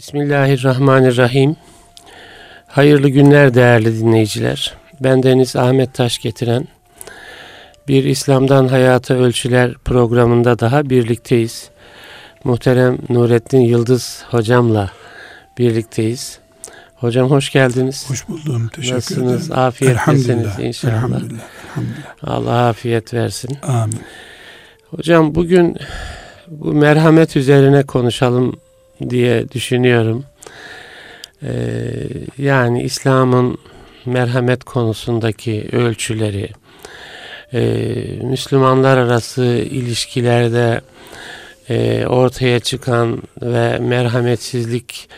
Bismillahirrahmanirrahim. 0.00 1.56
Hayırlı 2.66 3.08
günler 3.08 3.54
değerli 3.54 3.98
dinleyiciler. 4.00 4.74
Ben 5.00 5.22
Deniz 5.22 5.56
Ahmet 5.56 5.94
Taş 5.94 6.18
getiren 6.18 6.68
bir 7.88 8.04
İslam'dan 8.04 8.68
Hayata 8.68 9.14
Ölçüler 9.14 9.74
programında 9.84 10.58
daha 10.58 10.90
birlikteyiz. 10.90 11.70
Muhterem 12.44 12.98
Nurettin 13.08 13.60
Yıldız 13.60 14.24
hocamla 14.30 14.90
birlikteyiz. 15.58 16.38
Hocam 16.94 17.30
hoş 17.30 17.52
geldiniz. 17.52 18.10
Hoş 18.10 18.28
buldum. 18.28 18.68
Teşekkür 18.68 18.96
Nasılsınız? 18.96 19.46
ederim. 19.46 19.62
Afiyettesiniz 19.62 20.58
inşallah. 20.58 20.94
Elhamdülillah. 20.94 21.40
Elhamdülillah. 21.66 22.04
Allah 22.22 22.68
afiyet 22.68 23.14
versin. 23.14 23.58
Amin. 23.62 24.00
Hocam 24.90 25.34
bugün 25.34 25.76
bu 26.48 26.72
merhamet 26.72 27.36
üzerine 27.36 27.82
konuşalım 27.82 28.56
diye 29.10 29.50
düşünüyorum. 29.50 30.24
Ee, 31.42 31.52
yani 32.38 32.82
İslam'ın 32.82 33.58
merhamet 34.06 34.64
konusundaki 34.64 35.68
ölçüleri, 35.72 36.48
e, 37.52 37.60
Müslümanlar 38.22 38.98
arası 38.98 39.44
ilişkilerde 39.44 40.80
e, 41.68 42.06
ortaya 42.06 42.60
çıkan 42.60 43.22
ve 43.42 43.78
merhametsizlik 43.78 45.08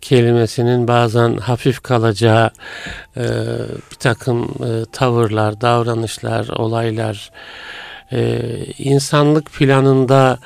kelimesinin 0.00 0.88
bazen 0.88 1.36
hafif 1.36 1.82
kalacağı 1.82 2.50
e, 3.16 3.24
bir 3.90 3.96
takım 3.98 4.42
e, 4.42 4.84
tavırlar, 4.92 5.60
davranışlar, 5.60 6.48
olaylar, 6.48 7.30
e, 8.12 8.40
insanlık 8.78 9.52
planında 9.52 10.38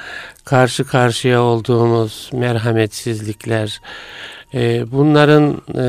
karşı 0.44 0.84
karşıya 0.84 1.42
olduğumuz 1.42 2.30
merhametsizlikler, 2.32 3.80
e, 4.54 4.92
bunların 4.92 5.62
e, 5.78 5.86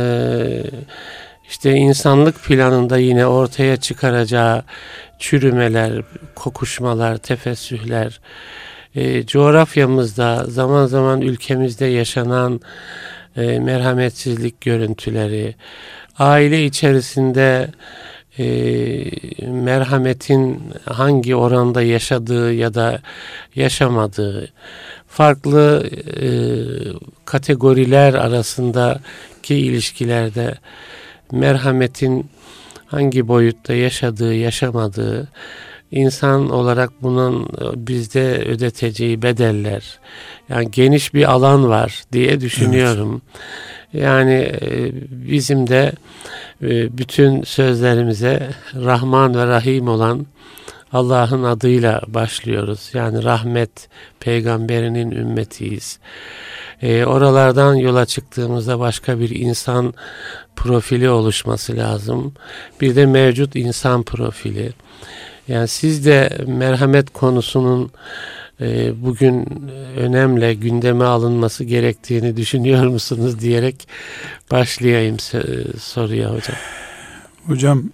işte 1.50 1.72
insanlık 1.72 2.44
planında 2.44 2.98
yine 2.98 3.25
ortaya 3.25 3.78
çıkaracağı 3.78 4.64
çürümeler, 5.20 6.02
kokuşmalar, 6.36 7.17
tefessühler, 7.17 8.20
e, 8.95 9.25
coğrafyamızda 9.25 10.45
zaman 10.48 10.86
zaman 10.86 11.22
ülkemizde 11.22 11.86
yaşanan 11.86 12.61
e, 13.38 13.59
merhametsizlik 13.59 14.61
görüntüleri, 14.61 15.55
aile 16.20 16.66
içerisinde 16.66 17.67
e, 18.39 18.47
merhametin 19.47 20.59
hangi 20.85 21.35
oranda 21.35 21.81
yaşadığı 21.81 22.53
ya 22.53 22.73
da 22.73 23.02
yaşamadığı, 23.55 24.49
farklı 25.07 25.89
e, 26.21 26.27
kategoriler 27.25 28.13
arasındaki 28.13 29.55
ilişkilerde 29.55 30.55
merhametin 31.31 32.30
hangi 32.85 33.27
boyutta 33.27 33.73
yaşadığı, 33.73 34.33
yaşamadığı, 34.33 35.27
insan 35.91 36.49
olarak 36.49 36.91
bunun 37.02 37.49
bizde 37.75 38.45
ödeteceği 38.45 39.21
bedeller, 39.21 39.99
yani 40.49 40.71
geniş 40.71 41.13
bir 41.13 41.31
alan 41.31 41.69
var 41.69 42.03
diye 42.13 42.41
düşünüyorum. 42.41 43.21
Evet. 43.35 43.41
Yani 43.93 44.52
bizim 45.11 45.67
de 45.67 45.91
bütün 46.97 47.43
sözlerimize 47.43 48.49
Rahman 48.75 49.35
ve 49.35 49.47
Rahim 49.47 49.88
olan 49.88 50.25
Allah'ın 50.93 51.43
adıyla 51.43 52.02
başlıyoruz. 52.08 52.89
Yani 52.93 53.23
rahmet 53.23 53.89
peygamberinin 54.19 55.11
ümmetiyiz. 55.11 55.99
E, 56.81 57.05
oralardan 57.05 57.75
yola 57.75 58.05
çıktığımızda 58.05 58.80
başka 58.80 59.19
bir 59.19 59.30
insan 59.30 59.93
profili 60.55 61.09
oluşması 61.09 61.77
lazım. 61.77 62.33
Bir 62.81 62.95
de 62.95 63.05
mevcut 63.05 63.55
insan 63.55 64.03
profili. 64.03 64.71
Yani 65.47 65.67
siz 65.67 66.05
de 66.05 66.30
merhamet 66.47 67.14
konusunun 67.14 67.83
e, 67.86 67.89
bugün 68.95 69.64
önemli 69.98 70.60
gündeme 70.60 71.06
alınması 71.06 71.64
gerektiğini 71.64 72.38
düşünüyor 72.38 72.88
musunuz 72.88 73.40
diyerek 73.40 73.88
başlayayım 74.52 75.20
soruya 75.80 76.34
hocam. 76.34 76.58
Hocam 77.45 77.90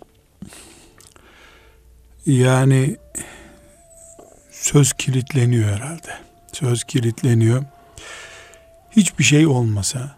yani 2.25 2.97
söz 4.51 4.93
kilitleniyor 4.93 5.69
herhalde. 5.69 6.11
Söz 6.53 6.83
kilitleniyor. 6.83 7.63
Hiçbir 8.91 9.23
şey 9.23 9.47
olmasa, 9.47 10.15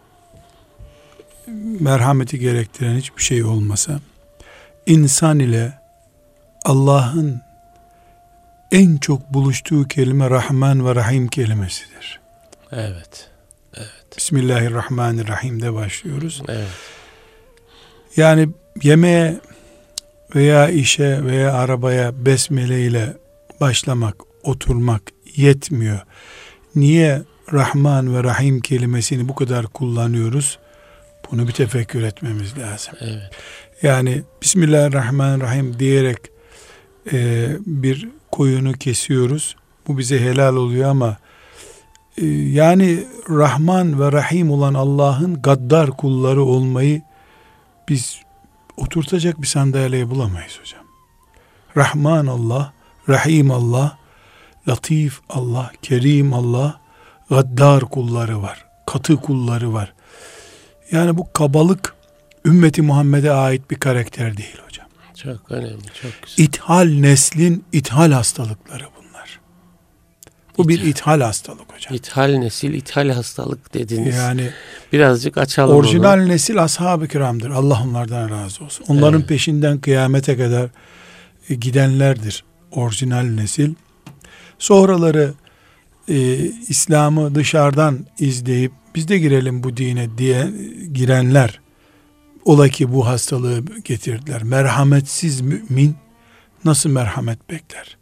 merhameti 1.80 2.40
gerektiren 2.40 2.98
hiçbir 2.98 3.22
şey 3.22 3.44
olmasa, 3.44 4.00
insan 4.86 5.40
ile 5.40 5.74
Allah'ın 6.66 7.42
en 8.72 8.98
çok 8.98 9.34
buluştuğu 9.34 9.88
kelime 9.88 10.30
Rahman 10.30 10.86
ve 10.86 10.96
Rahim 10.96 11.28
kelimesidir. 11.28 12.20
Evet. 12.72 13.30
Evet. 13.78 14.18
Bismillahirrahmanirrahim'de 14.18 15.74
başlıyoruz. 15.74 16.44
Evet. 16.48 16.68
Yani 18.18 18.50
yemeğe 18.84 19.40
veya 20.36 20.70
işe 20.70 21.24
veya 21.26 21.53
arabaya 21.53 22.26
besmele 22.26 22.81
ile 22.81 23.14
başlamak, 23.62 24.16
oturmak 24.44 25.02
yetmiyor. 25.36 26.00
Niye 26.76 27.22
Rahman 27.53 28.16
ve 28.16 28.24
Rahim 28.24 28.62
kelimesini 28.62 29.28
bu 29.28 29.36
kadar 29.36 29.66
kullanıyoruz? 29.66 30.59
Bunu 31.32 31.47
bir 31.47 31.53
tefekkür 31.53 32.03
etmemiz 32.03 32.58
lazım. 32.58 32.94
Evet. 33.02 33.32
Yani 33.82 34.24
Bismillahirrahmanirrahim 34.42 35.80
diyerek 35.80 36.18
e, 37.14 37.47
bir 37.66 38.09
koyunu 38.35 38.73
kesiyoruz. 38.73 39.56
Bu 39.88 39.97
bize 39.97 40.19
helal 40.19 40.56
oluyor 40.56 40.90
ama 40.90 41.18
e, 42.18 42.25
yani 42.28 43.03
Rahman 43.29 44.00
ve 44.00 44.12
Rahim 44.12 44.51
olan 44.51 44.73
Allah'ın 44.73 45.41
gaddar 45.41 45.91
kulları 45.91 46.44
olmayı 46.44 47.01
biz 47.90 48.19
oturtacak 48.78 49.41
bir 49.41 49.47
sandalyeye 49.47 50.09
bulamayız 50.09 50.59
hocam. 50.62 50.84
Rahman 51.78 52.28
Allah, 52.28 52.73
Rahim 53.09 53.51
Allah, 53.51 53.97
Latif 54.67 55.19
Allah, 55.29 55.72
Kerim 55.81 56.34
Allah, 56.34 56.79
gaddar 57.29 57.81
kulları 57.81 58.41
var. 58.41 58.66
Katı 58.85 59.16
kulları 59.16 59.73
var. 59.73 59.94
Yani 60.91 61.17
bu 61.17 61.34
kabalık 61.34 61.96
ümmeti 62.46 62.81
Muhammed'e 62.81 63.31
ait 63.31 63.72
bir 63.72 63.75
karakter 63.75 64.38
değil. 64.38 64.57
Çok 65.24 65.52
önemli, 65.52 65.86
çok 66.02 66.12
güzel. 66.24 66.44
İthal 66.44 66.86
neslin 66.86 67.66
ithal 67.72 68.12
hastalıkları 68.12 68.84
bunlar. 68.98 69.40
Bu 70.58 70.62
İthal. 70.62 70.70
bir 70.70 70.90
ithal 70.90 71.22
hastalık 71.22 71.74
hocam. 71.74 71.96
İthal 71.96 72.30
nesil, 72.38 72.74
ithal 72.74 73.09
hastalık 73.09 73.74
dediniz. 73.74 74.16
Yani 74.16 74.50
birazcık 74.94 75.38
açalım 75.38 75.78
Orijinal 75.78 76.20
onu. 76.20 76.28
nesil 76.28 76.64
ashab-ı 76.64 77.08
kiramdır. 77.08 77.50
Allah 77.50 77.81
onlardan 77.84 78.30
razı 78.30 78.64
olsun. 78.64 78.86
Onların 78.88 79.20
evet. 79.20 79.30
peşinden 79.30 79.78
kıyamete 79.78 80.38
kadar 80.38 80.70
e, 81.50 81.56
gidenlerdir. 81.56 82.44
Orijinal 82.72 83.24
nesil. 83.24 83.74
Sonraları 84.59 85.34
e, 86.09 86.36
İslam'ı 86.70 87.36
dışarıdan 87.36 88.06
izleyip 88.20 88.72
biz 88.96 89.08
de 89.08 89.18
girelim 89.18 89.64
bu 89.64 89.78
dine 89.78 90.18
diye 90.18 90.52
girenler 90.94 91.59
ola 92.46 92.70
ki 92.70 92.94
bu 92.94 93.08
hastalığı 93.08 93.64
getirdiler. 93.84 94.44
Merhametsiz 94.44 95.42
mümin 95.42 95.96
nasıl 96.66 96.90
merhamet 96.90 97.50
bekler? 97.50 97.98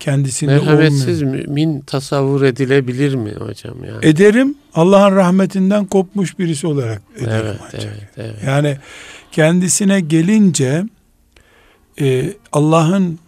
Kendisinde 0.00 0.54
Merhametsiz 0.54 1.22
olmayan, 1.22 1.46
mümin 1.46 1.80
tasavvur 1.80 2.42
edilebilir 2.42 3.14
mi 3.14 3.32
hocam? 3.32 3.84
Yani? 3.84 3.98
Ederim. 4.06 4.54
Allah'ın 4.74 5.16
rahmetinden 5.16 5.86
kopmuş 5.86 6.38
birisi 6.38 6.66
olarak 6.66 7.02
ederim 7.16 7.46
evet, 7.46 7.60
ancak. 7.66 7.84
Evet, 7.84 8.08
evet. 8.16 8.36
Yani 8.46 8.76
kendisine 9.32 10.00
gelince 10.00 10.84
e, 12.00 12.32
Allah'ın 12.52 13.18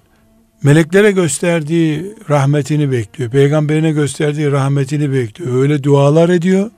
meleklere 0.63 1.13
gösterdiği 1.13 2.17
rahmetini 2.31 2.93
bekliyor. 2.93 3.31
Peygamberine 3.31 3.93
gösterdiği 3.93 4.53
rahmetini 4.53 5.13
bekliyor. 5.13 5.63
Öyle 5.63 5.83
dualar 5.83 6.29
ediyor. 6.29 6.71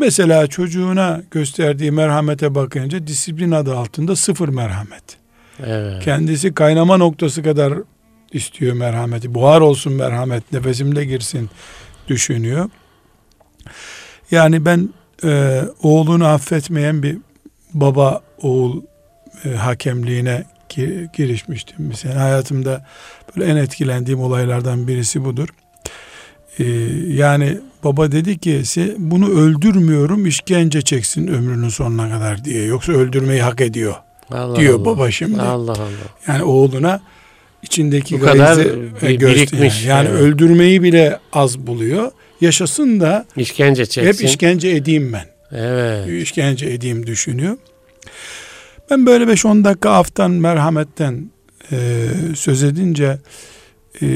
Mesela 0.00 0.46
çocuğuna 0.46 1.22
gösterdiği 1.30 1.90
merhamete 1.90 2.54
bakınca 2.54 3.06
disiplin 3.06 3.50
adı 3.50 3.76
altında 3.76 4.16
sıfır 4.16 4.48
merhamet. 4.48 5.02
Evet. 5.66 6.04
Kendisi 6.04 6.54
kaynama 6.54 6.96
noktası 6.96 7.42
kadar 7.42 7.74
istiyor 8.32 8.76
merhameti. 8.76 9.34
Buhar 9.34 9.60
olsun 9.60 9.92
merhamet, 9.92 10.52
nefesimde 10.52 11.04
girsin 11.04 11.50
düşünüyor. 12.08 12.70
Yani 14.30 14.64
ben 14.64 14.88
e, 15.24 15.62
oğlunu 15.82 16.26
affetmeyen 16.26 17.02
bir 17.02 17.18
baba 17.74 18.20
oğul 18.42 18.82
e, 19.44 19.48
hakemliğine 19.48 20.44
girişmiştim. 21.12 21.76
Mesela 21.78 22.20
hayatımda 22.20 22.86
böyle 23.36 23.50
en 23.50 23.56
etkilendiğim 23.56 24.20
olaylardan 24.20 24.88
birisi 24.88 25.24
budur. 25.24 25.48
Ee, 26.60 26.64
yani 27.08 27.58
baba 27.84 28.12
dedi 28.12 28.38
ki 28.38 28.62
bunu 28.98 29.30
öldürmüyorum 29.30 30.26
işkence 30.26 30.82
çeksin 30.82 31.26
ömrünün 31.26 31.68
sonuna 31.68 32.10
kadar 32.10 32.44
diye. 32.44 32.64
Yoksa 32.64 32.92
öldürmeyi 32.92 33.42
hak 33.42 33.60
ediyor 33.60 33.94
Allah 34.30 34.56
diyor 34.56 34.74
Allah. 34.74 34.84
baba 34.84 35.10
şimdi. 35.10 35.40
Allah 35.40 35.72
Allah. 35.72 35.88
Yani 36.28 36.42
oğluna 36.42 37.00
içindeki 37.62 38.20
Bu 38.20 38.24
kadar 38.24 38.58
bir, 39.02 39.20
birikmiş. 39.20 39.84
Yani, 39.84 40.08
yani 40.08 40.18
öldürmeyi 40.18 40.82
bile 40.82 41.18
az 41.32 41.58
buluyor. 41.58 42.10
Yaşasın 42.40 43.00
da 43.00 43.26
işkence 43.36 43.86
çeksin. 43.86 44.12
Hep 44.12 44.30
işkence 44.30 44.68
edeyim 44.68 45.12
ben. 45.12 45.26
Evet. 45.52 46.22
İşkence 46.22 46.66
edeyim 46.66 47.06
düşünüyor. 47.06 47.56
Ben 48.90 49.06
böyle 49.06 49.24
5-10 49.24 49.64
dakika 49.64 49.90
aftan, 49.90 50.30
merhametten 50.30 51.30
e, 51.72 52.06
söz 52.34 52.62
edince 52.62 53.18
e, 54.02 54.06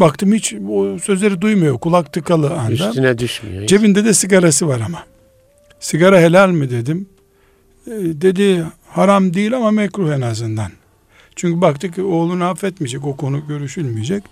baktım 0.00 0.32
hiç 0.32 0.54
o 0.70 0.98
sözleri 0.98 1.40
duymuyor. 1.40 1.78
Kulak 1.78 2.12
tıkalı 2.12 2.54
anda. 2.54 2.88
Üstüne 2.88 3.18
düşmüyor. 3.18 3.62
Hiç. 3.62 3.68
Cebinde 3.68 4.04
de 4.04 4.14
sigarası 4.14 4.68
var 4.68 4.80
ama. 4.86 5.04
Sigara 5.80 6.20
helal 6.20 6.50
mi 6.50 6.70
dedim. 6.70 7.08
E, 7.86 7.90
dedi 7.92 8.64
haram 8.88 9.34
değil 9.34 9.56
ama 9.56 9.70
mekruh 9.70 10.12
en 10.12 10.20
azından. 10.20 10.70
Çünkü 11.36 11.60
baktık 11.60 11.94
ki 11.94 12.02
oğlunu 12.02 12.44
affetmeyecek. 12.44 13.06
O 13.06 13.16
konu 13.16 13.46
görüşülmeyecek. 13.48 14.24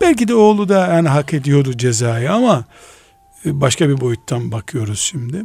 Belki 0.00 0.28
de 0.28 0.34
oğlu 0.34 0.68
da 0.68 0.86
yani 0.86 1.08
hak 1.08 1.34
ediyordu 1.34 1.76
cezayı 1.76 2.32
ama 2.32 2.64
e, 3.46 3.60
başka 3.60 3.88
bir 3.88 4.00
boyuttan 4.00 4.52
bakıyoruz 4.52 5.00
şimdi. 5.00 5.42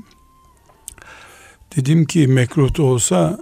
Dedim 1.76 2.06
ki 2.06 2.28
mekruh 2.28 2.80
olsa 2.80 3.38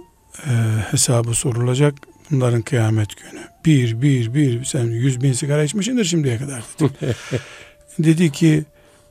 e, 0.46 0.50
hesabı 0.90 1.34
sorulacak 1.34 1.94
bunların 2.30 2.62
kıyamet 2.62 3.16
günü. 3.16 3.40
Bir, 3.66 4.02
bir, 4.02 4.34
bir 4.34 4.64
sen 4.64 4.84
yüz 4.84 5.22
bin 5.22 5.32
sigara 5.32 5.64
içmişsindir 5.64 6.04
şimdiye 6.04 6.38
kadar 6.38 6.62
dedim. 6.80 6.90
dedi 7.98 8.32
ki 8.32 8.64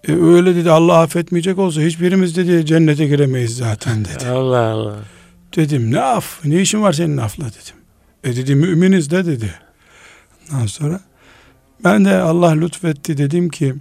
e, 0.07 0.11
öyle 0.11 0.55
dedi 0.55 0.71
Allah 0.71 1.01
affetmeyecek 1.01 1.59
olsa 1.59 1.81
hiçbirimiz 1.81 2.37
dedi 2.37 2.65
cennete 2.65 3.07
giremeyiz 3.07 3.57
zaten 3.57 4.05
dedi. 4.05 4.27
Allah 4.27 4.59
Allah. 4.59 4.95
Dedim 5.55 5.91
ne 5.91 5.99
af 5.99 6.45
ne 6.45 6.61
işin 6.61 6.81
var 6.81 6.93
senin 6.93 7.17
afla 7.17 7.45
dedim. 7.45 7.75
E 8.23 8.35
dedi 8.35 8.55
müminiz 8.55 9.11
de 9.11 9.25
dedi. 9.25 9.53
Ondan 10.53 10.65
sonra 10.65 10.99
ben 11.83 12.05
de 12.05 12.15
Allah 12.15 12.51
lütfetti 12.51 13.17
dedim 13.17 13.49
ki 13.49 13.75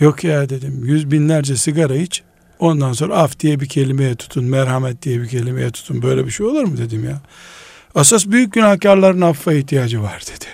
yok 0.00 0.24
ya 0.24 0.48
dedim 0.48 0.84
yüz 0.84 1.10
binlerce 1.10 1.56
sigara 1.56 1.94
iç 1.94 2.22
ondan 2.58 2.92
sonra 2.92 3.16
af 3.16 3.40
diye 3.40 3.60
bir 3.60 3.66
kelimeye 3.66 4.14
tutun 4.14 4.44
merhamet 4.44 5.02
diye 5.02 5.20
bir 5.20 5.28
kelimeye 5.28 5.70
tutun 5.70 6.02
böyle 6.02 6.26
bir 6.26 6.30
şey 6.30 6.46
olur 6.46 6.64
mu 6.64 6.76
dedim 6.76 7.04
ya. 7.04 7.20
Asas 7.96 8.26
büyük 8.26 8.52
günahkarların 8.52 9.20
affa 9.20 9.52
ihtiyacı 9.52 10.02
var 10.02 10.22
dedi. 10.26 10.44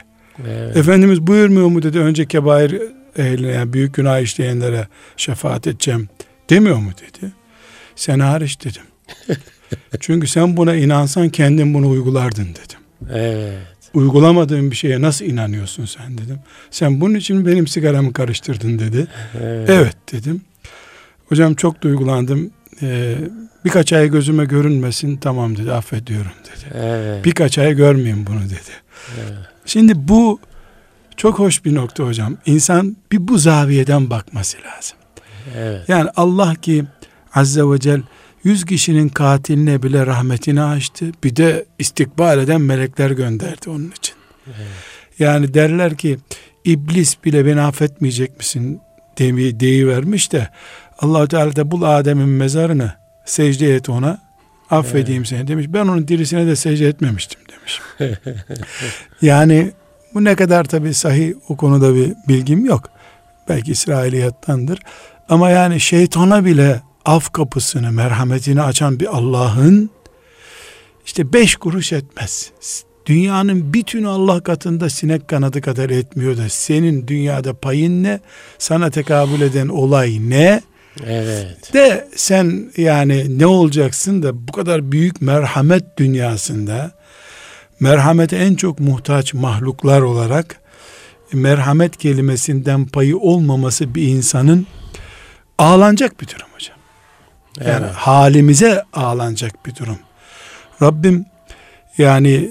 Evet. 0.48 0.76
Efendimiz 0.76 1.20
buyurmuyor 1.20 1.68
mu 1.68 1.82
dedi 1.82 1.98
önce 1.98 2.26
kebair 2.26 2.82
ehline 3.18 3.48
yani 3.48 3.72
büyük 3.72 3.94
günah 3.94 4.20
işleyenlere 4.20 4.88
şefaat 5.16 5.66
edeceğim 5.66 6.08
demiyor 6.50 6.76
mu 6.76 6.90
dedi. 6.90 7.32
Sen 7.96 8.18
hariç 8.18 8.64
dedim. 8.64 8.82
Çünkü 10.00 10.26
sen 10.26 10.56
buna 10.56 10.74
inansan 10.74 11.28
kendin 11.28 11.74
bunu 11.74 11.88
uygulardın 11.88 12.48
dedim. 12.48 13.10
Evet. 13.12 13.58
Uygulamadığın 13.94 14.70
bir 14.70 14.76
şeye 14.76 15.00
nasıl 15.00 15.24
inanıyorsun 15.24 15.84
sen 15.84 16.18
dedim. 16.18 16.38
Sen 16.70 17.00
bunun 17.00 17.14
için 17.14 17.46
benim 17.46 17.66
sigaramı 17.66 18.12
karıştırdın 18.12 18.78
dedi. 18.78 19.06
Evet, 19.42 19.70
evet 19.70 19.96
dedim. 20.12 20.40
Hocam 21.28 21.54
çok 21.54 21.82
duygulandım. 21.82 22.50
Ee, 22.82 23.16
birkaç 23.64 23.92
ay 23.92 24.10
gözüme 24.10 24.44
görünmesin 24.44 25.16
tamam 25.16 25.56
dedi 25.56 25.72
affediyorum 25.72 26.32
dedi. 26.44 26.74
Evet. 26.74 27.24
Birkaç 27.24 27.58
ay 27.58 27.74
görmeyeyim 27.74 28.26
bunu 28.26 28.44
dedi. 28.44 28.72
Evet. 29.20 29.38
Şimdi 29.66 30.08
bu 30.08 30.40
çok 31.16 31.38
hoş 31.38 31.64
bir 31.64 31.74
nokta 31.74 32.04
hocam. 32.04 32.36
İnsan 32.46 32.96
bir 33.12 33.28
bu 33.28 33.38
zaviyeden 33.38 34.10
bakması 34.10 34.58
lazım. 34.58 34.98
Evet. 35.56 35.88
Yani 35.88 36.10
Allah 36.16 36.54
ki 36.54 36.84
Azze 37.34 37.62
ve 37.62 37.80
Celle 37.80 38.02
yüz 38.44 38.64
kişinin 38.64 39.08
katiline 39.08 39.82
bile 39.82 40.06
rahmetini 40.06 40.62
açtı. 40.62 41.06
Bir 41.24 41.36
de 41.36 41.64
istikbal 41.78 42.38
eden 42.38 42.60
melekler 42.60 43.10
gönderdi 43.10 43.70
onun 43.70 43.90
için. 43.90 44.14
Evet. 44.46 44.56
Yani 45.18 45.54
derler 45.54 45.96
ki 45.96 46.18
iblis 46.64 47.24
bile 47.24 47.46
beni 47.46 47.60
affetmeyecek 47.60 48.38
misin 48.38 48.80
demeyi 49.18 49.60
deyivermiş 49.60 50.32
de 50.32 50.48
allah 51.02 51.26
Teala 51.26 51.56
da 51.56 51.70
bul 51.70 51.82
Adem'in 51.82 52.28
mezarını 52.28 52.92
secde 53.24 53.74
et 53.74 53.88
ona 53.88 54.18
affedeyim 54.70 55.24
seni 55.24 55.46
demiş. 55.48 55.66
Ben 55.68 55.80
onun 55.80 56.08
dirisine 56.08 56.46
de 56.46 56.56
secde 56.56 56.86
etmemiştim 56.86 57.40
demiş. 57.48 57.80
yani 59.22 59.72
bu 60.14 60.24
ne 60.24 60.34
kadar 60.34 60.64
tabi 60.64 60.94
sahih 60.94 61.34
o 61.48 61.56
konuda 61.56 61.94
bir 61.94 62.12
bilgim 62.28 62.64
yok. 62.64 62.90
Belki 63.48 63.72
İsrailiyattandır. 63.72 64.78
Ama 65.28 65.50
yani 65.50 65.80
şeytana 65.80 66.44
bile 66.44 66.80
af 67.04 67.32
kapısını, 67.32 67.92
merhametini 67.92 68.62
açan 68.62 69.00
bir 69.00 69.16
Allah'ın 69.16 69.90
işte 71.06 71.32
beş 71.32 71.56
kuruş 71.56 71.92
etmez. 71.92 72.52
Dünyanın 73.06 73.74
bütünü 73.74 74.08
Allah 74.08 74.40
katında 74.40 74.90
sinek 74.90 75.28
kanadı 75.28 75.60
kadar 75.60 75.90
etmiyor 75.90 76.36
da 76.36 76.48
senin 76.48 77.08
dünyada 77.08 77.54
payın 77.54 78.02
ne? 78.02 78.20
Sana 78.58 78.90
tekabül 78.90 79.40
eden 79.40 79.68
olay 79.68 80.18
ne? 80.20 80.62
Evet. 81.06 81.74
De 81.74 82.08
sen 82.16 82.72
yani 82.76 83.38
ne 83.38 83.46
olacaksın 83.46 84.22
da 84.22 84.48
bu 84.48 84.52
kadar 84.52 84.92
büyük 84.92 85.22
merhamet 85.22 85.98
dünyasında 85.98 86.92
merhamete 87.80 88.36
en 88.36 88.54
çok 88.54 88.80
muhtaç 88.80 89.34
mahluklar 89.34 90.00
olarak 90.00 90.60
merhamet 91.32 91.96
kelimesinden 91.96 92.86
payı 92.86 93.18
olmaması 93.18 93.94
bir 93.94 94.08
insanın 94.08 94.66
ağlanacak 95.58 96.20
bir 96.20 96.28
durum 96.28 96.48
hocam. 96.54 96.76
Yani 97.60 97.84
evet. 97.84 97.94
halimize 97.94 98.82
ağlanacak 98.92 99.66
bir 99.66 99.76
durum. 99.76 99.98
Rabbim 100.82 101.26
yani 101.98 102.50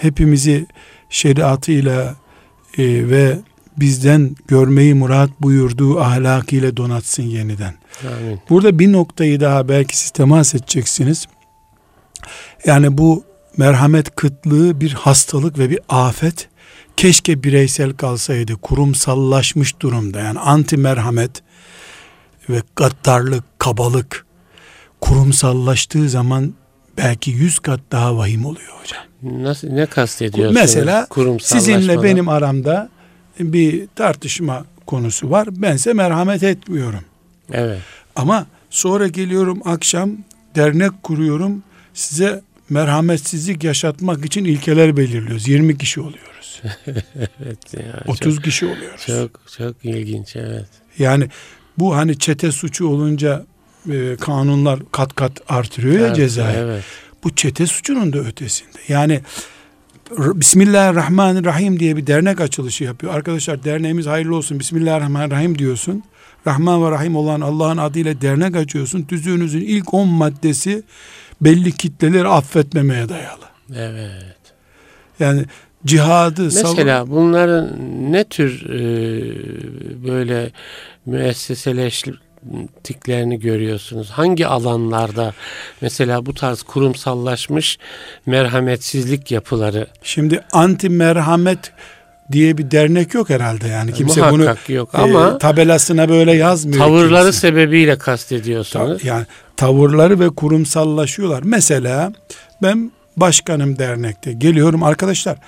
hepimizi 0.00 0.66
şeriatıyla 1.10 2.14
e, 2.78 3.08
ve 3.10 3.38
bizden 3.80 4.36
görmeyi 4.48 4.94
murat 4.94 5.30
buyurduğu 5.40 6.00
ahlakıyla 6.00 6.76
donatsın 6.76 7.22
yeniden. 7.22 7.74
Amin. 8.06 8.40
Burada 8.50 8.78
bir 8.78 8.92
noktayı 8.92 9.40
daha 9.40 9.68
belki 9.68 9.98
siz 9.98 10.10
temas 10.10 10.54
edeceksiniz. 10.54 11.26
Yani 12.66 12.98
bu 12.98 13.24
merhamet 13.56 14.16
kıtlığı 14.16 14.80
bir 14.80 14.92
hastalık 14.92 15.58
ve 15.58 15.70
bir 15.70 15.80
afet. 15.88 16.48
Keşke 16.96 17.42
bireysel 17.42 17.92
kalsaydı, 17.92 18.56
kurumsallaşmış 18.56 19.80
durumda. 19.80 20.20
Yani 20.20 20.38
anti 20.38 20.76
merhamet 20.76 21.42
ve 22.50 22.62
gaddarlık, 22.76 23.44
kabalık 23.58 24.26
kurumsallaştığı 25.00 26.08
zaman 26.08 26.54
belki 26.96 27.30
yüz 27.30 27.58
kat 27.58 27.80
daha 27.92 28.16
vahim 28.16 28.46
oluyor 28.46 28.72
hocam. 28.80 29.02
Nasıl 29.44 29.68
ne 29.68 29.86
kastediyorsunuz? 29.86 30.60
Mesela 30.60 31.06
sizinle 31.40 32.02
benim 32.02 32.28
aramda 32.28 32.88
bir 33.38 33.88
tartışma 33.94 34.64
konusu 34.86 35.30
var. 35.30 35.48
Bense 35.62 35.92
merhamet 35.92 36.42
etmiyorum. 36.42 37.04
Evet. 37.52 37.80
Ama 38.16 38.46
sonra 38.70 39.08
geliyorum 39.08 39.60
akşam 39.64 40.10
dernek 40.56 41.02
kuruyorum. 41.02 41.62
Size 41.94 42.42
merhametsizlik 42.70 43.64
yaşatmak 43.64 44.24
için 44.24 44.44
ilkeler 44.44 44.96
belirliyoruz. 44.96 45.48
20 45.48 45.78
kişi 45.78 46.00
oluyoruz. 46.00 46.62
evet 47.44 47.74
ya. 47.74 48.02
30 48.06 48.34
çok, 48.34 48.44
kişi 48.44 48.66
oluyoruz. 48.66 49.06
Çok 49.06 49.40
çok 49.58 49.84
ilginç 49.84 50.36
evet. 50.36 50.68
Yani 50.98 51.28
bu 51.78 51.96
hani 51.96 52.18
çete 52.18 52.52
suçu 52.52 52.86
olunca 52.86 53.46
e, 53.90 54.16
kanunlar 54.20 54.80
kat 54.92 55.14
kat 55.14 55.32
artırıyor 55.48 55.94
evet, 55.94 56.08
ya 56.08 56.14
cezayı. 56.14 56.58
Evet. 56.58 56.84
Bu 57.24 57.34
çete 57.34 57.66
suçunun 57.66 58.12
da 58.12 58.18
ötesinde. 58.18 58.78
Yani 58.88 59.20
Bismillahirrahmanirrahim 60.16 61.80
diye 61.80 61.96
bir 61.96 62.06
dernek 62.06 62.40
açılışı 62.40 62.84
yapıyor. 62.84 63.14
Arkadaşlar 63.14 63.64
derneğimiz 63.64 64.06
hayırlı 64.06 64.36
olsun. 64.36 64.60
Bismillahirrahmanirrahim 64.60 65.58
diyorsun. 65.58 66.02
Rahman 66.46 66.84
ve 66.84 66.90
Rahim 66.90 67.16
olan 67.16 67.40
Allah'ın 67.40 67.76
adıyla 67.76 68.20
dernek 68.20 68.56
açıyorsun. 68.56 69.02
Tüzüğünüzün 69.02 69.60
ilk 69.60 69.94
on 69.94 70.08
maddesi 70.08 70.82
belli 71.40 71.72
kitleleri 71.72 72.28
affetmemeye 72.28 73.08
dayalı. 73.08 73.44
Evet. 73.76 74.36
Yani 75.20 75.44
cihadı 75.86 76.44
mesela 76.44 76.98
savun... 76.98 77.10
bunların 77.10 77.76
ne 78.12 78.24
tür 78.24 78.70
e, 78.70 78.80
böyle 80.06 80.52
müesseseleştiklerini 82.44 83.40
görüyorsunuz? 83.40 84.10
Hangi 84.10 84.46
alanlarda 84.46 85.34
mesela 85.80 86.26
bu 86.26 86.34
tarz 86.34 86.62
kurumsallaşmış 86.62 87.78
merhametsizlik 88.26 89.30
yapıları? 89.30 89.86
Şimdi 90.02 90.40
anti 90.52 90.88
merhamet 90.88 91.72
diye 92.32 92.58
bir 92.58 92.70
dernek 92.70 93.14
yok 93.14 93.30
herhalde 93.30 93.68
yani 93.68 93.92
kimse 93.92 94.20
Muhakkak 94.20 94.58
bunu 94.68 94.76
yok 94.76 94.94
ama 94.94 95.34
e, 95.34 95.38
tabelasına 95.38 96.08
böyle 96.08 96.32
yazmıyor. 96.32 96.78
Tavırları 96.78 97.24
kimse. 97.24 97.40
sebebiyle 97.40 97.98
kastediyorsunuz. 97.98 99.02
Ta, 99.02 99.08
yani 99.08 99.26
tavırları 99.56 100.20
ve 100.20 100.28
kurumsallaşıyorlar. 100.28 101.42
Mesela 101.44 102.12
ben 102.62 102.92
başkanım 103.16 103.78
dernekte 103.78 104.32
geliyorum 104.32 104.82
arkadaşlar 104.82 105.38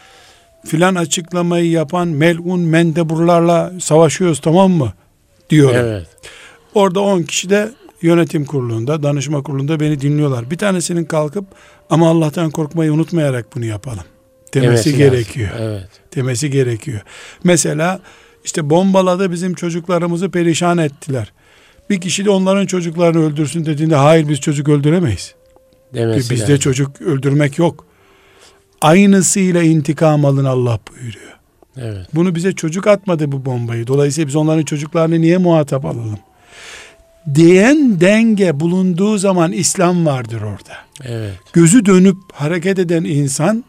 filan 0.66 0.94
açıklamayı 0.94 1.70
yapan 1.70 2.08
melun 2.08 2.60
mendeburlarla 2.60 3.72
savaşıyoruz 3.80 4.40
tamam 4.40 4.70
mı? 4.70 4.92
Diyorum. 5.50 5.76
Evet. 5.76 6.06
Orada 6.74 7.00
10 7.00 7.22
kişi 7.22 7.50
de 7.50 7.72
yönetim 8.02 8.44
kurulunda, 8.44 9.02
danışma 9.02 9.42
kurulunda 9.42 9.80
beni 9.80 10.00
dinliyorlar. 10.00 10.50
Bir 10.50 10.58
tanesinin 10.58 11.04
kalkıp 11.04 11.44
ama 11.90 12.10
Allah'tan 12.10 12.50
korkmayı 12.50 12.92
unutmayarak 12.92 13.56
bunu 13.56 13.64
yapalım 13.64 14.04
demesi 14.54 14.84
Demesi 14.84 14.96
gerekiyor. 14.96 15.50
Evet. 15.58 15.88
Demesi 16.16 16.50
gerekiyor. 16.50 17.00
Mesela 17.44 18.00
işte 18.44 18.70
bombaladı 18.70 19.32
bizim 19.32 19.54
çocuklarımızı 19.54 20.30
perişan 20.30 20.78
ettiler. 20.78 21.32
Bir 21.90 22.00
kişi 22.00 22.24
de 22.24 22.30
onların 22.30 22.66
çocuklarını 22.66 23.26
öldürsün 23.26 23.66
dediğinde 23.66 23.94
hayır 23.94 24.28
biz 24.28 24.40
çocuk 24.40 24.68
öldüremeyiz. 24.68 25.34
Demesi 25.94 26.30
Bizde 26.30 26.42
lazım. 26.42 26.58
çocuk 26.58 27.00
öldürmek 27.00 27.58
yok. 27.58 27.86
Aynısıyla 28.80 29.62
intikam 29.62 30.24
alın 30.24 30.44
Allah 30.44 30.78
buyuruyor. 30.90 31.38
Evet. 31.76 32.06
Bunu 32.14 32.34
bize 32.34 32.52
çocuk 32.52 32.86
atmadı 32.86 33.32
bu 33.32 33.44
bombayı. 33.44 33.86
Dolayısıyla 33.86 34.28
biz 34.28 34.36
onların 34.36 34.64
çocuklarını 34.64 35.20
niye 35.20 35.38
muhatap 35.38 35.84
alalım? 35.84 36.18
Diyen 37.34 38.00
denge 38.00 38.60
bulunduğu 38.60 39.18
zaman 39.18 39.52
İslam 39.52 40.06
vardır 40.06 40.42
orada. 40.42 40.76
Evet. 41.04 41.34
Gözü 41.52 41.86
dönüp 41.86 42.16
hareket 42.32 42.78
eden 42.78 43.04
insan, 43.04 43.64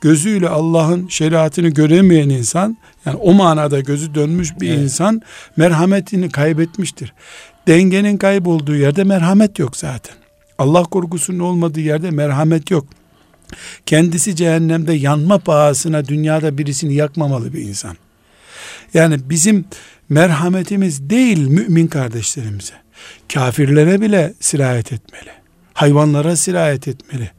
gözüyle 0.00 0.48
Allah'ın 0.48 1.08
şeriatını 1.08 1.68
göremeyen 1.68 2.28
insan, 2.28 2.76
yani 3.06 3.16
o 3.16 3.32
manada 3.32 3.80
gözü 3.80 4.14
dönmüş 4.14 4.60
bir 4.60 4.68
Evet. 4.68 4.78
insan 4.78 5.22
merhametini 5.56 6.30
kaybetmiştir. 6.30 7.12
Dengenin 7.68 8.16
kaybolduğu 8.16 8.76
yerde 8.76 9.04
merhamet 9.04 9.58
yok 9.58 9.76
zaten. 9.76 10.14
Allah 10.58 10.82
korkusunun 10.82 11.38
olmadığı 11.38 11.80
yerde 11.80 12.10
merhamet 12.10 12.70
yok. 12.70 12.86
Kendisi 13.86 14.36
cehennemde 14.36 14.92
yanma 14.92 15.38
pahasına 15.38 16.08
dünyada 16.08 16.58
birisini 16.58 16.94
yakmamalı 16.94 17.52
bir 17.52 17.62
insan. 17.62 17.96
Yani 18.94 19.16
bizim 19.24 19.64
merhametimiz 20.08 21.10
değil 21.10 21.46
mümin 21.46 21.86
kardeşlerimize. 21.86 22.81
Kafirlere 23.34 24.00
bile 24.00 24.34
sirayet 24.40 24.92
etmeli. 24.92 25.30
Hayvanlara 25.74 26.36
sirayet 26.36 26.88
etmeli. 26.88 27.30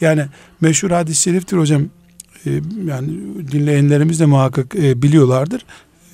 Yani 0.00 0.26
meşhur 0.60 0.90
hadis-i 0.90 1.22
şeriftir 1.22 1.56
hocam. 1.56 1.82
Ee, 2.46 2.50
yani 2.84 3.08
dinleyenlerimiz 3.52 4.20
de 4.20 4.26
muhakkak 4.26 4.74
e, 4.74 5.02
biliyorlardır. 5.02 5.64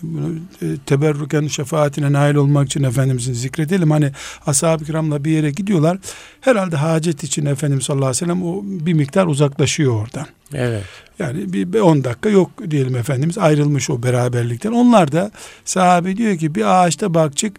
Bunu 0.03 0.35
e, 0.63 0.67
teberrüken 0.87 1.47
şefaatine 1.47 2.13
nail 2.13 2.35
olmak 2.35 2.67
için 2.67 2.83
Efendimizin 2.83 3.33
zikredelim. 3.33 3.91
Hani 3.91 4.13
ashab-ı 4.47 4.85
kiramla 4.85 5.25
bir 5.25 5.31
yere 5.31 5.51
gidiyorlar. 5.51 5.99
Herhalde 6.41 6.77
hacet 6.77 7.25
için 7.25 7.47
Efendimiz 7.47 7.85
sallallahu 7.85 8.07
aleyhi 8.07 8.25
ve 8.25 8.27
sellem 8.27 8.43
o 8.43 8.63
bir 8.65 8.93
miktar 8.93 9.27
uzaklaşıyor 9.27 10.03
oradan. 10.03 10.27
Evet. 10.55 10.85
Yani 11.19 11.53
bir 11.53 11.81
10 11.81 12.05
dakika 12.05 12.29
yok 12.29 12.51
diyelim 12.71 12.97
Efendimiz 12.97 13.39
ayrılmış 13.39 13.91
o 13.91 14.03
beraberlikten. 14.03 14.73
Onlar 14.73 15.13
da 15.13 15.31
sahabe 15.65 16.17
diyor 16.17 16.37
ki 16.37 16.55
bir 16.55 16.85
ağaçta 16.85 17.15
bakçık 17.15 17.57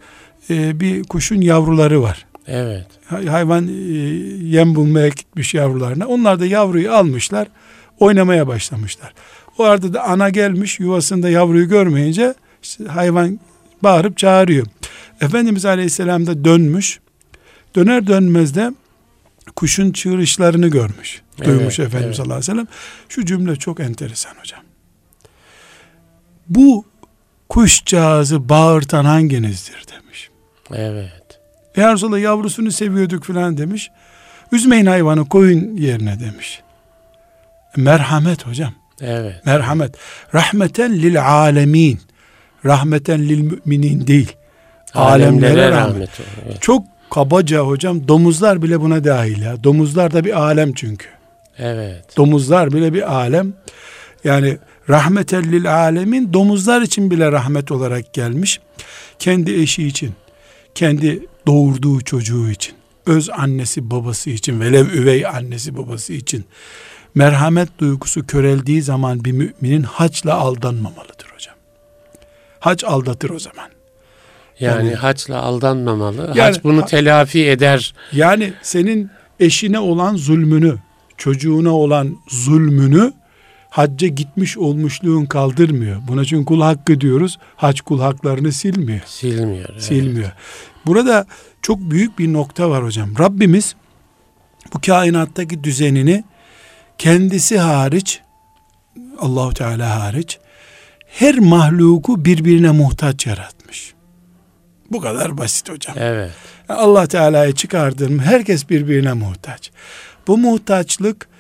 e, 0.50 0.80
bir 0.80 1.04
kuşun 1.04 1.42
yavruları 1.42 2.02
var. 2.02 2.26
Evet. 2.48 2.88
Hay- 3.06 3.26
Hayvan 3.26 3.68
e, 3.68 3.72
yem 4.46 4.76
bulmaya 4.76 5.08
gitmiş 5.08 5.54
yavrularına. 5.54 6.08
Onlar 6.08 6.40
da 6.40 6.46
yavruyu 6.46 6.94
almışlar 6.94 7.48
oynamaya 8.00 8.48
başlamışlar. 8.48 9.14
O 9.58 9.64
arada 9.64 9.94
da 9.94 10.04
ana 10.04 10.30
gelmiş 10.30 10.80
yuvasında 10.80 11.30
yavruyu 11.30 11.70
görmeyince 11.70 12.34
işte 12.64 12.86
hayvan 12.86 13.40
bağırıp 13.84 14.18
çağırıyor. 14.18 14.68
Efendimiz 15.22 15.66
Aleyhisselam 15.66 16.28
da 16.28 16.46
dönmüş. 16.46 17.00
Döner 17.76 18.08
dönmez 18.08 18.56
de 18.56 18.72
kuşun 19.56 19.92
çığırışlarını 19.92 20.68
görmüş. 20.68 21.22
Evet, 21.38 21.48
Duymuş 21.48 21.80
Efendimiz 21.80 22.06
evet. 22.06 22.16
sallallahu 22.16 22.34
aleyhi 22.34 22.52
ve 22.52 22.54
sellem. 22.54 22.68
Şu 23.10 23.26
cümle 23.26 23.56
çok 23.56 23.80
enteresan 23.80 24.32
hocam. 24.40 24.60
Bu 26.50 26.86
kuşcağızı 27.50 28.50
bağırtan 28.50 29.06
hanginizdir 29.06 29.84
demiş. 29.92 30.03
Evet. 30.76 31.40
Ya 31.78 31.94
Resulallah 31.94 32.20
yavrusunu 32.20 32.72
seviyorduk 32.72 33.26
filan 33.26 33.58
demiş. 33.58 33.92
Üzmeyin 34.52 34.86
hayvanı 34.86 35.30
koyun 35.30 35.78
yerine 35.78 36.20
demiş. 36.20 36.62
Merhamet 37.76 38.48
hocam. 38.48 38.74
Evet. 39.02 39.46
Merhamet. 39.46 39.96
Rahmeten 40.34 40.94
lil 40.94 41.26
alemin. 41.26 42.00
Rahmeten 42.66 43.20
lil 43.20 43.52
müminin 43.66 44.08
değil. 44.08 44.36
Alemlere 44.94 45.72
rahmet. 45.72 46.10
Evet. 46.46 46.62
Çok 46.62 46.84
kabaca 47.12 47.60
hocam 47.60 48.08
domuzlar 48.08 48.62
bile 48.62 48.82
buna 48.82 49.04
dahil 49.04 49.42
ya. 49.42 49.64
Domuzlar 49.64 50.14
da 50.14 50.26
bir 50.26 50.40
alem 50.42 50.74
çünkü. 50.74 51.08
Evet. 51.58 52.18
Domuzlar 52.18 52.74
bile 52.74 52.94
bir 52.94 53.14
alem. 53.16 53.54
Yani 54.24 54.58
rahmeten 54.90 55.44
lil 55.44 55.74
alemin 55.76 56.34
domuzlar 56.34 56.82
için 56.82 57.12
bile 57.12 57.32
rahmet 57.32 57.72
olarak 57.72 58.14
gelmiş. 58.14 58.60
Kendi 59.20 59.54
eşi 59.54 59.88
için, 59.88 60.14
kendi 60.76 61.28
doğurduğu 61.48 62.02
çocuğu 62.02 62.50
için, 62.50 62.76
öz 63.06 63.30
annesi 63.30 63.92
babası 63.92 64.30
için, 64.30 64.62
velev 64.62 64.88
üvey 64.88 65.26
annesi 65.26 65.78
babası 65.78 66.14
için 66.14 66.46
merhamet 67.16 67.80
duygusu 67.80 68.28
köreldiği 68.28 68.82
zaman 68.82 69.26
bir 69.26 69.32
müminin 69.32 69.84
haçla 69.84 70.34
aldanmamalıdır 70.34 71.28
hocam. 71.36 71.56
Hac 72.60 72.84
aldatır 72.84 73.30
o 73.30 73.40
zaman. 73.40 73.70
Yani, 74.60 74.88
Yani- 74.88 74.96
haçla 74.96 75.42
aldanmamalı. 75.42 76.22
Yani- 76.22 76.42
Hac 76.42 76.64
bunu 76.64 76.86
telafi 76.86 77.46
eder. 77.46 77.94
Yani 78.12 78.54
senin 78.62 79.10
eşine 79.40 79.80
olan 79.80 80.16
zulmünü, 80.16 80.76
çocuğuna 81.18 81.76
olan 81.76 82.18
zulmünü 82.28 83.14
hacca 83.74 84.08
gitmiş 84.08 84.58
olmuşluğun 84.58 85.26
kaldırmıyor. 85.26 86.02
Buna 86.08 86.26
çünkü 86.26 86.46
kul 86.46 86.62
hakkı 86.62 87.02
diyoruz. 87.02 87.38
Hac 87.56 87.82
kul 87.82 88.02
haklarını 88.02 88.52
silmiyor. 88.52 89.02
Silmiyor. 89.06 89.70
evet. 89.72 89.84
Silmiyor. 89.84 90.32
Burada 90.86 91.26
çok 91.62 91.80
büyük 91.80 92.20
bir 92.20 92.34
nokta 92.34 92.70
var 92.70 92.84
hocam. 92.84 93.10
Rabbimiz 93.20 93.76
bu 94.74 94.82
kainattaki 94.82 95.64
düzenini 95.64 96.24
kendisi 96.98 97.60
hariç 97.60 98.22
Allahu 99.20 99.54
Teala 99.54 100.04
hariç 100.04 100.40
her 101.08 101.40
mahluku 101.40 102.26
birbirine 102.26 102.72
muhtaç 102.72 103.28
yaratmış. 103.28 103.94
Bu 104.92 105.02
kadar 105.02 105.38
basit 105.38 105.70
hocam. 105.70 105.96
Evet. 106.00 106.32
Allah 106.70 107.08
Teala'yı 107.08 107.54
çıkardın 107.54 108.14
mı 108.14 108.22
herkes 108.22 108.70
birbirine 108.70 109.14
muhtaç. 109.14 109.72
Bu 110.28 110.38
muhtaçlık 110.38 111.33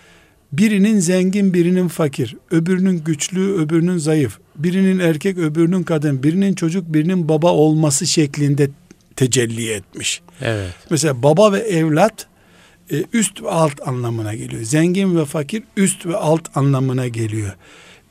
birinin 0.57 0.99
zengin 0.99 1.53
birinin 1.53 1.87
fakir, 1.87 2.35
öbürünün 2.51 3.03
güçlü 3.05 3.53
öbürünün 3.53 3.97
zayıf, 3.97 4.39
birinin 4.55 4.99
erkek 4.99 5.37
öbürünün 5.37 5.83
kadın, 5.83 6.23
birinin 6.23 6.53
çocuk 6.53 6.93
birinin 6.93 7.29
baba 7.29 7.51
olması 7.51 8.07
şeklinde 8.07 8.69
tecelli 9.15 9.71
etmiş. 9.71 10.21
Evet. 10.41 10.69
Mesela 10.89 11.23
baba 11.23 11.51
ve 11.51 11.59
evlat 11.59 12.27
e, 12.91 13.03
üst 13.13 13.43
ve 13.43 13.49
alt 13.49 13.87
anlamına 13.87 14.35
geliyor. 14.35 14.63
Zengin 14.63 15.17
ve 15.17 15.25
fakir 15.25 15.63
üst 15.77 16.05
ve 16.05 16.15
alt 16.15 16.57
anlamına 16.57 17.07
geliyor. 17.07 17.51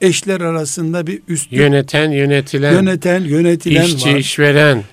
Eşler 0.00 0.40
arasında 0.40 1.06
bir 1.06 1.22
üst 1.28 1.52
Yöneten, 1.52 2.10
yönetilen, 2.10 2.72
yöneten, 2.72 3.24
yönetilen 3.24 3.84
işçi, 3.84 4.10
var 4.10 4.16
işveren. 4.16 4.84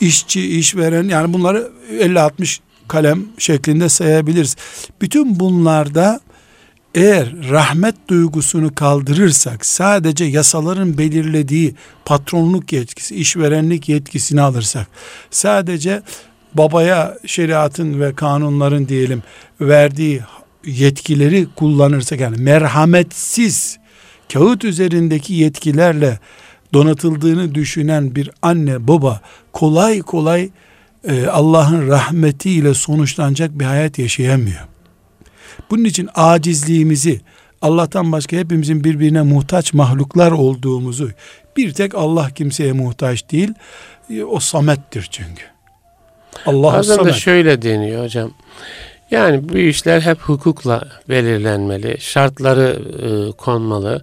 işçi, 0.00 0.58
işveren 0.58 1.08
yani 1.08 1.32
bunları 1.32 1.70
50-60 1.92 2.58
kalem 2.88 3.24
şeklinde 3.38 3.88
sayabiliriz. 3.88 4.56
Bütün 5.00 5.40
bunlarda 5.40 6.20
eğer 6.94 7.50
rahmet 7.50 7.94
duygusunu 8.08 8.74
kaldırırsak 8.74 9.66
sadece 9.66 10.24
yasaların 10.24 10.98
belirlediği 10.98 11.74
patronluk 12.04 12.72
yetkisi, 12.72 13.16
işverenlik 13.16 13.88
yetkisini 13.88 14.40
alırsak 14.40 14.86
sadece 15.30 16.02
babaya 16.54 17.18
şeriatın 17.26 18.00
ve 18.00 18.14
kanunların 18.14 18.88
diyelim 18.88 19.22
verdiği 19.60 20.20
yetkileri 20.66 21.46
kullanırsak 21.56 22.20
yani 22.20 22.36
merhametsiz 22.36 23.78
kağıt 24.32 24.64
üzerindeki 24.64 25.34
yetkilerle 25.34 26.18
donatıldığını 26.74 27.54
düşünen 27.54 28.14
bir 28.14 28.30
anne 28.42 28.88
baba 28.88 29.20
kolay 29.52 30.00
kolay 30.00 30.50
e, 31.08 31.26
Allah'ın 31.26 31.88
rahmetiyle 31.88 32.74
sonuçlanacak 32.74 33.58
bir 33.58 33.64
hayat 33.64 33.98
yaşayamıyor. 33.98 34.69
Bunun 35.70 35.84
için 35.84 36.08
acizliğimizi 36.14 37.20
Allah'tan 37.62 38.12
başka 38.12 38.36
hepimizin 38.36 38.84
birbirine 38.84 39.22
muhtaç 39.22 39.72
mahluklar 39.72 40.32
olduğumuzu 40.32 41.10
bir 41.56 41.72
tek 41.72 41.94
Allah 41.94 42.30
kimseye 42.30 42.72
muhtaç 42.72 43.30
değil 43.30 43.54
e, 44.10 44.24
o 44.24 44.40
samettir 44.40 45.08
çünkü. 45.10 45.42
Allah 46.46 46.72
Bazen 46.72 46.94
de 46.96 46.98
samet. 47.00 47.14
şöyle 47.14 47.62
deniyor 47.62 48.04
hocam. 48.04 48.30
Yani 49.10 49.48
bu 49.48 49.58
işler 49.58 50.00
hep 50.00 50.18
hukukla 50.20 50.88
belirlenmeli, 51.08 51.96
şartları 52.00 52.78
e, 53.02 53.32
konmalı. 53.32 54.02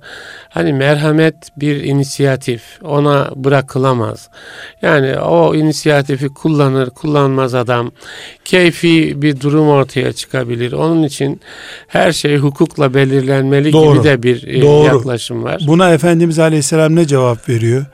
Hani 0.49 0.73
merhamet 0.73 1.35
bir 1.57 1.83
inisiyatif, 1.83 2.61
ona 2.83 3.31
bırakılamaz. 3.35 4.29
Yani 4.81 5.19
o 5.19 5.55
inisiyatifi 5.55 6.29
kullanır, 6.29 6.89
kullanmaz 6.89 7.55
adam. 7.55 7.91
Keyfi 8.45 9.21
bir 9.21 9.41
durum 9.41 9.67
ortaya 9.67 10.13
çıkabilir. 10.13 10.71
Onun 10.71 11.03
için 11.03 11.41
her 11.87 12.11
şey 12.11 12.37
hukukla 12.37 12.93
belirlenmeli 12.93 13.73
Doğru. 13.73 13.93
gibi 13.93 14.03
de 14.03 14.23
bir 14.23 14.47
e, 14.47 14.61
Doğru. 14.61 14.85
yaklaşım 14.85 15.43
var. 15.43 15.63
Buna 15.67 15.93
Efendimiz 15.93 16.39
Aleyhisselam 16.39 16.95
ne 16.95 17.07
cevap 17.07 17.49
veriyor? 17.49 17.85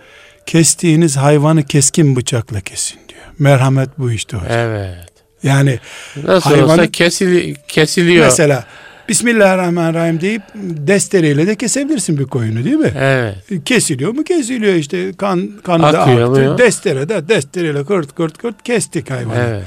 Kestiğiniz 0.46 1.18
hayvanı 1.18 1.64
keskin 1.64 2.16
bıçakla 2.16 2.62
kesin 2.62 3.00
diyor. 3.10 3.22
Merhamet 3.40 3.90
bu 3.98 4.12
işte 4.12 4.38
hocam. 4.38 4.58
Evet. 4.58 5.13
Yani 5.44 5.80
Nasıl 6.24 6.50
Hayvanı- 6.50 6.72
olsa 6.74 6.88
kesili, 6.92 7.56
kesiliyor. 7.68 8.26
mesela 8.26 8.66
Bismillahirrahmanirrahim 9.10 10.22
deyip 10.22 10.42
destereyle 10.56 11.48
de 11.48 11.56
kesebilirsin 11.56 12.18
bir 12.18 12.26
koyunu 12.26 12.64
değil 12.64 12.76
mi? 12.76 12.92
Evet. 13.00 13.36
Kesiliyor 13.66 14.12
mu? 14.14 14.24
Kesiliyor 14.24 14.74
işte 14.74 15.14
kan 15.14 15.50
kanı 15.64 15.84
da 15.84 16.02
Akıyor 16.02 16.30
aktı. 16.52 16.64
Destere 16.64 17.10
de 17.10 17.30
destereyle 17.30 17.84
kırt 17.86 18.16
kırt 18.16 18.38
kırt 18.38 18.64
kestik 18.64 19.12
hayvanı. 19.12 19.44
Evet. 19.50 19.64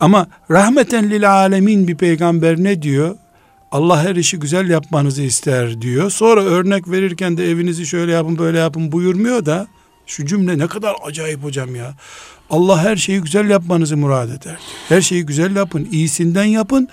Ama 0.00 0.26
rahmeten 0.50 1.10
lil 1.10 1.30
alemin 1.32 1.88
bir 1.88 1.96
peygamber 1.96 2.56
ne 2.56 2.82
diyor? 2.82 3.16
Allah 3.72 4.02
her 4.04 4.16
işi 4.16 4.38
güzel 4.38 4.70
yapmanızı 4.70 5.22
ister 5.22 5.82
diyor. 5.82 6.10
Sonra 6.10 6.42
örnek 6.44 6.90
verirken 6.90 7.36
de 7.36 7.50
evinizi 7.50 7.86
şöyle 7.86 8.12
yapın 8.12 8.38
böyle 8.38 8.58
yapın 8.58 8.92
buyurmuyor 8.92 9.46
da 9.46 9.66
şu 10.12 10.26
cümle 10.26 10.58
ne 10.58 10.66
kadar 10.66 10.94
acayip 11.04 11.42
hocam 11.44 11.74
ya. 11.76 11.94
Allah 12.50 12.82
her 12.84 12.96
şeyi 12.96 13.20
güzel 13.20 13.50
yapmanızı 13.50 13.96
murad 13.96 14.28
eder. 14.28 14.56
Her 14.88 15.00
şeyi 15.00 15.26
güzel 15.26 15.56
yapın, 15.56 15.88
iyisinden 15.92 16.44
yapın. 16.44 16.88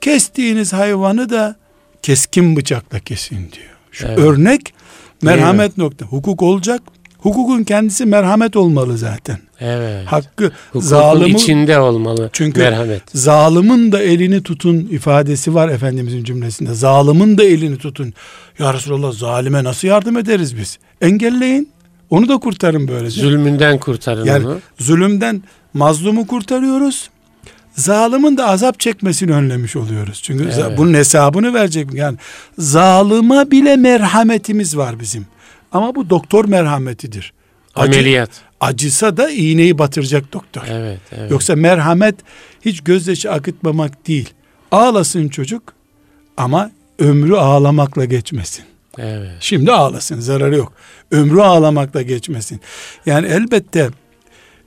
Kestiğiniz 0.00 0.72
hayvanı 0.72 1.30
da 1.30 1.56
keskin 2.02 2.56
bıçakla 2.56 2.98
kesin 3.00 3.36
diyor. 3.36 3.74
Şu 3.92 4.06
Evet. 4.06 4.18
örnek 4.18 4.74
merhamet 5.22 5.78
nokta. 5.78 6.06
Hukuk 6.06 6.42
olacak. 6.42 6.82
Hukukun 7.18 7.64
kendisi 7.64 8.06
merhamet 8.06 8.56
olmalı 8.56 8.98
zaten. 8.98 9.38
Evet. 9.60 10.06
Hakkı 10.06 10.44
Hukukun 10.44 10.80
zalimi 10.80 11.30
içinde 11.30 11.78
olmalı 11.78 12.30
Çünkü- 12.32 12.60
merhamet. 12.60 13.02
Zalimin 13.14 13.92
da 13.92 14.02
elini 14.02 14.42
tutun 14.42 14.76
ifadesi 14.76 15.54
var 15.54 15.68
Efendimizin 15.68 16.24
cümlesinde. 16.24 16.74
Zalimin 16.74 17.38
de 17.38 17.44
elini 17.44 17.78
tutun. 17.78 18.14
Ya 18.58 18.74
Resulallah 18.74 19.12
zalime 19.12 19.64
nasıl 19.64 19.88
yardım 19.88 20.16
ederiz 20.18 20.56
biz? 20.56 20.78
Engelleyin. 21.00 21.73
Onu 22.14 22.28
da 22.28 22.38
kurtarın 22.38 22.88
böylece. 22.88 23.20
Zulmünden 23.20 23.78
kurtarın 23.78 24.24
yani 24.24 24.46
onu. 24.46 24.58
zulümden 24.78 25.42
mazlumu 25.74 26.26
kurtarıyoruz. 26.26 27.10
Zalimin 27.74 28.36
de 28.36 28.44
azap 28.44 28.80
çekmesini 28.80 29.32
önlemiş 29.32 29.76
oluyoruz. 29.76 30.20
Çünkü 30.22 30.44
Evet. 30.44 30.78
bunun 30.78 30.94
hesabını 30.94 31.54
verecek. 31.54 31.94
Yani 31.94 32.16
zalıma 32.58 33.50
bile 33.50 33.76
merhametimiz 33.76 34.76
var 34.76 35.00
bizim. 35.00 35.26
Ama 35.72 35.94
bu 35.94 36.10
doktor 36.10 36.44
merhametidir. 36.44 37.32
Acı- 37.74 37.92
Ameliyat. 37.98 38.30
acısa 38.60 39.16
da 39.16 39.30
iğneyi 39.30 39.78
batıracak 39.78 40.32
doktor. 40.32 40.62
Evet, 40.70 41.00
evet. 41.18 41.30
Yoksa 41.30 41.56
merhamet 41.56 42.14
hiç 42.64 42.80
gözyaşı 42.80 43.32
akıtmamak 43.32 44.06
değil. 44.08 44.30
Ağlasın 44.70 45.28
çocuk 45.28 45.62
ama 46.36 46.70
ömrü 46.98 47.34
ağlamakla 47.36 48.04
geçmesin. 48.04 48.64
Evet. 48.98 49.30
Şimdi 49.40 49.72
ağlasın 49.72 50.20
zararı 50.20 50.56
yok. 50.56 50.72
Ömrü 51.10 51.40
ağlamakla 51.40 52.02
geçmesin. 52.02 52.60
Yani 53.06 53.26
elbette 53.26 53.90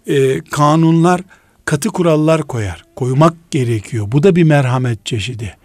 e, 0.08 0.40
kanunlar 0.40 1.22
katı 1.66 1.90
kurallar 1.90 2.42
koyar. 2.42 2.84
Koymak 2.96 3.52
gerekiyor. 3.52 4.06
Bu 4.12 4.24
da 4.24 4.36
bir 4.36 4.44
merhamet 4.44 5.06
çeşidi. 5.06 5.58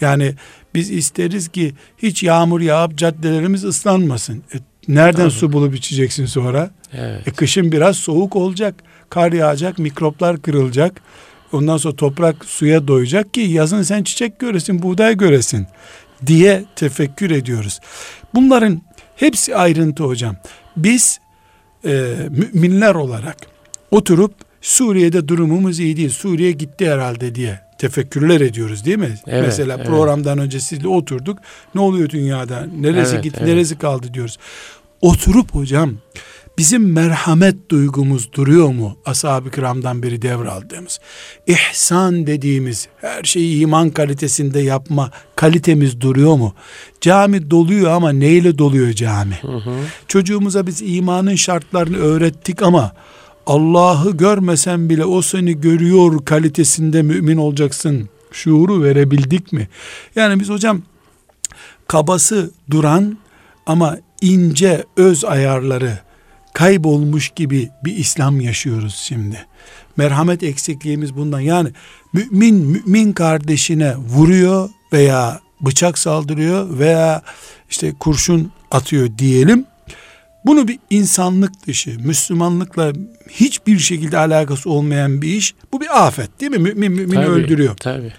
Yani 0.00 0.34
biz 0.74 0.90
isteriz 0.90 1.48
ki 1.48 1.74
hiç 1.98 2.22
yağmur 2.22 2.60
yağıp 2.60 2.96
caddelerimiz 2.98 3.64
ıslanmasın. 3.64 4.42
E, 4.54 4.56
nereden 4.88 5.22
Tabii. 5.22 5.30
su 5.30 5.52
bulup 5.52 5.74
içeceksin 5.74 6.26
sonra? 6.26 6.70
Evet. 6.92 7.28
E 7.28 7.30
kışın 7.30 7.72
biraz 7.72 7.96
soğuk 7.96 8.36
olacak. 8.36 8.74
Kar 9.10 9.32
yağacak, 9.32 9.78
mikroplar 9.78 10.42
kırılacak. 10.42 11.00
Ondan 11.52 11.76
sonra 11.76 11.96
toprak 11.96 12.44
suya 12.44 12.88
doyacak 12.88 13.34
ki 13.34 13.40
yazın 13.40 13.82
sen 13.82 14.02
çiçek 14.02 14.38
göresin, 14.38 14.82
buğday 14.82 15.16
göresin 15.16 15.66
diye 16.26 16.64
tefekkür 16.76 17.30
ediyoruz. 17.30 17.80
Bunların 18.34 18.82
hepsi 19.16 19.56
ayrıntı 19.56 20.04
hocam. 20.04 20.36
Biz 20.76 21.20
e, 21.84 22.14
müminler 22.30 22.94
olarak 22.94 23.36
oturup 23.90 24.34
Suriye'de 24.60 25.28
durumumuz 25.28 25.80
iyi 25.80 25.96
değil. 25.96 26.10
Suriye 26.10 26.52
gitti 26.52 26.90
herhalde 26.90 27.34
diye 27.34 27.60
tefekkürler 27.78 28.40
ediyoruz 28.40 28.84
değil 28.84 28.98
mi? 28.98 29.14
Evet, 29.26 29.42
Mesela 29.46 29.74
evet. 29.76 29.86
programdan 29.86 30.38
önce 30.38 30.60
sizle 30.60 30.88
oturduk. 30.88 31.38
Ne 31.74 31.80
oluyor 31.80 32.08
dünyada? 32.08 32.66
Neresi 32.80 33.14
Evet, 33.14 33.24
gitti, 33.24 33.36
evet. 33.40 33.48
neresi 33.54 33.78
kaldı 33.78 34.14
diyoruz. 34.14 34.38
Oturup 35.00 35.54
hocam 35.54 35.94
bizim 36.58 36.92
merhamet 36.92 37.70
duygumuz 37.70 38.32
duruyor 38.32 38.68
mu? 38.68 38.96
Ashab-ı 39.04 39.50
kiramdan 39.50 40.02
biri 40.02 40.22
devraldığımız. 40.22 41.00
İhsan 41.46 42.26
dediğimiz 42.26 42.88
her 43.00 43.22
şeyi 43.22 43.60
iman 43.60 43.90
kalitesinde 43.90 44.60
yapma 44.60 45.10
kalitemiz 45.36 46.00
duruyor 46.00 46.36
mu? 46.36 46.54
Cami 47.00 47.50
doluyor 47.50 47.90
ama 47.90 48.12
neyle 48.12 48.58
doluyor 48.58 48.92
cami? 48.92 49.38
Hı 49.42 49.56
hı. 49.56 49.74
Çocuğumuza 50.08 50.66
biz 50.66 50.82
imanın 50.82 51.34
şartlarını 51.34 51.96
öğrettik 51.96 52.62
ama 52.62 52.92
Allah'ı 53.46 54.16
görmesen 54.16 54.88
bile 54.88 55.04
o 55.04 55.22
seni 55.22 55.60
görüyor 55.60 56.24
kalitesinde 56.24 57.02
mümin 57.02 57.36
olacaksın. 57.36 58.08
Şuuru 58.32 58.82
verebildik 58.82 59.52
mi? 59.52 59.68
Yani 60.16 60.40
biz 60.40 60.48
hocam 60.48 60.82
kabası 61.88 62.50
duran 62.70 63.18
ama 63.66 63.98
ince 64.20 64.84
öz 64.96 65.24
ayarları 65.24 66.07
kaybolmuş 66.58 67.28
gibi 67.28 67.70
bir 67.84 67.96
İslam 67.96 68.40
yaşıyoruz 68.40 68.94
şimdi. 68.94 69.46
Merhamet 69.96 70.42
eksikliğimiz 70.42 71.16
bundan. 71.16 71.40
Yani 71.40 71.68
mümin 72.12 72.54
mümin 72.54 73.12
kardeşine 73.12 73.96
vuruyor 73.96 74.70
veya 74.92 75.40
bıçak 75.60 75.98
saldırıyor 75.98 76.78
veya 76.78 77.22
işte 77.70 77.92
kurşun 78.00 78.52
atıyor 78.70 79.18
diyelim. 79.18 79.64
Bunu 80.46 80.68
bir 80.68 80.78
insanlık 80.90 81.66
dışı, 81.66 82.00
Müslümanlıkla 82.00 82.92
hiçbir 83.30 83.78
şekilde 83.78 84.18
alakası 84.18 84.70
olmayan 84.70 85.22
bir 85.22 85.28
iş. 85.28 85.54
Bu 85.72 85.80
bir 85.80 86.06
afet 86.06 86.40
değil 86.40 86.52
mi? 86.52 86.58
Mümin 86.58 86.92
mümini 86.92 87.14
Tabii, 87.14 87.26
öldürüyor. 87.26 87.76
Tabii. 87.76 88.12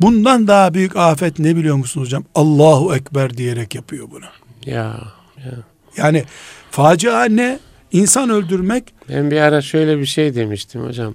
Bundan 0.00 0.46
daha 0.48 0.74
büyük 0.74 0.96
afet 0.96 1.38
ne 1.38 1.56
biliyor 1.56 1.76
musunuz 1.76 2.06
hocam? 2.06 2.24
Allahu 2.34 2.94
Ekber 2.94 3.36
diyerek 3.36 3.74
yapıyor 3.74 4.10
bunu. 4.10 4.24
Ya, 4.66 5.00
ya. 5.44 5.52
Yani 5.96 6.24
facia 6.70 7.24
ne? 7.24 7.58
İnsan 7.92 8.30
öldürmek 8.30 8.84
Ben 9.08 9.30
bir 9.30 9.36
ara 9.36 9.60
şöyle 9.60 9.98
bir 9.98 10.06
şey 10.06 10.34
demiştim 10.34 10.84
hocam. 10.84 11.14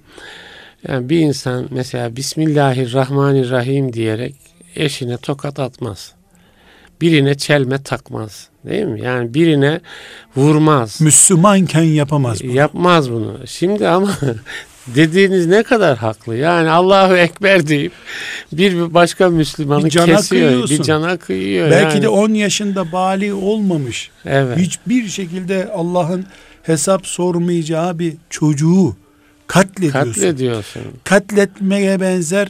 Yani 0.88 1.10
bir 1.10 1.20
insan 1.20 1.68
mesela 1.72 2.16
Bismillahirrahmanirrahim 2.16 3.94
diyerek 3.94 4.36
eşine 4.76 5.18
tokat 5.18 5.60
atmaz. 5.60 6.14
Birine 7.02 7.36
çelme 7.36 7.84
takmaz. 7.84 8.48
Değil 8.66 8.86
mi? 8.86 9.02
Yani 9.02 9.34
birine 9.34 9.82
vurmaz. 10.36 11.02
Müslümanken 11.02 11.84
yapamaz 11.84 12.44
bunu. 12.44 12.52
Yapmaz 12.52 13.12
bunu. 13.12 13.38
Şimdi 13.48 13.88
ama 13.88 14.18
dediğiniz 14.96 15.48
ne 15.48 15.64
kadar 15.64 15.98
haklı. 15.98 16.36
Yani 16.36 16.70
Allahu 16.70 17.16
Ekber 17.16 17.68
deyip 17.68 17.92
bir 18.52 18.94
başka 18.94 19.30
Müslümanı 19.30 19.86
Bir 19.86 19.90
cana 19.90 20.06
kesiyor. 20.06 20.50
kıyıyorsun. 20.50 20.78
Bir 20.80 20.84
cana 20.84 21.18
kıyıyor. 21.18 21.72
Belki 21.72 21.96
yani. 21.96 22.02
de 22.04 22.10
10 22.10 22.34
yaşında 22.34 22.92
bali 22.92 23.34
olmamış. 23.34 24.10
evet. 24.26 24.58
Hiçbir 24.58 25.08
şekilde 25.08 25.70
Allah'ın 25.76 26.26
hesap 26.64 27.08
sormayacağı 27.08 28.00
bir 28.00 28.14
çocuğu 28.30 28.96
katlediyorsun. 29.48 30.14
katlediyorsun. 30.14 30.82
Katletmeye 31.04 32.02
benzer 32.02 32.48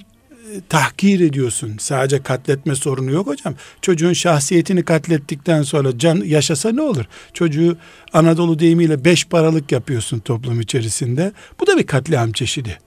tahkir 0.69 1.19
ediyorsun. 1.19 1.71
Sadece 1.79 2.23
katletme 2.23 2.75
sorunu 2.75 3.11
yok 3.11 3.27
hocam. 3.27 3.53
Çocuğun 3.81 4.13
şahsiyetini 4.13 4.83
katlettikten 4.83 5.61
sonra 5.61 5.97
can 5.97 6.15
yaşasa 6.15 6.71
ne 6.71 6.81
olur? 6.81 7.05
Çocuğu 7.33 7.77
Anadolu 8.13 8.59
deyimiyle 8.59 9.05
beş 9.05 9.25
paralık 9.27 9.71
yapıyorsun 9.71 10.19
toplum 10.19 10.61
içerisinde. 10.61 11.31
Bu 11.59 11.67
da 11.67 11.77
bir 11.77 11.87
katliam 11.87 12.31
çeşidi. 12.31 12.77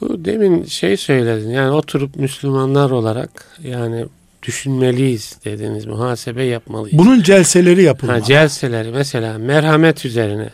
Bu 0.00 0.24
demin 0.24 0.64
şey 0.64 0.96
söyledin. 0.96 1.50
Yani 1.50 1.70
oturup 1.70 2.16
Müslümanlar 2.16 2.90
olarak 2.90 3.58
yani 3.62 4.06
düşünmeliyiz 4.42 5.36
dediniz. 5.44 5.86
Muhasebe 5.86 6.44
yapmalıyız. 6.44 6.98
Bunun 6.98 7.22
celseleri 7.22 7.82
yapılmalı. 7.82 8.18
Ha, 8.18 8.24
celseleri 8.24 8.90
mesela 8.90 9.38
merhamet 9.38 10.04
üzerine. 10.04 10.50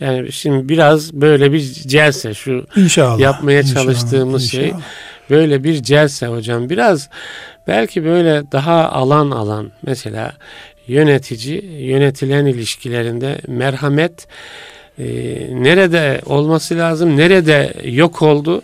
Yani 0.00 0.32
şimdi 0.32 0.68
biraz 0.68 1.12
böyle 1.12 1.52
bir 1.52 1.60
celse 1.62 2.34
şu 2.34 2.66
İnşallah. 2.76 3.18
yapmaya 3.18 3.60
İnşallah, 3.60 3.74
çalıştığımız 3.74 4.50
şey 4.50 4.66
inşallah. 4.66 4.82
Böyle 5.30 5.64
bir 5.64 5.82
celse 5.82 6.26
hocam. 6.26 6.70
Biraz 6.70 7.08
belki 7.66 8.04
böyle 8.04 8.42
daha 8.52 8.88
alan 8.90 9.30
alan 9.30 9.70
mesela 9.82 10.32
yönetici 10.86 11.64
yönetilen 11.64 12.46
ilişkilerinde 12.46 13.38
merhamet 13.48 14.26
e, 14.98 15.04
nerede 15.50 16.20
olması 16.26 16.76
lazım, 16.78 17.16
nerede 17.16 17.72
yok 17.84 18.22
oldu. 18.22 18.62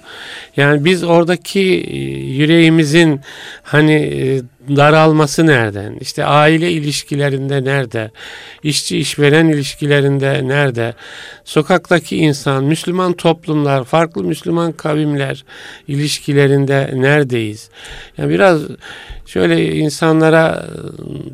Yani 0.56 0.84
biz 0.84 1.04
oradaki 1.04 1.60
e, 1.60 1.96
yüreğimizin 2.18 3.20
hani 3.62 3.94
e, 3.94 4.42
daralması 4.68 5.46
nereden? 5.46 5.96
İşte 6.00 6.24
aile 6.24 6.72
ilişkilerinde 6.72 7.64
nerede? 7.64 8.10
İşçi 8.62 8.98
işveren 8.98 9.48
ilişkilerinde 9.48 10.48
nerede? 10.48 10.94
Sokaktaki 11.44 12.16
insan, 12.16 12.64
Müslüman 12.64 13.12
toplumlar, 13.12 13.84
farklı 13.84 14.24
Müslüman 14.24 14.72
kavimler 14.72 15.44
ilişkilerinde 15.88 16.90
neredeyiz? 16.94 17.68
Yani 18.18 18.30
biraz 18.30 18.60
şöyle 19.26 19.74
insanlara 19.74 20.66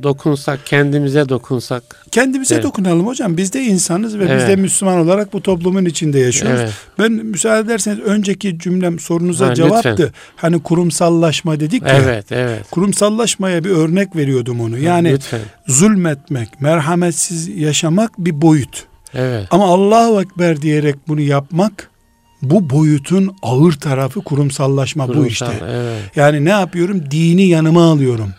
dokunsak, 0.03 0.67
kendimize 0.67 1.29
dokunsak. 1.29 1.83
Kendimize 2.11 2.55
evet. 2.55 2.65
dokunalım 2.65 3.07
hocam. 3.07 3.37
Biz 3.37 3.53
de 3.53 3.61
insanız 3.61 4.19
ve 4.19 4.25
evet. 4.25 4.41
biz 4.41 4.49
de 4.49 4.57
Müslüman 4.57 4.99
olarak 4.99 5.33
bu 5.33 5.43
toplumun 5.43 5.85
içinde 5.85 6.19
yaşıyoruz. 6.19 6.61
Evet. 6.61 6.73
Ben 6.99 7.13
müsaade 7.13 7.61
ederseniz 7.61 8.01
önceki 8.01 8.59
cümlem 8.59 8.99
sorunuza 8.99 9.49
ha, 9.49 9.55
cevaptı. 9.55 9.89
Lütfen. 9.91 10.11
Hani 10.37 10.63
kurumsallaşma 10.63 11.61
dedik 11.61 11.83
ya. 11.83 11.99
Evet, 12.03 12.33
evet. 12.33 12.71
Kurumsallaşmaya 13.21 13.65
bir 13.65 13.71
örnek 13.71 14.17
veriyordum 14.17 14.61
onu. 14.61 14.79
Yani 14.79 15.13
lütfen. 15.13 15.41
zulmetmek, 15.67 16.61
merhametsiz 16.61 17.49
yaşamak 17.49 18.19
bir 18.19 18.43
boyut. 18.43 18.87
Evet. 19.15 19.47
Ama 19.51 19.65
Allahu 19.65 20.23
Ekber 20.23 20.63
diyerek 20.63 20.97
bunu 21.09 21.21
yapmak 21.21 21.91
bu 22.43 22.71
boyutun 22.71 23.37
ağır 23.43 23.73
tarafı 23.73 24.21
kurumsallaşma 24.21 25.07
Kurumsal, 25.07 25.25
bu 25.25 25.27
işte. 25.27 25.65
Evet. 25.71 26.17
Yani 26.17 26.45
ne 26.45 26.51
yapıyorum? 26.51 27.11
Dini 27.11 27.43
yanıma 27.43 27.91
alıyorum. 27.91 28.33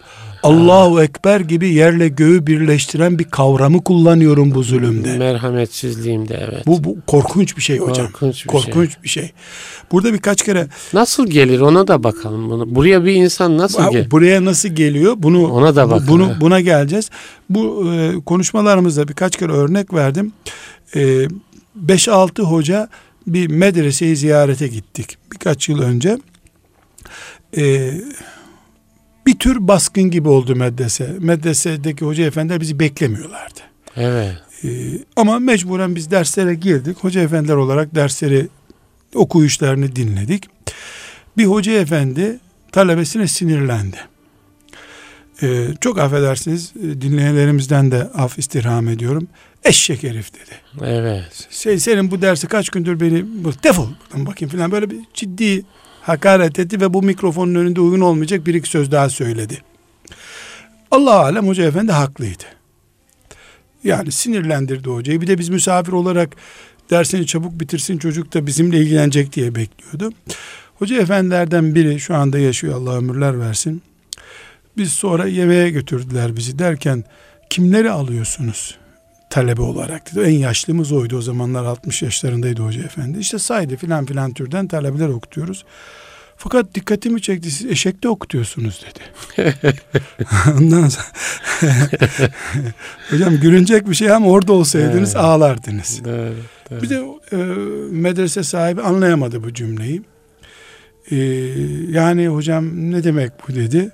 Allahu 0.43 1.01
Ekber 1.01 1.39
gibi 1.39 1.69
yerle 1.69 2.07
göğü 2.07 2.47
birleştiren 2.47 3.19
bir 3.19 3.23
kavramı 3.23 3.83
kullanıyorum 3.83 4.53
bu 4.55 4.63
zulümde. 4.63 5.17
Merhametsizliğimde 5.17 6.47
evet. 6.49 6.67
Bu, 6.67 6.83
bu 6.83 6.97
korkunç 7.07 7.57
bir 7.57 7.61
şey 7.61 7.77
hocam. 7.77 8.05
Korkunç 8.05 8.43
bir 8.43 8.47
korkunç 8.47 8.93
şey. 8.93 9.03
bir 9.03 9.09
şey. 9.09 9.31
Burada 9.91 10.13
birkaç 10.13 10.41
kere 10.41 10.67
nasıl 10.93 11.27
gelir 11.27 11.59
ona 11.59 11.87
da 11.87 12.03
bakalım 12.03 12.49
bunu. 12.49 12.75
Buraya 12.75 13.05
bir 13.05 13.13
insan 13.13 13.57
nasıl 13.57 13.91
gelir? 13.91 14.11
Buraya 14.11 14.45
nasıl 14.45 14.69
geliyor? 14.69 15.13
Bunu 15.17 15.47
ona 15.51 15.75
da 15.75 15.89
bakalım. 15.89 16.07
Bunu 16.07 16.33
buna 16.41 16.61
geleceğiz. 16.61 17.09
Bu 17.49 17.93
e, 17.93 18.15
konuşmalarımızda 18.25 19.07
birkaç 19.07 19.37
kere 19.37 19.51
örnek 19.51 19.93
verdim. 19.93 20.33
5-6 20.93 22.41
e, 22.41 22.43
hoca 22.43 22.89
bir 23.27 23.47
medreseyi 23.47 24.15
ziyarete 24.15 24.67
gittik 24.67 25.17
birkaç 25.33 25.69
yıl 25.69 25.81
önce. 25.81 26.17
E, 27.57 27.93
bir 29.25 29.39
tür 29.39 29.67
baskın 29.67 30.03
gibi 30.03 30.29
oldu 30.29 30.55
medrese. 30.55 31.15
Medresedeki 31.19 32.05
hoca 32.05 32.23
efendiler 32.23 32.61
bizi 32.61 32.79
beklemiyorlardı. 32.79 33.59
Evet. 33.97 34.35
Ee, 34.63 34.69
ama 35.15 35.39
mecburen 35.39 35.95
biz 35.95 36.11
derslere 36.11 36.55
girdik. 36.55 36.97
Hoca 36.97 37.21
efendiler 37.21 37.55
olarak 37.55 37.95
dersleri 37.95 38.47
okuyuşlarını 39.15 39.95
dinledik. 39.95 40.43
Bir 41.37 41.45
hoca 41.45 41.71
efendi 41.71 42.39
talebesine 42.71 43.27
sinirlendi. 43.27 43.97
Ee, 45.41 45.67
çok 45.81 45.99
affedersiniz 45.99 46.73
dinleyenlerimizden 46.75 47.91
de 47.91 48.03
af 48.03 48.39
istirham 48.39 48.87
ediyorum. 48.87 49.27
Eşek 49.63 50.03
herif 50.03 50.33
dedi. 50.33 50.85
Evet. 50.85 51.47
Şey, 51.49 51.79
senin 51.79 52.11
bu 52.11 52.21
dersi 52.21 52.47
kaç 52.47 52.69
gündür 52.69 52.99
beni 52.99 53.25
defol 53.63 53.87
bakayım 54.13 54.51
falan 54.51 54.71
böyle 54.71 54.89
bir 54.89 54.99
ciddi 55.13 55.65
hakaret 56.01 56.59
etti 56.59 56.81
ve 56.81 56.93
bu 56.93 57.03
mikrofonun 57.03 57.55
önünde 57.55 57.81
uygun 57.81 58.01
olmayacak 58.01 58.45
bir 58.45 58.53
iki 58.53 58.69
söz 58.69 58.91
daha 58.91 59.09
söyledi. 59.09 59.61
Allah 60.91 61.19
alem 61.19 61.47
hoca 61.47 61.63
efendi 61.63 61.91
haklıydı. 61.91 62.43
Yani 63.83 64.11
sinirlendirdi 64.11 64.89
hocayı. 64.89 65.21
Bir 65.21 65.27
de 65.27 65.37
biz 65.37 65.49
misafir 65.49 65.91
olarak 65.91 66.35
dersini 66.91 67.25
çabuk 67.27 67.59
bitirsin 67.59 67.97
çocuk 67.97 68.33
da 68.33 68.47
bizimle 68.47 68.77
ilgilenecek 68.77 69.33
diye 69.33 69.55
bekliyordu. 69.55 70.15
Hoca 70.75 71.01
efendilerden 71.01 71.75
biri 71.75 71.99
şu 71.99 72.15
anda 72.15 72.39
yaşıyor 72.39 72.75
Allah 72.75 72.97
ömürler 72.97 73.39
versin. 73.39 73.81
Biz 74.77 74.93
sonra 74.93 75.25
yemeğe 75.25 75.69
götürdüler 75.69 76.35
bizi 76.35 76.59
derken 76.59 77.03
kimleri 77.49 77.91
alıyorsunuz? 77.91 78.81
talebe 79.31 79.61
olarak 79.61 80.11
dedi. 80.11 80.25
En 80.25 80.37
yaşlımız 80.37 80.91
oydu 80.91 81.17
o 81.17 81.21
zamanlar 81.21 81.65
60 81.65 82.01
yaşlarındaydı 82.01 82.61
hoca 82.63 82.83
efendi. 82.83 83.19
İşte 83.19 83.39
saydı 83.39 83.75
filan 83.75 84.05
filan 84.05 84.33
türden 84.33 84.67
talebeler 84.67 85.07
okutuyoruz. 85.07 85.65
Fakat 86.43 86.75
dikkatimi 86.75 87.21
çekti 87.21 87.51
siz 87.51 87.71
eşekte 87.71 88.09
okutuyorsunuz 88.09 88.85
dedi. 88.85 88.99
Ondan 90.57 90.89
sonra 90.89 91.07
hocam 93.09 93.37
gülünecek 93.37 93.89
bir 93.89 93.95
şey 93.95 94.11
ama 94.11 94.27
orada 94.27 94.53
olsaydınız 94.53 95.15
evet. 95.15 95.25
ağlardınız. 95.25 96.01
Evet, 96.07 96.33
evet. 96.71 96.83
Bir 96.83 96.89
de 96.89 97.01
e, 97.31 97.37
medrese 97.91 98.43
sahibi 98.43 98.81
anlayamadı 98.81 99.43
bu 99.43 99.53
cümleyi. 99.53 100.01
E, 101.11 101.15
yani 101.91 102.27
hocam 102.27 102.91
ne 102.91 103.03
demek 103.03 103.31
bu 103.47 103.55
dedi. 103.55 103.91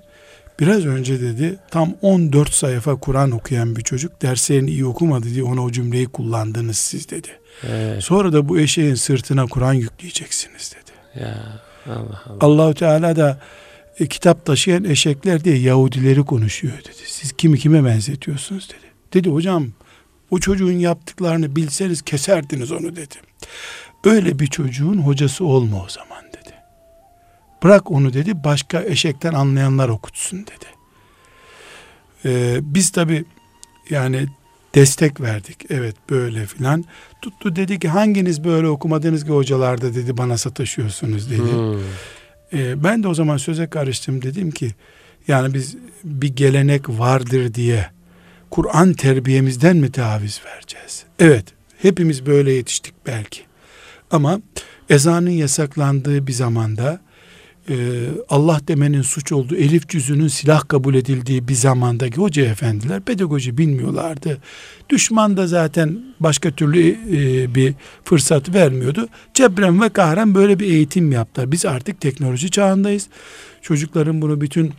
Biraz 0.59 0.85
önce 0.85 1.21
dedi 1.21 1.59
tam 1.71 1.93
14 2.01 2.53
sayfa 2.53 2.95
Kur'an 2.95 3.31
okuyan 3.31 3.75
bir 3.75 3.81
çocuk 3.81 4.21
derslerini 4.21 4.69
iyi 4.69 4.85
okumadı 4.85 5.25
diye 5.25 5.43
ona 5.43 5.63
o 5.63 5.71
cümleyi 5.71 6.05
kullandınız 6.05 6.77
siz 6.77 7.09
dedi. 7.09 7.29
Evet. 7.69 8.03
Sonra 8.03 8.33
da 8.33 8.49
bu 8.49 8.59
eşeğin 8.59 8.95
sırtına 8.95 9.45
Kur'an 9.45 9.73
yükleyeceksiniz 9.73 10.75
dedi. 10.75 11.23
Ya 11.23 11.66
Allah 11.87 12.23
Allah. 12.25 12.37
Allahu 12.41 12.73
Teala 12.73 13.15
da 13.15 13.39
e, 13.99 14.07
kitap 14.07 14.45
taşıyan 14.45 14.83
eşekler 14.83 15.43
diye 15.43 15.57
Yahudileri 15.57 16.25
konuşuyor 16.25 16.77
dedi. 16.77 17.03
Siz 17.05 17.31
kimi 17.31 17.59
kime 17.59 17.85
benzetiyorsunuz 17.85 18.69
dedi. 18.69 18.87
Dedi 19.13 19.29
hocam 19.29 19.67
o 20.31 20.39
çocuğun 20.39 20.71
yaptıklarını 20.79 21.55
bilseniz 21.55 22.01
keserdiniz 22.01 22.71
onu 22.71 22.95
dedi. 22.95 23.15
Öyle 24.03 24.39
bir 24.39 24.47
çocuğun 24.47 24.97
hocası 24.97 25.45
olma 25.45 25.83
o 25.83 25.89
zaman. 25.89 26.17
Bırak 27.63 27.91
onu 27.91 28.13
dedi 28.13 28.43
başka 28.43 28.83
eşekten 28.83 29.33
anlayanlar 29.33 29.89
okutsun 29.89 30.45
dedi. 30.47 30.65
Ee, 32.25 32.59
biz 32.61 32.91
tabi 32.91 33.25
yani 33.89 34.27
destek 34.75 35.21
verdik. 35.21 35.65
Evet 35.69 35.95
böyle 36.09 36.45
filan. 36.45 36.85
Tuttu 37.21 37.55
dedi 37.55 37.79
ki 37.79 37.89
hanginiz 37.89 38.43
böyle 38.43 38.67
okumadınız 38.67 39.25
ki 39.25 39.31
hocalarda 39.31 39.95
dedi 39.95 40.17
bana 40.17 40.37
sataşıyorsunuz 40.37 41.31
dedi. 41.31 41.51
Hmm. 41.51 41.79
Ee, 42.53 42.83
ben 42.83 43.03
de 43.03 43.07
o 43.07 43.13
zaman 43.13 43.37
söze 43.37 43.67
karıştım 43.67 44.21
dedim 44.21 44.51
ki 44.51 44.71
yani 45.27 45.53
biz 45.53 45.75
bir 46.03 46.35
gelenek 46.35 46.89
vardır 46.89 47.53
diye 47.53 47.89
Kur'an 48.51 48.93
terbiyemizden 48.93 49.77
mi 49.77 49.91
taviz 49.91 50.41
vereceğiz? 50.45 51.03
Evet 51.19 51.45
hepimiz 51.81 52.25
böyle 52.25 52.51
yetiştik 52.51 52.93
belki. 53.05 53.41
Ama 54.11 54.41
ezanın 54.89 55.29
yasaklandığı 55.29 56.27
bir 56.27 56.33
zamanda 56.33 57.06
e, 57.69 57.75
Allah 58.29 58.61
demenin 58.67 59.01
suç 59.01 59.31
olduğu, 59.31 59.55
elif 59.55 59.89
cüzünün 59.89 60.27
silah 60.27 60.67
kabul 60.67 60.95
edildiği 60.95 61.47
bir 61.47 61.53
zamandaki 61.53 62.17
hoca 62.17 62.45
efendiler 62.45 63.01
pedagoji 63.01 63.57
bilmiyorlardı. 63.57 64.37
Düşman 64.89 65.37
da 65.37 65.47
zaten 65.47 65.99
başka 66.19 66.51
türlü 66.51 66.89
e, 66.89 67.55
bir 67.55 67.73
fırsat 68.03 68.53
vermiyordu. 68.53 69.07
Cebren 69.33 69.81
ve 69.81 69.89
kahren 69.89 70.35
böyle 70.35 70.59
bir 70.59 70.65
eğitim 70.65 71.11
yaptılar. 71.11 71.51
Biz 71.51 71.65
artık 71.65 72.01
teknoloji 72.01 72.51
çağındayız. 72.51 73.07
Çocukların 73.61 74.21
bunu 74.21 74.41
bütün 74.41 74.73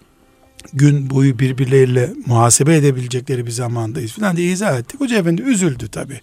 gün 0.72 1.11
boyu 1.11 1.38
birbirleriyle 1.38 2.11
muhasebe 2.27 2.77
edebilecekleri 2.77 3.46
bir 3.46 3.51
zamandayız 3.51 4.12
falan 4.12 4.37
diye 4.37 4.53
izah 4.53 4.79
ettik. 4.79 5.01
Hoca 5.01 5.18
efendi 5.18 5.42
üzüldü 5.42 5.88
tabi. 5.88 6.20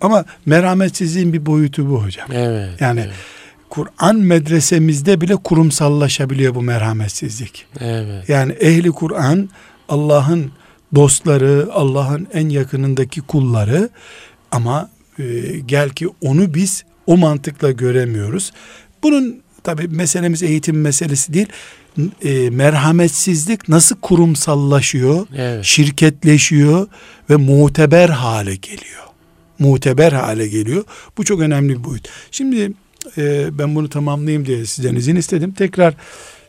Ama 0.00 0.24
merhametsizliğin 0.46 1.32
bir 1.32 1.46
boyutu 1.46 1.90
bu 1.90 2.04
hocam. 2.04 2.28
Evet. 2.32 2.80
Yani 2.80 3.00
evet 3.00 3.14
Kur'an 3.74 4.16
medresemizde 4.16 5.20
bile 5.20 5.36
kurumsallaşabiliyor 5.36 6.54
bu 6.54 6.62
merhametsizlik. 6.62 7.66
Evet. 7.80 8.28
Yani 8.28 8.52
ehli 8.52 8.90
Kur'an 8.90 9.48
Allah'ın 9.88 10.52
dostları, 10.94 11.68
Allah'ın 11.72 12.28
en 12.32 12.48
yakınındaki 12.48 13.20
kulları 13.20 13.88
ama 14.50 14.90
e, 15.18 15.24
gel 15.66 15.90
ki 15.90 16.08
onu 16.20 16.54
biz 16.54 16.84
o 17.06 17.16
mantıkla 17.16 17.70
göremiyoruz. 17.70 18.52
Bunun 19.02 19.42
tabi 19.62 19.88
meselemiz 19.88 20.42
eğitim 20.42 20.80
meselesi 20.80 21.34
değil. 21.34 21.48
E, 22.24 22.50
merhametsizlik 22.50 23.68
nasıl 23.68 23.96
kurumsallaşıyor, 23.96 25.26
evet. 25.36 25.64
şirketleşiyor 25.64 26.86
ve 27.30 27.36
muteber 27.36 28.08
hale 28.08 28.54
geliyor. 28.54 29.04
Muteber 29.58 30.12
hale 30.12 30.48
geliyor. 30.48 30.84
Bu 31.18 31.24
çok 31.24 31.40
önemli 31.40 31.78
bir 31.78 31.84
boyut. 31.84 32.08
Şimdi 32.30 32.72
e, 33.18 33.58
ben 33.58 33.74
bunu 33.74 33.88
tamamlayayım 33.88 34.46
diye 34.46 34.66
sizden 34.66 34.94
izin 34.94 35.16
istedim. 35.16 35.52
Tekrar 35.52 35.94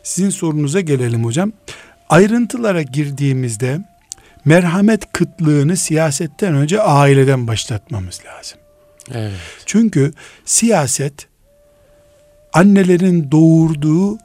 sizin 0.02 0.30
sorunuza 0.30 0.80
gelelim 0.80 1.24
hocam. 1.24 1.52
Ayrıntılara 2.08 2.82
girdiğimizde 2.82 3.80
merhamet 4.44 5.12
kıtlığını 5.12 5.76
siyasetten 5.76 6.54
önce 6.54 6.80
aileden 6.80 7.46
başlatmamız 7.46 8.20
lazım. 8.26 8.58
Evet. 9.14 9.32
Çünkü 9.66 10.12
siyaset 10.44 11.28
annelerin 12.52 13.30
doğurduğu, 13.30 14.18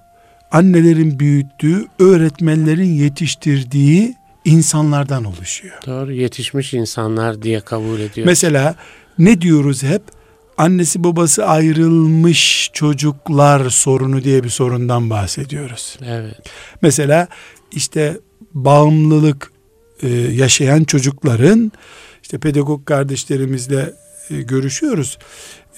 annelerin 0.51 1.19
büyüttüğü, 1.19 1.85
öğretmenlerin 1.99 2.93
yetiştirdiği 2.93 4.15
insanlardan 4.45 5.23
oluşuyor. 5.25 5.75
Doğru 5.85 6.13
yetişmiş 6.13 6.73
insanlar 6.73 7.41
diye 7.41 7.61
kabul 7.61 7.99
ediyor. 7.99 8.27
Mesela 8.27 8.75
ne 9.19 9.41
diyoruz 9.41 9.83
hep? 9.83 10.01
Annesi 10.57 11.03
babası 11.03 11.45
ayrılmış 11.45 12.69
çocuklar 12.73 13.69
sorunu 13.69 14.23
diye 14.23 14.43
bir 14.43 14.49
sorundan 14.49 15.09
bahsediyoruz. 15.09 15.97
Evet. 16.05 16.37
Mesela 16.81 17.27
işte 17.71 18.19
bağımlılık 18.53 19.51
e, 20.03 20.09
yaşayan 20.09 20.83
çocukların 20.83 21.71
işte 22.23 22.37
pedagog 22.37 22.85
kardeşlerimizle 22.85 23.93
e, 24.29 24.41
görüşüyoruz. 24.41 25.17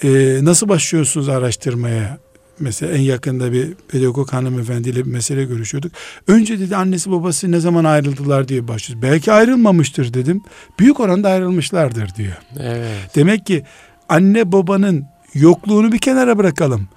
E, 0.02 0.38
nasıl 0.42 0.68
başlıyorsunuz 0.68 1.28
araştırmaya? 1.28 2.18
Mesela 2.58 2.92
en 2.92 3.00
yakında 3.00 3.52
bir 3.52 3.74
pedagog 3.88 4.32
hanımefendiyle 4.32 5.06
bir 5.06 5.10
mesele 5.10 5.44
görüşüyorduk. 5.44 5.92
Önce 6.26 6.60
dedi 6.60 6.76
annesi 6.76 7.10
babası 7.10 7.52
ne 7.52 7.60
zaman 7.60 7.84
ayrıldılar 7.84 8.48
diye 8.48 8.68
başlıyoruz. 8.68 9.02
Belki 9.02 9.32
ayrılmamıştır 9.32 10.14
dedim. 10.14 10.42
Büyük 10.78 11.00
oranda 11.00 11.28
ayrılmışlardır 11.28 12.14
diyor. 12.14 12.36
Evet. 12.60 13.10
Demek 13.14 13.46
ki 13.46 13.64
anne 14.08 14.52
babanın 14.52 15.04
yokluğunu 15.34 15.92
bir 15.92 15.98
kenara 15.98 16.38
bırakalım. 16.38 16.88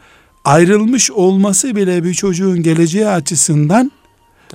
Ayrılmış 0.45 1.11
olması 1.11 1.75
bile 1.75 2.03
bir 2.03 2.13
çocuğun 2.13 2.63
geleceği 2.63 3.07
açısından 3.07 3.91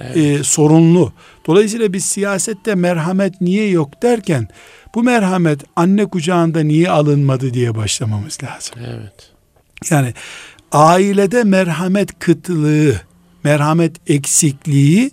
Evet. 0.00 0.16
e, 0.16 0.44
sorunlu. 0.44 1.12
Dolayısıyla 1.46 1.92
biz 1.92 2.04
siyasette 2.04 2.74
merhamet 2.74 3.40
niye 3.40 3.68
yok 3.70 4.02
derken 4.02 4.48
bu 4.94 5.02
merhamet 5.02 5.60
anne 5.76 6.06
kucağında 6.06 6.60
niye 6.60 6.90
alınmadı 6.90 7.54
diye 7.54 7.74
başlamamız 7.74 8.38
lazım. 8.42 8.74
evet. 8.86 9.30
Yani 9.90 10.14
ailede 10.72 11.44
merhamet 11.44 12.18
kıtlığı, 12.18 12.94
merhamet 13.44 14.10
eksikliği 14.10 15.10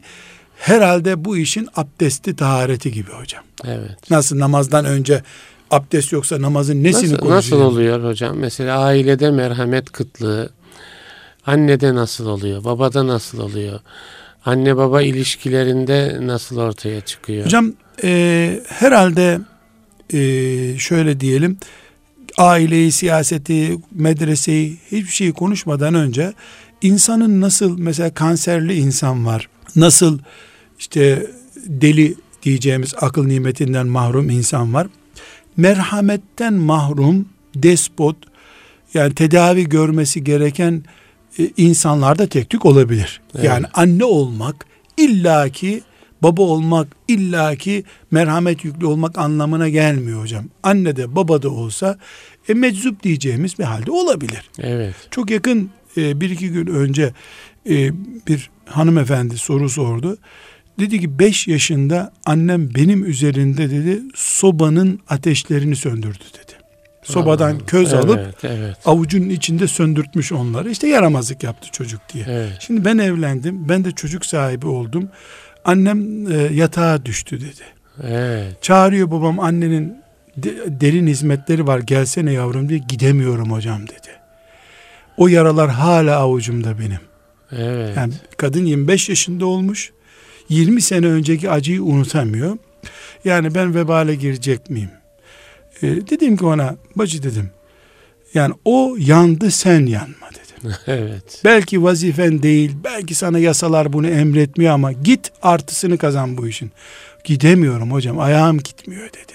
herhalde 0.58 1.25
bu 1.25 1.38
işin 1.38 1.67
abdesti 1.75 2.36
tahareti 2.36 2.91
gibi 2.91 3.12
hocam. 3.12 3.43
Evet. 3.65 4.10
Nasıl 4.12 4.39
namazdan 4.39 4.86
önce 4.86 5.23
abdest 5.71 6.12
yoksa 6.12 6.41
namazın 6.41 6.84
nesini 6.84 7.03
Nasıl, 7.03 7.17
konuşuyor? 7.17 7.38
nasıl 7.38 7.62
oluyor 7.62 8.03
hocam? 8.03 8.38
Mesela 8.38 8.79
ailede 8.79 9.32
merhamet 9.32 9.91
kıtlığı, 9.91 10.49
annede 11.45 11.95
nasıl 11.95 12.25
oluyor? 12.25 12.63
Babada 12.63 13.08
nasıl 13.08 13.39
oluyor? 13.39 13.79
Anne 14.45 14.77
baba 14.77 15.01
ilişkilerinde 15.01 16.17
nasıl 16.21 16.58
ortaya 16.58 17.01
çıkıyor? 17.01 17.45
Hocam 17.45 17.73
e, 18.03 18.60
herhalde 18.67 19.39
e, 20.13 20.19
şöyle 20.77 21.19
diyelim 21.19 21.58
aileyi, 22.38 22.91
siyaseti, 22.91 23.77
medreseyi 23.91 24.77
hiçbir 24.91 25.12
şeyi 25.12 25.34
konuşmadan 25.34 25.93
önce 25.93 26.34
insanın 26.82 27.41
nasıl 27.41 27.79
mesela 27.79 28.13
kanserli 28.13 28.73
insan 28.75 29.25
var. 29.25 29.49
Nasıl 29.75 30.19
işte 30.79 31.27
deli 31.65 32.15
diyeceğimiz 32.43 32.93
akıl 33.01 33.25
nimetinden 33.27 33.88
mahrum 33.88 34.29
insan 34.29 34.73
var. 34.73 34.88
Merhametten 35.60 36.54
mahrum, 36.54 37.26
despot 37.56 38.17
yani 38.93 39.15
tedavi 39.15 39.69
görmesi 39.69 40.24
gereken 40.24 40.84
e, 41.39 41.50
insanlarda 41.58 42.28
tek 42.28 42.50
tük 42.50 42.65
olabilir. 42.65 43.22
Evet. 43.36 43.45
Yani 43.45 43.65
anne 43.74 44.06
olmak 44.06 44.65
illaki 44.98 45.82
baba 46.24 46.41
olmak 46.41 46.88
illaki 47.08 47.84
merhamet 48.12 48.65
yüklü 48.65 48.86
olmak 48.86 49.17
anlamına 49.17 49.69
gelmiyor 49.69 50.22
hocam. 50.22 50.45
Anne 50.63 50.95
de 50.95 51.15
baba 51.15 51.41
da 51.41 51.50
olsa 51.50 51.98
e, 52.50 52.54
meczup 52.54 53.04
diyeceğimiz 53.04 53.60
bir 53.60 53.63
halde 53.63 53.91
olabilir. 53.91 54.50
Evet. 54.60 54.95
Çok 55.12 55.32
yakın 55.32 55.69
e, 55.98 56.22
bir 56.22 56.30
iki 56.30 56.50
gün 56.50 56.67
önce 56.67 57.13
e, 57.69 57.91
bir 58.28 58.50
hanımefendi 58.65 59.38
soru 59.38 59.69
sordu. 59.69 60.17
Dedi 60.79 60.99
ki 60.99 61.19
5 61.19 61.47
yaşında 61.47 62.11
annem 62.25 62.75
benim 62.75 63.05
üzerinde 63.05 63.69
dedi 63.69 63.99
sobanın 64.15 64.99
ateşlerini 65.09 65.75
söndürdü 65.75 66.23
dedi. 66.33 66.53
Sobadan 67.03 67.59
köz 67.59 67.93
evet, 67.93 68.05
alıp 68.05 68.35
Evet. 68.43 68.77
avucunun 68.85 69.29
içinde 69.29 69.67
söndürtmüş 69.67 70.31
onları. 70.31 70.71
İşte 70.71 70.87
yaramazlık 70.87 71.43
yaptı 71.43 71.71
çocuk 71.71 72.01
diye. 72.13 72.25
Evet. 72.27 72.57
Şimdi 72.59 72.85
ben 72.85 72.97
evlendim. 72.97 73.69
Ben 73.69 73.85
de 73.85 73.91
çocuk 73.91 74.25
sahibi 74.25 74.67
oldum. 74.67 75.09
Annem 75.65 76.31
e, 76.31 76.35
yatağa 76.53 77.05
düştü 77.05 77.41
dedi. 77.41 77.63
Evet. 78.03 78.63
Çağırıyor 78.63 79.11
babam 79.11 79.39
annenin 79.39 79.95
de- 80.37 80.81
derin 80.81 81.07
hizmetleri 81.07 81.67
var 81.67 81.79
gelsene 81.79 82.31
yavrum 82.31 82.69
diye 82.69 82.79
gidemiyorum 82.79 83.51
hocam 83.51 83.87
dedi. 83.87 84.09
O 85.17 85.27
yaralar 85.27 85.69
hala 85.69 86.17
avucumda 86.17 86.79
benim. 86.79 86.99
Evet. 87.51 87.97
Yani 87.97 88.13
kadın 88.37 88.65
25 88.65 89.09
yaşında 89.09 89.45
olmuş. 89.45 89.91
20 90.49 90.81
sene 90.81 91.05
önceki 91.07 91.49
acıyı 91.49 91.83
unutamıyor. 91.83 92.57
Yani 93.25 93.55
ben 93.55 93.75
vebale 93.75 94.15
girecek 94.15 94.69
miyim? 94.69 94.89
E, 95.81 95.88
dedim 95.88 96.38
ki 96.38 96.45
ona 96.45 96.75
bacı 96.95 97.23
dedim. 97.23 97.49
Yani 98.33 98.53
o 98.65 98.95
yandı 98.99 99.51
sen 99.51 99.85
yanma 99.85 100.29
dedim. 100.29 100.75
evet. 100.88 101.41
Belki 101.45 101.83
vazifen 101.83 102.43
değil, 102.43 102.71
belki 102.83 103.15
sana 103.15 103.39
yasalar 103.39 103.93
bunu 103.93 104.07
emretmiyor 104.07 104.73
ama 104.73 104.91
git 104.91 105.31
artısını 105.41 105.97
kazan 105.97 106.38
bu 106.38 106.47
işin. 106.47 106.71
Gidemiyorum 107.23 107.91
hocam, 107.91 108.19
ayağım 108.19 108.57
gitmiyor 108.57 109.07
dedi. 109.07 109.33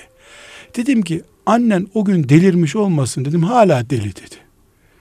Dedim 0.77 1.03
ki 1.03 1.23
annen 1.47 1.87
o 1.95 2.05
gün 2.05 2.29
delirmiş 2.29 2.77
olmasın 2.77 3.25
dedim, 3.25 3.43
hala 3.43 3.91
deli 3.91 4.17
dedi. 4.17 4.44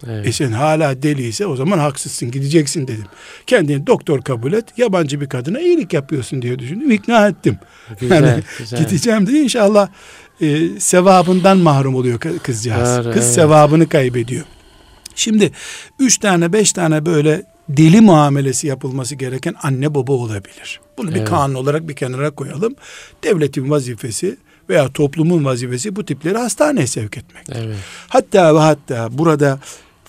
Evet. 0.08 0.28
E 0.28 0.32
sen 0.32 0.52
hala 0.52 1.04
deliyse 1.04 1.46
o 1.46 1.56
zaman 1.56 1.78
haksızsın 1.80 2.32
gideceksin 2.32 2.88
dedim. 2.88 3.06
Kendini 3.48 3.88
doktor 3.88 4.22
kabul 4.22 4.54
et, 4.54 4.66
yabancı 4.78 5.22
bir 5.22 5.30
kadına 5.30 5.60
iyilik 5.60 5.94
yapıyorsun 5.94 6.42
diye 6.42 6.60
düşündüm, 6.60 6.92
ikna 6.92 7.28
ettim. 7.28 7.58
Güzel, 8.00 8.24
yani 8.24 8.44
güzel. 8.58 8.80
Gideceğim 8.80 9.28
dedi 9.28 9.38
inşallah 9.38 9.88
e, 10.42 10.80
sevabından 10.80 11.58
mahrum 11.58 11.96
oluyor 11.96 12.20
kı- 12.20 12.40
kızcağız. 12.40 13.06
Doğru, 13.06 13.14
Kız 13.14 13.26
evet. 13.26 13.36
sevabını 13.36 13.90
kaybediyor. 13.90 14.46
Şimdi 15.16 15.52
üç 16.00 16.18
tane 16.18 16.54
beş 16.54 16.74
tane 16.74 17.06
böyle 17.06 17.44
deli 17.70 18.02
muamelesi 18.02 18.68
yapılması 18.68 19.16
gereken 19.16 19.56
anne 19.64 19.96
baba 19.96 20.12
olabilir. 20.12 20.82
Bunu 20.98 21.10
bir 21.12 21.16
Evet. 21.16 21.30
kanun 21.30 21.54
olarak 21.54 21.88
bir 21.88 21.96
kenara 21.96 22.32
koyalım. 22.32 22.76
Devletin 23.24 23.70
vazifesi 23.70 24.38
veya 24.70 24.92
toplumun 24.92 25.46
vazifesi 25.46 25.96
bu 25.96 26.06
tipleri 26.06 26.38
hastaneye 26.38 26.88
sevk 26.88 27.18
etmek. 27.18 27.46
Evet. 27.52 27.76
Hatta 28.08 28.56
ve 28.56 28.60
hatta 28.60 29.18
burada 29.18 29.60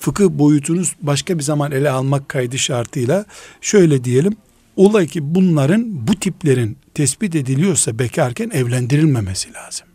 fıkıh 0.05 0.31
boyutunuz 0.31 0.97
başka 1.03 1.39
bir 1.39 1.43
zaman 1.43 1.73
ele 1.73 1.91
almak 1.91 2.29
kaydı 2.29 2.59
şartıyla 2.59 3.25
şöyle 3.61 4.05
diyelim. 4.05 4.37
Olay 4.77 5.07
ki 5.07 5.35
bunların 5.35 6.07
bu 6.07 6.15
tiplerin 6.15 6.77
tespit 6.95 7.35
ediliyorsa 7.35 7.99
bekarken 7.99 8.51
evlendirilmemesi 8.51 9.53
lazım. 9.53 9.87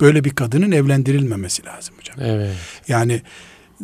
Böyle 0.00 0.24
bir 0.24 0.30
kadının 0.30 0.72
evlendirilmemesi 0.72 1.64
lazım 1.64 1.94
hocam. 1.98 2.16
Evet. 2.20 2.56
Yani 2.88 3.22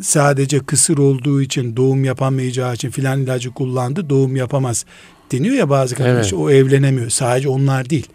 sadece 0.01 0.59
kısır 0.59 0.97
olduğu 0.97 1.41
için 1.41 1.75
doğum 1.75 2.03
yapamayacağı 2.03 2.73
için 2.73 2.89
filan 2.89 3.21
ilacı 3.21 3.51
kullandı 3.51 4.09
doğum 4.09 4.35
yapamaz 4.35 4.85
deniyor 5.31 5.55
ya 5.55 5.69
bazı 5.69 5.95
kadınlar 5.95 6.13
Evet. 6.13 6.25
işte 6.25 6.35
o 6.35 6.49
evlenemiyor. 6.49 7.09
Sadece 7.09 7.49
onlar 7.49 7.89
değil. 7.89 8.07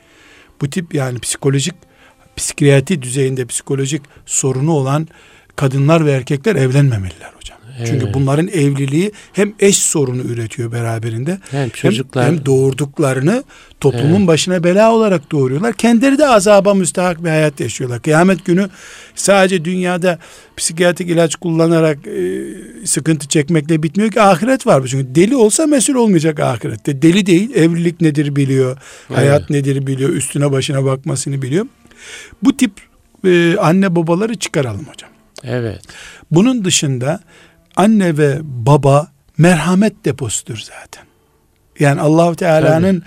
Bu 0.61 0.70
tip 0.70 0.94
yani 0.94 1.18
psikolojik 1.18 1.74
psikiyatri 2.37 3.02
düzeyinde 3.02 3.44
psikolojik 3.44 4.02
sorunu 4.26 4.72
olan 4.72 5.09
kadınlar 5.57 6.07
ve 6.07 6.12
erkekler 6.12 6.57
evlenmemeliler 6.57 7.33
hocam. 7.37 7.59
Çünkü 7.79 8.05
Evet. 8.05 8.14
bunların 8.14 8.49
evliliği 8.49 9.12
hem 9.33 9.53
eş 9.61 9.79
sorunu 9.79 10.23
üretiyor 10.23 10.73
beraberinde 10.73 11.38
Hem 11.51 11.61
hem, 11.61 11.69
çocuklar 11.69 12.27
hem 12.27 12.47
doğurduklarını 12.47 13.45
toplumun 13.81 14.19
Evet. 14.19 14.27
başına 14.27 14.64
bela 14.64 14.93
olarak 14.93 15.33
doğuruyorlar. 15.33 15.73
Kendileri 15.73 16.19
de 16.19 16.27
azaba 16.27 16.75
müstahak 16.75 17.25
bir 17.25 17.29
hayat 17.29 17.61
yaşıyorlar. 17.61 18.03
Kıyamet 18.03 18.45
günü 18.45 18.69
sadece 19.14 19.64
dünyada 19.64 20.19
psikiyatrik 20.57 21.11
ilaç 21.11 21.37
kullanarak 21.37 21.99
e, 22.07 22.45
sıkıntı 22.87 23.29
çekmekle 23.29 23.83
bitmiyor 23.83 24.11
ki 24.11 24.21
ahiret 24.21 24.67
var. 24.67 24.83
Çünkü 24.87 25.14
deli 25.14 25.37
olsa 25.37 25.67
mesul 25.67 25.95
olmayacak 25.95 26.40
ahirette. 26.40 27.03
Deli 27.03 27.27
değil, 27.27 27.55
evlilik 27.55 28.01
nedir 28.01 28.37
biliyor, 28.37 28.77
hayat 29.14 29.51
nedir 29.51 29.87
biliyor, 29.87 30.11
üstüne 30.11 30.53
başına 30.53 30.85
bakmasını 30.85 31.43
biliyor. 31.43 31.67
Bu 32.43 32.57
tip 32.57 32.73
e, 33.27 33.57
anne 33.57 33.97
babaları 33.97 34.35
çıkaralım 34.35 34.85
hocam. 34.93 35.13
Evet. 35.48 35.80
Bunun 36.30 36.64
dışında 36.64 37.20
anne 37.76 38.18
ve 38.18 38.38
baba 38.42 39.09
merhamet 39.38 40.04
deposudur 40.04 40.57
zaten. 40.59 41.04
Yani 41.80 42.00
Allahu 42.00 42.37
Teala'nın 42.37 43.02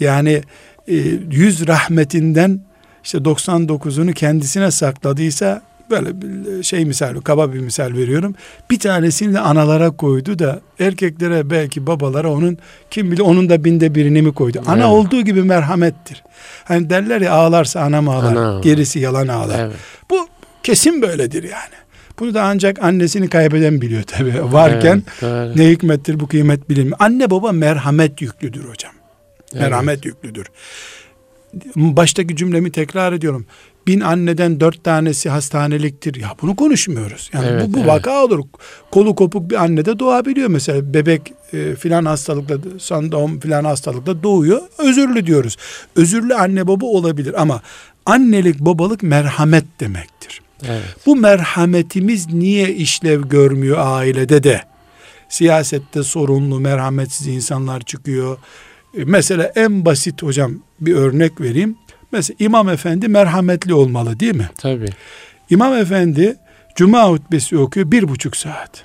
yani 0.00 0.42
e, 0.88 0.94
yüz 1.30 1.66
rahmetinden 1.68 2.60
işte 3.04 3.18
99'unu 3.18 4.12
kendisine 4.12 4.70
sakladıysa 4.70 5.62
böyle 5.90 6.22
bir 6.22 6.62
şey 6.62 6.84
misal, 6.84 7.20
kaba 7.20 7.52
bir 7.52 7.58
misal 7.60 7.92
veriyorum. 7.92 8.34
Bir 8.70 8.78
tanesini 8.78 9.34
de 9.34 9.40
analara 9.40 9.90
koydu 9.90 10.38
da 10.38 10.60
erkeklere 10.80 11.50
belki 11.50 11.86
babalara 11.86 12.32
onun 12.32 12.58
kim 12.90 13.10
bilir 13.12 13.20
onun 13.22 13.48
da 13.48 13.64
binde 13.64 13.94
birini 13.94 14.22
mi 14.22 14.34
koydu. 14.34 14.62
Ana 14.66 14.76
Evet. 14.76 14.86
olduğu 14.86 15.20
gibi 15.22 15.42
merhamettir. 15.42 16.22
Hani 16.64 16.90
derler 16.90 17.20
ya 17.20 17.32
ağlarsa 17.32 17.80
anam 17.80 18.08
ağlar, 18.08 18.32
Ana 18.32 18.48
ağlar. 18.48 18.62
gerisi 18.62 18.98
yalan 18.98 19.28
ağlar. 19.28 19.58
Evet. 19.58 19.76
Bu 20.10 20.28
kesin 20.62 21.02
böyledir 21.02 21.42
yani. 21.42 21.74
Bunu 22.18 22.34
da 22.34 22.42
ancak 22.42 22.82
annesini 22.82 23.28
kaybeden 23.28 23.80
biliyor 23.80 24.02
tabii. 24.02 24.52
Varken 24.52 25.02
Evet, 25.22 25.22
doğru. 25.22 25.58
ne 25.58 25.70
hikmettir 25.70 26.20
bu 26.20 26.26
kıymet 26.28 26.70
bilinmiyor. 26.70 26.96
Anne 27.00 27.30
baba 27.30 27.52
merhamet 27.52 28.22
yüklüdür 28.22 28.64
hocam. 28.64 28.92
Evet. 29.52 29.62
Merhamet 29.62 30.04
yüklüdür. 30.04 30.46
Baştaki 31.76 32.36
cümlemi 32.36 32.72
tekrar 32.72 33.12
ediyorum. 33.12 33.46
bin 33.86 34.00
anneden 34.00 34.60
dört 34.60 34.84
tanesi 34.84 35.28
hastaneliktir. 35.30 36.14
Ya 36.14 36.28
bunu 36.42 36.56
konuşmuyoruz. 36.56 37.30
Yani 37.32 37.46
Evet, 37.50 37.62
bu, 37.68 37.72
bu 37.74 37.78
evet. 37.78 37.88
vaka 37.88 38.24
olur. 38.24 38.44
Kolu 38.90 39.14
kopuk 39.14 39.50
bir 39.50 39.62
anne 39.62 39.84
de 39.84 39.98
doğabiliyor 39.98 40.48
mesela. 40.48 40.94
Bebek 40.94 41.32
e, 41.52 41.74
filan 41.74 42.04
hastalıkla, 42.04 42.56
sandom 42.78 43.40
filan 43.40 43.64
hastalıkla 43.64 44.22
doğuyor. 44.22 44.60
Özürlü 44.78 45.26
diyoruz. 45.26 45.56
Özürlü 45.96 46.34
anne 46.34 46.66
baba 46.66 46.86
olabilir 46.86 47.42
ama 47.42 47.62
annelik 48.06 48.58
babalık 48.60 49.02
merhamet 49.02 49.64
demektir. 49.80 50.40
Evet. 50.66 50.82
Bu 51.06 51.16
merhametimiz 51.16 52.32
niye 52.34 52.74
işlev 52.74 53.22
görmüyor 53.22 53.76
ailede 53.80 54.42
de? 54.42 54.62
Siyasette 55.28 56.02
sorunlu, 56.02 56.60
merhametsiz 56.60 57.26
insanlar 57.26 57.80
çıkıyor. 57.80 58.38
E, 58.98 59.04
Mesela 59.04 59.52
en 59.56 59.84
basit 59.84 60.22
hocam 60.22 60.52
bir 60.80 60.94
örnek 60.94 61.40
vereyim. 61.40 61.76
Mesela 62.12 62.36
imam 62.38 62.68
efendi 62.68 63.08
merhametli 63.08 63.74
olmalı 63.74 64.20
değil 64.20 64.34
mi? 64.34 64.50
Tabii. 64.58 64.88
İmam 65.50 65.74
efendi 65.74 66.36
cuma 66.76 67.08
hutbesi 67.08 67.58
okuyor 67.58 67.90
bir 67.90 68.08
buçuk 68.08 68.36
saat. 68.36 68.84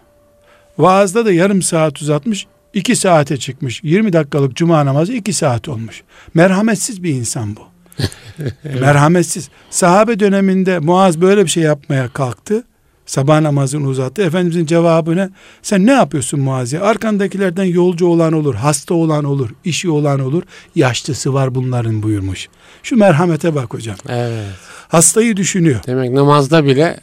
Vaazda 0.77 1.25
da 1.25 1.31
yarım 1.33 1.62
saat 1.62 2.01
uzatmış, 2.01 2.47
iki 2.73 2.95
saate 2.95 3.38
çıkmış. 3.38 3.83
20 3.83 4.13
dakikalık 4.13 4.55
cuma 4.55 4.86
namazı 4.86 5.13
iki 5.13 5.33
saat 5.33 5.69
olmuş. 5.69 6.03
Merhametsiz 6.33 7.03
bir 7.03 7.09
insan 7.09 7.55
bu. 7.55 7.72
Merhametsiz. 8.82 9.49
Sahabe 9.69 10.19
döneminde 10.19 10.79
Muaz 10.79 11.21
böyle 11.21 11.43
bir 11.45 11.49
şey 11.49 11.63
yapmaya 11.63 12.08
kalktı. 12.10 12.63
Sabah 13.06 13.41
namazını 13.41 13.88
uzattı. 13.88 14.21
Efendimizin 14.21 14.65
cevabı 14.65 15.15
ne? 15.15 15.29
Sen 15.62 15.86
ne 15.86 15.91
yapıyorsun 15.91 16.39
Muaz'ya? 16.39 16.82
Arkandakilerden 16.82 17.63
yolcu 17.63 18.08
olan 18.08 18.34
olur, 18.34 18.56
hasta 18.56 18.93
olan 18.93 19.23
olur, 19.23 19.49
işi 19.65 19.89
olan 19.89 20.19
olur. 20.19 20.43
Yaşlısı 20.75 21.34
var 21.34 21.56
bunların 21.56 22.03
buyurmuş. 22.03 22.47
Şu 22.84 22.97
merhamete 22.97 23.56
bak 23.56 23.73
hocam. 23.73 23.95
Evet. 24.10 24.45
Hastayı 24.88 25.38
düşünüyor. 25.38 25.79
Demek 25.88 26.12
namazda 26.12 26.65
bile, 26.65 26.99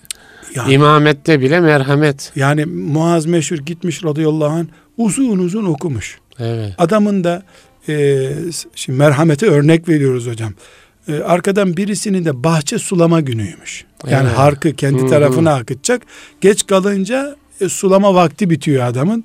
Yani, 0.54 0.72
imamette 0.72 1.40
bile 1.40 1.60
merhamet. 1.60 2.32
yani 2.36 2.64
Muaz 2.64 3.26
meşhur 3.26 3.58
gitmiş 3.58 4.04
radıyallahu 4.04 4.52
anh 4.52 4.66
uzun 4.96 5.38
uzun 5.38 5.64
okumuş. 5.64 6.18
Evet. 6.38 6.74
Adamın 6.78 7.24
da 7.24 7.42
e, 7.90 8.32
şimdi 8.74 8.98
merhamete 8.98 9.46
örnek 9.46 9.88
veriyoruz 9.88 10.26
hocam. 10.26 10.52
E, 11.08 11.14
arkadan 11.18 11.76
birisinin 11.76 12.24
de 12.24 12.44
bahçe 12.44 12.78
sulama 12.78 13.20
günüymüş. 13.20 13.84
Yani 14.10 14.26
Evet. 14.28 14.38
harkı 14.38 14.72
kendi 14.72 15.00
Hı 15.02 15.04
hı. 15.06 15.08
tarafına 15.10 15.54
akıtacak. 15.54 16.02
Geç 16.40 16.66
kalınca 16.66 17.36
e, 17.60 17.68
sulama 17.68 18.14
vakti 18.14 18.50
bitiyor 18.50 18.84
adamın. 18.84 19.24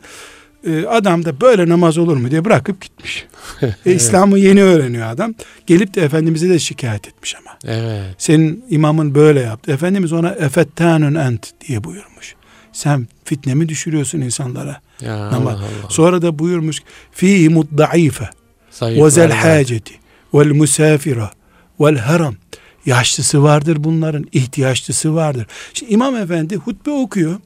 E, 0.68 0.86
adam 0.86 1.26
da 1.26 1.42
böyle 1.42 1.70
namaz 1.70 1.98
olur 1.98 2.18
mu 2.18 2.32
diye 2.32 2.46
bırakıp 2.46 2.82
gitmiş. 2.82 3.26
E, 3.86 3.94
İslam'ı 3.94 4.40
yeni 4.40 4.64
öğreniyor 4.64 5.08
adam. 5.08 5.34
Gelip 5.68 5.94
de 5.96 6.02
Efendimiz'e 6.02 6.50
de 6.50 6.60
şikayet 6.60 7.08
etmiş 7.08 7.36
ama. 7.36 7.58
Evet. 7.66 8.16
Senin 8.18 8.66
imamın 8.70 9.16
böyle 9.16 9.40
yaptı. 9.40 9.72
Efendimiz 9.72 10.14
ona 10.14 10.30
efettanun 10.30 11.16
ent 11.16 11.52
diye 11.68 11.84
buyurmuş. 11.84 12.36
Sen 12.74 13.08
fitnemi 13.24 13.70
düşürüyorsun 13.70 14.22
insanlara. 14.22 14.82
Ya 15.02 15.16
Ama 15.16 15.50
Allah 15.52 15.60
Allah. 15.60 15.90
Sonra 15.90 16.22
da 16.22 16.40
buyurmuş 16.40 16.82
fihi 17.12 17.50
muddaife 17.50 18.30
Zayıflar 18.76 19.06
ve 19.06 19.10
zel 19.10 19.30
var. 19.30 19.38
haceti 19.38 19.94
vel 20.34 20.52
musafira 20.52 21.32
vel 21.80 21.98
haram. 21.98 22.36
Yaşlısı 22.86 23.44
vardır 23.44 23.78
bunların, 23.80 24.26
ihtiyaçlısı 24.32 25.16
vardır. 25.16 25.48
Şimdi 25.74 25.94
İmam 25.94 26.16
Efendi 26.16 26.56
hutbe 26.56 26.92
okuyor. 26.92 27.40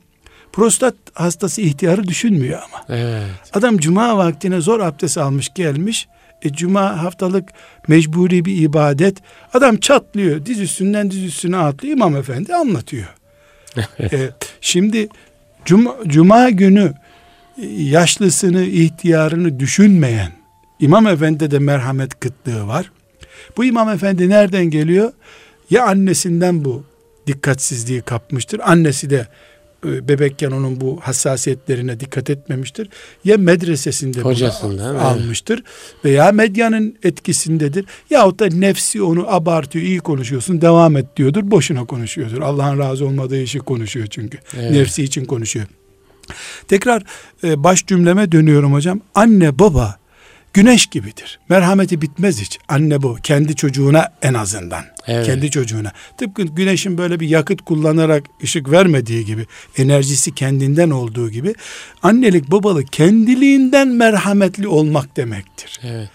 Prostat 0.53 0.95
hastası 1.13 1.61
ihtiyarı 1.61 2.07
düşünmüyor 2.07 2.59
ama. 2.59 2.85
Evet. 2.99 3.29
Adam 3.53 3.77
cuma 3.77 4.17
vaktine 4.17 4.61
zor 4.61 4.79
abdest 4.79 5.17
almış 5.17 5.49
gelmiş. 5.55 6.07
E, 6.41 6.53
cuma 6.53 7.03
haftalık 7.03 7.49
mecburi 7.87 8.45
bir 8.45 8.61
ibadet. 8.61 9.17
Adam 9.53 9.77
çatlıyor. 9.77 10.45
Diz 10.45 10.59
üstünden 10.59 11.11
diz 11.11 11.23
üstüne 11.23 11.57
atlıyor. 11.57 11.95
İmam 11.95 12.15
Efendi 12.15 12.55
anlatıyor. 12.55 13.15
E, 13.99 14.29
şimdi 14.61 15.09
cuma, 15.65 15.95
cuma 16.07 16.49
günü 16.49 16.93
e, 17.57 17.65
yaşlısını, 17.67 18.63
ihtiyarını 18.63 19.59
düşünmeyen 19.59 20.38
İmam 20.79 21.07
Efendi 21.07 21.51
de 21.51 21.59
merhamet 21.59 22.19
kıtlığı 22.19 22.67
var. 22.67 22.91
Bu 23.57 23.65
İmam 23.65 23.89
Efendi 23.89 24.29
nereden 24.29 24.65
geliyor? 24.65 25.11
Ya 25.69 25.85
annesinden 25.85 26.65
bu 26.65 26.83
dikkatsizliği 27.27 28.01
kapmıştır. 28.01 28.61
Annesi 28.63 29.09
de 29.09 29.27
e, 29.85 30.07
bebekken 30.07 30.51
onun 30.51 30.81
bu 30.81 30.99
hassasiyetlerine 31.01 31.99
dikkat 31.99 32.29
etmemiştir. 32.29 32.89
Ya 33.23 33.37
medresesinde 33.37 34.21
Hocasından, 34.21 34.95
evet. 34.95 35.05
almıştır 35.05 35.63
veya 36.05 36.31
medyanın 36.31 36.95
etkisindedir. 37.03 37.85
Yahut 38.09 38.39
da 38.39 38.45
nefsi 38.45 39.01
onu 39.01 39.33
abartıyor, 39.33 39.85
iyi 39.85 39.99
konuşuyorsun, 39.99 40.61
devam 40.61 40.97
et 40.97 41.05
diyordur. 41.17 41.51
Boşuna 41.51 41.85
konuşuyordur. 41.85 42.41
Allah'ın 42.41 42.79
razı 42.79 43.05
olmadığı 43.05 43.41
işi 43.41 43.59
konuşuyor 43.59 44.07
çünkü. 44.07 44.37
Evet. 44.59 44.71
Nefsi 44.71 45.03
için 45.03 45.25
konuşuyor. 45.25 45.65
Tekrar 46.67 47.03
e, 47.43 47.63
baş 47.63 47.85
cümleme 47.85 48.31
dönüyorum 48.31 48.73
hocam. 48.73 49.01
Anne 49.15 49.59
baba 49.59 49.98
güneş 50.53 50.85
gibidir. 50.85 51.39
Merhameti 51.49 52.01
bitmez 52.01 52.41
hiç. 52.41 52.59
Anne 52.67 53.01
bu 53.01 53.17
kendi 53.23 53.55
çocuğuna 53.55 54.07
en 54.21 54.33
azından. 54.33 54.83
Evet. 55.07 55.25
Kendi 55.25 55.51
çocuğuna. 55.51 55.91
Tıpkı 56.17 56.43
güneşin 56.43 56.97
böyle 56.97 57.19
bir 57.19 57.29
yakıt 57.29 57.61
kullanarak 57.61 58.23
ışık 58.43 58.71
vermediği 58.71 59.25
gibi, 59.25 59.45
enerjisi 59.77 60.35
kendinden 60.35 60.89
olduğu 60.89 61.29
gibi 61.29 61.53
annelik 62.03 62.51
babalık 62.51 62.93
kendiliğinden 62.93 63.87
merhametli 63.87 64.67
olmak 64.67 65.17
demektir. 65.17 65.79
Evet. 65.83 66.09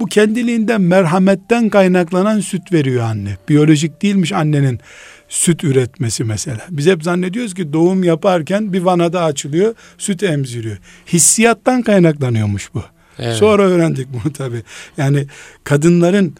Bu 0.00 0.06
kendiliğinden 0.06 0.80
merhametten 0.80 1.68
kaynaklanan 1.68 2.40
süt 2.40 2.72
veriyor 2.72 3.04
anne. 3.04 3.36
Biyolojik 3.48 4.02
değilmiş 4.02 4.32
annenin 4.32 4.80
süt 5.28 5.64
üretmesi 5.64 6.24
mesela. 6.24 6.60
Biz 6.70 6.86
hep 6.86 7.02
zannediyoruz 7.02 7.54
ki 7.54 7.72
doğum 7.72 8.04
yaparken 8.04 8.72
bir 8.72 8.80
vanada 8.80 9.24
açılıyor, 9.24 9.74
süt 9.98 10.22
emziriyor. 10.22 10.76
Hissiyattan 11.06 11.82
kaynaklanıyormuş 11.82 12.74
bu. 12.74 12.82
Evet. 13.18 13.36
Sonra 13.36 13.62
öğrendik 13.62 14.08
bunu 14.12 14.32
tabii. 14.32 14.62
Yani 14.96 15.26
kadınların 15.64 16.34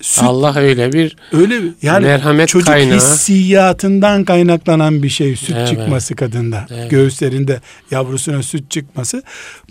süt 0.00 0.24
Allah 0.24 0.56
öyle 0.58 0.92
bir 0.92 1.16
öyle 1.32 1.62
bir- 1.62 1.72
yani 1.82 2.06
merhamet 2.06 2.48
çocuk 2.48 2.66
kaynağı. 2.68 2.96
hissiyatından 2.96 4.24
kaynaklanan 4.24 5.02
bir 5.02 5.08
şey 5.08 5.36
süt 5.36 5.56
Evet. 5.58 5.68
çıkması 5.68 6.16
kadında. 6.16 6.66
Evet. 6.70 6.90
Göğüslerinde 6.90 7.60
yavrusuna 7.90 8.42
süt 8.42 8.70
çıkması. 8.70 9.22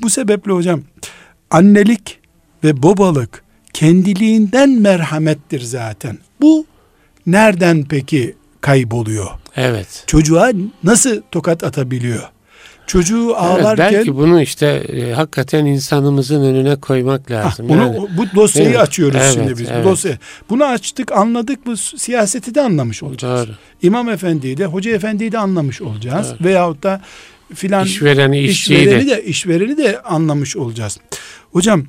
Bu 0.01 0.09
sebeple 0.09 0.51
hocam 0.51 0.81
annelik 1.51 2.19
ve 2.63 2.83
babalık 2.83 3.43
kendiliğinden 3.73 4.69
merhamettir 4.69 5.61
zaten. 5.61 6.17
Bu 6.41 6.65
nereden 7.27 7.83
peki 7.89 8.35
kayboluyor? 8.61 9.27
evet. 9.55 10.03
Çocuğa 10.07 10.51
nasıl 10.83 11.21
tokat 11.31 11.63
atabiliyor? 11.63 12.23
Çocuğu 12.87 13.25
Evet, 13.25 13.35
ağlarken 13.37 13.93
belki 13.93 14.15
bunu 14.15 14.41
işte 14.41 14.65
e, 14.67 15.11
hakikaten 15.13 15.65
insanımızın 15.65 16.43
önüne 16.43 16.75
koymak 16.75 17.31
lazım. 17.31 17.69
bunu 17.69 17.81
Yani, 17.81 17.97
bu 18.17 18.25
dosyayı 18.35 18.69
Evet, 18.69 18.79
açıyoruz 18.79 19.17
evet, 19.21 19.33
şimdi 19.33 19.57
biz. 19.57 19.69
evet. 19.69 19.85
Bu 19.85 19.89
dosyayı. 19.89 20.17
Bunu 20.49 20.65
açtık, 20.65 21.11
anladık 21.11 21.65
bu 21.65 21.77
siyaseti 21.77 22.55
de 22.55 22.61
anlamış 22.61 23.03
olacağız. 23.03 23.47
doğru. 23.47 23.55
İmam 23.81 24.09
Efendi'yi 24.09 24.57
de, 24.57 24.65
Hoca 24.65 24.91
Efendi'yi 24.91 25.31
de 25.31 25.37
anlamış 25.37 25.81
olacağız. 25.81 26.27
Evet. 26.31 26.41
Veyahut 26.41 26.83
da 26.83 27.01
filan 27.53 27.85
İşvereni, 27.85 28.39
işçiyi 28.39 28.79
işvereni 28.79 29.07
de. 29.07 29.15
de 29.17 29.23
işvereni 29.25 29.77
de 29.77 30.01
anlamış 30.01 30.57
olacağız. 30.57 30.97
Hocam 31.51 31.83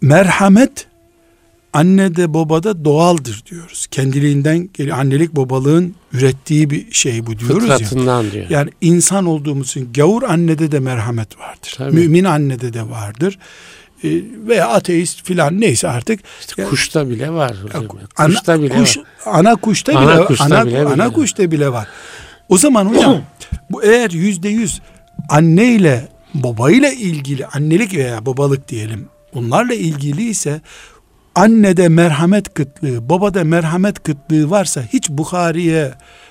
merhamet 0.00 0.86
annede 1.72 2.34
babada 2.34 2.84
doğaldır 2.84 3.42
diyoruz. 3.50 3.86
Kendiliğinden. 3.90 4.68
Annelik 4.92 5.36
babalığın 5.36 5.94
ürettiği 6.12 6.70
bir 6.70 6.92
şey 6.92 7.26
bu 7.26 7.38
diyoruz 7.38 7.68
ya. 7.68 7.76
Fıtratından 7.78 8.30
diyor. 8.30 8.46
Yani 8.50 8.70
insan 8.80 9.26
olduğumuz 9.26 9.68
için 9.68 9.92
gavur 9.94 10.22
annede 10.22 10.72
de 10.72 10.80
merhamet 10.80 11.38
vardır. 11.38 11.74
Tabii. 11.76 11.94
Mümin 11.96 12.24
annede 12.24 12.72
de 12.72 12.90
vardır. 12.90 13.38
Ee, 14.04 14.08
veya 14.48 14.68
ateist 14.68 15.24
filan 15.24 15.60
neyse 15.60 15.88
artık. 15.88 16.20
İşte 16.40 16.62
Ya- 16.62 16.68
kuşta 16.68 17.08
bile 17.10 17.30
var. 17.30 17.56
Ana, 18.16 18.28
Kuşta 18.28 18.62
bile 18.62 18.74
kuş, 18.74 18.96
var. 18.98 19.04
ana 19.26 19.56
kuşta 19.56 19.98
Ana 19.98 20.16
bile 20.16 20.24
kuşta 20.26 20.44
ana, 20.44 20.66
bile 20.66 20.80
ana 20.80 20.94
bile. 21.06 21.12
kuşta 21.14 21.50
bile 21.50 21.72
var. 21.72 21.88
O 22.48 22.58
zaman 22.58 22.86
hocam 22.86 23.22
bu 23.70 23.82
eğer 23.84 24.10
yüzde 24.10 24.48
yüz 24.48 24.80
anneyle 25.28 26.08
babayla 26.34 26.92
ilgili 26.92 27.46
annelik 27.46 27.94
veya 27.96 28.26
babalık 28.26 28.68
diyelim 28.68 29.08
bunlarla 29.34 29.74
ilgili 29.74 30.22
ise 30.28 30.60
annede 31.34 31.88
merhamet 31.88 32.54
kıtlığı, 32.54 33.08
babada 33.08 33.44
merhamet 33.44 34.02
kıtlığı 34.02 34.50
varsa 34.50 34.82
hiç 34.92 35.08
Bukhari'ye, 35.10 35.90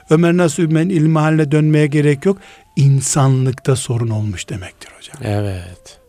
Ömer 0.09 0.37
Nasuh 0.37 0.63
İlmen 0.63 0.89
İlmihal'e 0.89 1.51
dönmeye 1.51 1.87
gerek 1.87 2.25
yok. 2.25 2.37
İnsanlıkta 2.75 3.75
sorun 3.75 4.09
olmuş 4.09 4.49
demektir 4.49 4.89
hocam. 4.97 5.17
Evet. 5.33 5.99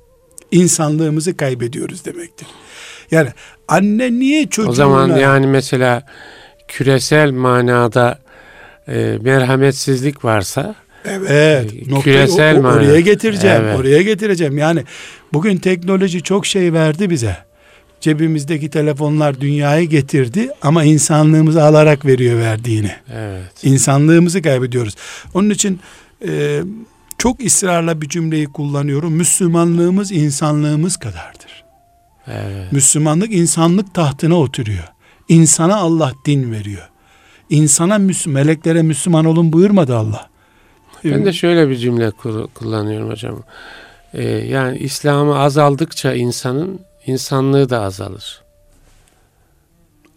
İnsanlığımızı 0.50 1.36
kaybediyoruz 1.36 2.04
demektir. 2.04 2.48
Yani 3.10 3.28
anne 3.68 4.12
niye 4.12 4.46
çocuğuna... 4.46 4.70
O 4.70 4.74
zaman 4.74 5.16
yani 5.16 5.46
mesela 5.46 6.02
küresel 6.68 7.30
manada 7.30 8.18
e, 8.88 9.18
merhametsizlik 9.22 10.24
varsa 10.24 10.74
Evet. 11.04 11.86
Noktayı 11.88 12.02
küresel 12.16 12.56
o- 12.56 12.60
o- 12.68 12.72
oraya 12.72 13.00
getireceğim. 13.00 13.62
Evet. 13.64 13.78
Oraya 13.80 14.02
getireceğim. 14.02 14.58
Yani 14.58 14.84
bugün 15.32 15.56
teknoloji 15.56 16.22
çok 16.22 16.46
şey 16.46 16.72
verdi 16.72 17.10
bize. 17.10 17.36
Cebimizdeki 18.00 18.70
telefonlar 18.70 19.40
dünyayı 19.40 19.88
getirdi 19.88 20.50
ama 20.62 20.84
insanlığımızı 20.84 21.64
alarak 21.64 22.06
veriyor 22.06 22.38
verdiğini. 22.38 22.92
Evet. 23.14 23.64
İnsanlığımızı 23.64 24.42
kaybediyoruz. 24.42 24.96
Onun 25.34 25.50
için 25.50 25.80
e, 26.28 26.60
çok 27.18 27.44
ısrarla 27.44 28.00
bir 28.00 28.08
cümleyi 28.08 28.46
kullanıyorum. 28.46 29.12
Müslümanlığımız 29.12 30.12
insanlığımız 30.12 30.96
kadardır. 30.96 31.64
Evet. 32.26 32.72
Müslümanlık 32.72 33.32
insanlık 33.32 33.94
tahtına 33.94 34.34
oturuyor. 34.34 34.88
İnsana 35.28 35.76
Allah 35.76 36.12
din 36.26 36.52
veriyor. 36.52 36.88
İnsana 37.50 37.98
Müslüman, 37.98 38.42
meleklere 38.42 38.82
Müslüman 38.82 39.24
olun 39.24 39.52
buyurmadı 39.52 39.96
Allah. 39.96 40.30
Ben 41.04 41.24
de 41.24 41.32
şöyle 41.32 41.68
bir 41.68 41.76
cümle 41.76 42.10
kullanıyorum 42.54 43.10
hocam. 43.10 43.42
Ee, 44.14 44.22
yani 44.24 44.78
İslam'ı 44.78 45.38
azaldıkça 45.38 46.14
insanın 46.14 46.80
insanlığı 47.06 47.70
da 47.70 47.80
azalır. 47.80 48.42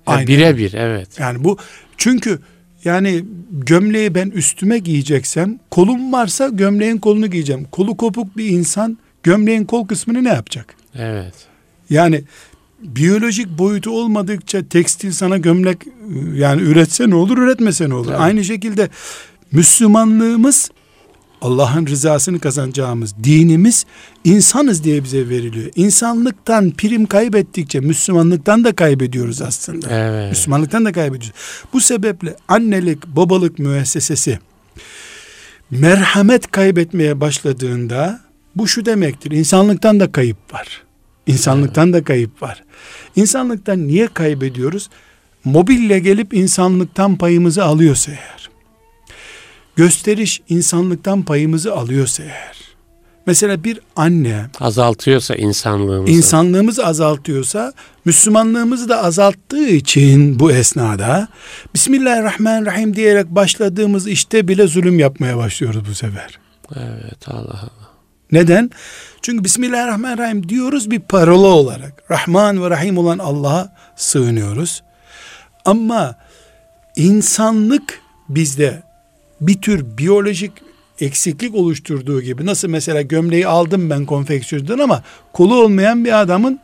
Yani 0.07 0.27
birebir 0.27 0.73
evet. 0.73 1.19
Yani 1.19 1.43
bu 1.43 1.57
çünkü 1.97 2.39
yani 2.83 3.25
gömleği 3.51 4.15
ben 4.15 4.29
üstüme 4.29 4.79
giyeceksem 4.79 5.59
kolum 5.71 6.13
varsa 6.13 6.47
gömleğin 6.47 6.97
kolunu 6.97 7.27
giyeceğim. 7.27 7.67
Kolu 7.71 7.97
kopuk 7.97 8.37
bir 8.37 8.49
insan 8.49 8.97
gömleğin 9.23 9.65
kol 9.65 9.87
kısmını 9.87 10.23
ne 10.23 10.29
yapacak? 10.29 10.75
Evet. 10.95 11.33
Yani 11.89 12.23
biyolojik 12.79 13.57
boyutu 13.57 13.91
olmadıkça 13.91 14.67
tekstil 14.69 15.11
sana 15.11 15.37
gömlek 15.37 15.77
yani 16.33 16.61
üretse 16.61 17.09
ne 17.09 17.15
olur 17.15 17.37
üretmese 17.37 17.89
ne 17.89 17.93
olur. 17.93 18.09
Evet. 18.09 18.19
Aynı 18.19 18.43
şekilde 18.43 18.89
Müslümanlığımız 19.51 20.71
Allah'ın 21.41 21.87
rızasını 21.87 22.39
kazanacağımız 22.39 23.15
dinimiz 23.23 23.85
insanız 24.23 24.83
diye 24.83 25.03
bize 25.03 25.29
veriliyor. 25.29 25.71
İnsanlıktan 25.75 26.71
prim 26.71 27.05
kaybettikçe 27.05 27.79
Müslümanlıktan 27.79 28.63
da 28.63 28.75
kaybediyoruz 28.75 29.41
aslında. 29.41 29.87
Evet. 29.89 30.29
Müslümanlıktan 30.29 30.85
da 30.85 30.91
kaybediyoruz. 30.91 31.39
Bu 31.73 31.81
sebeple 31.81 32.35
annelik, 32.47 33.07
babalık 33.07 33.59
müessesesi 33.59 34.39
merhamet 35.71 36.51
kaybetmeye 36.51 37.21
başladığında 37.21 38.21
bu 38.55 38.67
şu 38.67 38.85
demektir. 38.85 39.31
İnsanlıktan 39.31 39.99
da 39.99 40.11
kayıp 40.11 40.53
var. 40.53 40.83
İnsanlıktan 41.27 41.93
da 41.93 42.03
kayıp 42.03 42.41
var. 42.41 42.63
İnsanlıktan 43.15 43.87
niye 43.87 44.07
kaybediyoruz? 44.07 44.89
Mobille 45.43 45.99
gelip 45.99 46.33
insanlıktan 46.33 47.17
payımızı 47.17 47.63
alıyorsa 47.63 48.11
eğer. 48.11 48.49
Gösteriş 49.75 50.41
insanlıktan 50.49 51.23
payımızı 51.23 51.73
alıyorsa 51.73 52.23
eğer. 52.23 52.62
Mesela 53.25 53.63
bir 53.63 53.79
anne 53.95 54.45
Azaltıyorsa 54.59 55.35
insanlığımızı. 55.35 56.13
insanlığımızı 56.13 56.85
azaltıyorsa 56.85 57.73
Müslümanlığımızı 58.05 58.89
da 58.89 59.03
azalttığı 59.03 59.67
için 59.67 60.39
bu 60.39 60.51
esnada 60.51 61.27
Bismillahirrahmanirrahim 61.73 62.95
diyerek 62.95 63.27
başladığımız 63.29 64.07
işte 64.07 64.47
bile 64.47 64.67
zulüm 64.67 64.99
yapmaya 64.99 65.37
başlıyoruz 65.37 65.89
bu 65.89 65.95
sefer. 65.95 66.39
Evet 66.75 67.27
Allah 67.27 67.59
Allah. 67.61 67.89
Neden? 68.31 68.71
Çünkü 69.21 69.43
Bismillahirrahmanirrahim 69.43 70.49
diyoruz 70.49 70.91
bir 70.91 70.99
parola 70.99 71.47
olarak. 71.47 72.03
Rahman 72.11 72.63
ve 72.63 72.69
Rahim 72.69 72.97
olan 72.97 73.19
Allah'a 73.19 73.75
sığınıyoruz. 73.95 74.83
Ama 75.65 76.15
insanlık 76.95 78.01
bizde 78.29 78.83
bir 79.41 79.61
tür 79.61 79.97
biyolojik 79.97 80.51
eksiklik 80.99 81.55
oluşturduğu 81.55 82.21
gibi 82.21 82.45
nasıl 82.45 82.67
mesela 82.67 83.01
gömleği 83.01 83.47
aldım 83.47 83.89
ben 83.89 84.05
konfeksiyondan 84.05 84.79
ama 84.79 85.03
kolu 85.33 85.63
olmayan 85.63 86.05
bir 86.05 86.21
adamın 86.21 86.59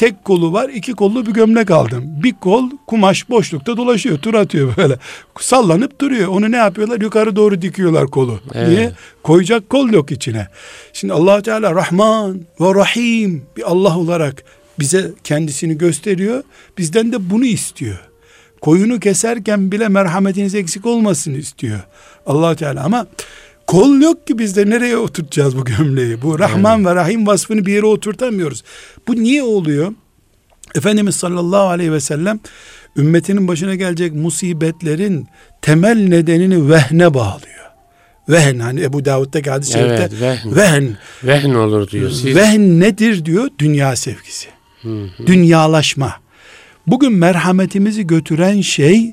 tek 0.00 0.24
kolu 0.24 0.52
var 0.52 0.68
iki 0.68 0.92
kollu 0.92 1.26
bir 1.26 1.32
gömlek 1.32 1.70
aldım. 1.70 2.04
Bir 2.06 2.34
kol 2.40 2.70
kumaş 2.86 3.30
boşlukta 3.30 3.76
dolaşıyor 3.76 4.18
tur 4.18 4.34
atıyor 4.34 4.76
böyle 4.76 4.98
sallanıp 5.40 6.00
duruyor 6.00 6.28
onu 6.28 6.52
ne 6.52 6.56
yapıyorlar 6.56 7.00
yukarı 7.00 7.36
doğru 7.36 7.62
dikiyorlar 7.62 8.06
kolu. 8.06 8.40
Evet. 8.54 8.68
Niye? 8.68 8.92
Koyacak 9.22 9.70
kol 9.70 9.90
yok 9.90 10.10
içine. 10.10 10.48
Şimdi 10.92 11.12
allah 11.12 11.42
Teala 11.42 11.74
Rahman 11.74 12.40
ve 12.60 12.74
Rahim 12.74 13.42
bir 13.56 13.70
Allah 13.70 13.98
olarak 13.98 14.44
bize 14.78 15.10
kendisini 15.24 15.78
gösteriyor. 15.78 16.42
Bizden 16.78 17.12
de 17.12 17.30
bunu 17.30 17.44
istiyor. 17.44 17.98
Koyunu 18.60 19.00
keserken 19.00 19.72
bile 19.72 19.88
merhametiniz 19.88 20.54
eksik 20.54 20.86
olmasın 20.86 21.34
istiyor. 21.34 21.80
allah 22.26 22.56
Teala 22.56 22.84
ama 22.84 23.06
kol 23.70 24.00
yok 24.00 24.26
ki 24.26 24.38
bizde 24.38 24.70
nereye 24.70 24.96
oturtacağız 24.96 25.56
bu 25.56 25.64
gömleği? 25.64 26.22
Bu 26.22 26.38
Rahman 26.38 26.84
ve 26.86 26.94
Rahim 26.94 27.26
vasfını 27.26 27.66
bir 27.66 27.72
yere 27.72 27.86
oturtamıyoruz. 27.86 28.62
Bu 29.08 29.16
niye 29.16 29.42
oluyor? 29.42 29.92
Efendimiz 30.74 31.16
sallallahu 31.16 31.68
aleyhi 31.68 31.92
ve 31.92 32.00
sellem 32.00 32.40
ümmetinin 32.96 33.48
başına 33.48 33.74
gelecek 33.74 34.14
musibetlerin 34.14 35.28
temel 35.62 36.08
nedenini 36.08 36.70
vehne 36.70 37.14
bağlıyor. 37.14 37.70
Vehn 38.28 38.58
hani 38.58 38.82
Ebu 38.82 39.04
Davud'daki 39.04 39.50
hadis-i 39.50 39.72
şerifte 39.72 39.94
Evet, 39.94 40.20
vehn. 40.20 40.56
vehn. 40.56 40.96
Vehn 41.24 41.54
olur 41.54 41.88
diyor. 41.88 42.10
Siz 42.10 42.36
Vehn 42.36 42.80
nedir 42.80 43.24
diyor? 43.24 43.48
Dünya 43.58 43.96
sevgisi. 43.96 44.48
Hı 44.82 44.88
hı. 44.88 45.26
Dünyalaşma. 45.26 46.14
Bugün 46.86 47.12
merhametimizi 47.12 48.06
götüren 48.06 48.60
şey 48.60 49.10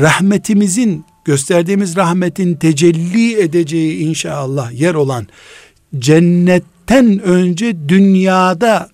rahmetimizin 0.00 1.04
gösterdiğimiz 1.24 1.96
rahmetin 1.96 2.54
tecelli 2.54 3.40
edeceği 3.40 3.98
inşallah 3.98 4.72
yer 4.72 4.94
olan 4.94 5.26
cennetten 5.98 7.18
önce 7.18 7.88
dünyada 7.88 8.88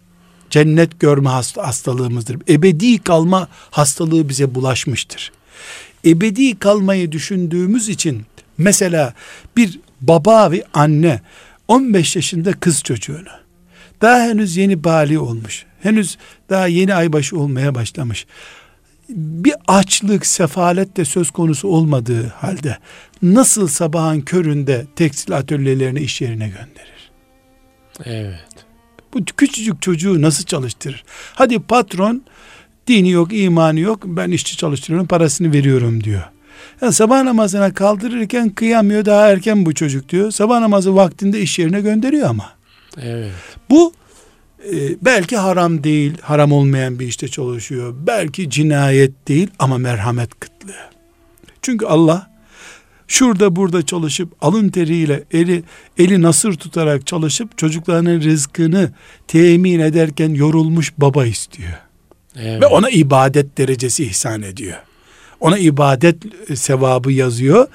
cennet 0.50 1.00
görme 1.00 1.28
hast- 1.28 1.62
hastalığımızdır. 1.62 2.36
Ebedi 2.48 2.98
kalma 2.98 3.48
hastalığı 3.70 4.28
bize 4.28 4.54
bulaşmıştır. 4.54 5.32
Ebedi 6.04 6.58
kalmayı 6.58 7.12
düşündüğümüz 7.12 7.88
için 7.88 8.22
mesela 8.58 9.14
bir 9.56 9.80
baba 10.00 10.50
ve 10.50 10.64
anne 10.74 11.20
15 11.68 12.16
yaşında 12.16 12.52
kız 12.52 12.82
çocuğunu 12.82 13.28
daha 14.02 14.20
henüz 14.22 14.56
yeni 14.56 14.84
bali 14.84 15.18
olmuş. 15.18 15.64
Henüz 15.82 16.18
daha 16.50 16.66
yeni 16.66 16.94
aybaşı 16.94 17.38
olmaya 17.38 17.74
başlamış. 17.74 18.26
Bir 19.08 19.54
açlık, 19.68 20.26
sefalet 20.26 20.96
de 20.96 21.04
söz 21.04 21.30
konusu 21.30 21.68
olmadığı 21.68 22.26
halde 22.26 22.78
nasıl 23.22 23.68
sabahın 23.68 24.20
köründe 24.20 24.86
tekstil 24.96 25.36
atölyelerine 25.36 26.00
iş 26.00 26.20
yerine 26.20 26.48
gönderir? 26.48 27.10
Evet. 28.04 28.44
Bu 29.14 29.24
küçücük 29.24 29.82
çocuğu 29.82 30.22
nasıl 30.22 30.44
çalıştırır? 30.44 31.04
Hadi 31.34 31.58
patron 31.58 32.22
dini 32.86 33.10
yok, 33.10 33.32
imanı 33.32 33.80
yok. 33.80 34.02
Ben 34.04 34.30
işçi 34.30 34.56
çalıştırıyorum, 34.56 35.06
parasını 35.06 35.52
veriyorum 35.52 36.04
diyor. 36.04 36.22
Yani 36.80 36.92
sabah 36.92 37.22
namazına 37.22 37.74
kaldırırken 37.74 38.50
kıyamıyor 38.50 39.04
daha 39.04 39.28
erken 39.28 39.66
bu 39.66 39.74
çocuk 39.74 40.08
diyor. 40.08 40.30
Sabah 40.30 40.60
namazı 40.60 40.96
vaktinde 40.96 41.40
iş 41.40 41.58
yerine 41.58 41.80
gönderiyor 41.80 42.28
ama. 42.28 42.52
Evet. 43.02 43.32
Bu 43.70 43.92
e, 44.64 44.96
belki 45.02 45.36
haram 45.36 45.84
değil, 45.84 46.14
haram 46.20 46.52
olmayan 46.52 46.98
bir 46.98 47.06
işte 47.06 47.28
çalışıyor. 47.28 47.94
Belki 48.06 48.50
cinayet 48.50 49.28
değil 49.28 49.48
ama 49.58 49.78
merhamet 49.78 50.40
kıtlığı. 50.40 50.90
Çünkü 51.62 51.86
Allah 51.86 52.30
şurada 53.08 53.56
burada 53.56 53.86
çalışıp 53.86 54.32
alın 54.40 54.68
teriyle 54.68 55.24
eli 55.32 55.62
eli 55.98 56.22
nasır 56.22 56.54
tutarak 56.54 57.06
çalışıp 57.06 57.58
çocuklarının 57.58 58.22
rızkını 58.22 58.92
temin 59.28 59.80
ederken 59.80 60.34
yorulmuş 60.34 60.92
baba 60.98 61.26
istiyor. 61.26 61.72
Evet. 62.36 62.62
Ve 62.62 62.66
ona 62.66 62.90
ibadet 62.90 63.58
derecesi 63.58 64.04
ihsan 64.04 64.42
ediyor. 64.42 64.76
Ona 65.40 65.58
ibadet 65.58 66.16
e, 66.50 66.56
sevabı 66.56 67.12
yazıyor. 67.12 67.66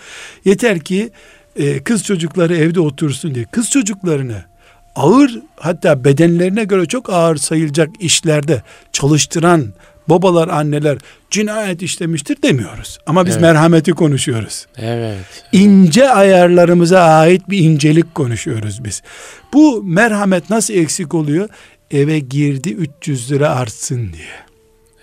Yeter 0.45 0.79
ki 0.79 1.09
e, 1.55 1.83
kız 1.83 2.03
çocukları 2.03 2.57
evde 2.57 2.79
otursun 2.79 3.35
diye. 3.35 3.45
Kız 3.51 3.69
çocuklarını 3.69 4.50
ağır 4.95 5.39
hatta 5.55 6.03
bedenlerine 6.03 6.63
göre 6.63 6.85
çok 6.85 7.09
ağır 7.09 7.35
sayılacak 7.35 7.89
işlerde 7.99 8.61
çalıştıran 8.91 9.73
babalar 10.09 10.47
anneler 10.47 10.97
cinayet 11.29 11.81
işlemiştir 11.81 12.37
demiyoruz. 12.43 12.97
Ama 13.05 13.25
biz 13.25 13.33
Evet. 13.33 13.41
merhameti 13.41 13.91
konuşuyoruz. 13.91 14.65
Evet. 14.77 15.43
İnce 15.51 16.09
ayarlarımıza 16.09 16.99
ait 17.01 17.49
bir 17.49 17.59
incelik 17.59 18.15
konuşuyoruz 18.15 18.83
biz. 18.83 19.01
Bu 19.53 19.83
merhamet 19.83 20.49
nasıl 20.49 20.73
eksik 20.73 21.13
oluyor? 21.13 21.49
Eve 21.91 22.19
girdi 22.19 22.69
300 22.69 23.31
lira 23.31 23.49
artsın 23.49 24.13
diye. 24.13 24.31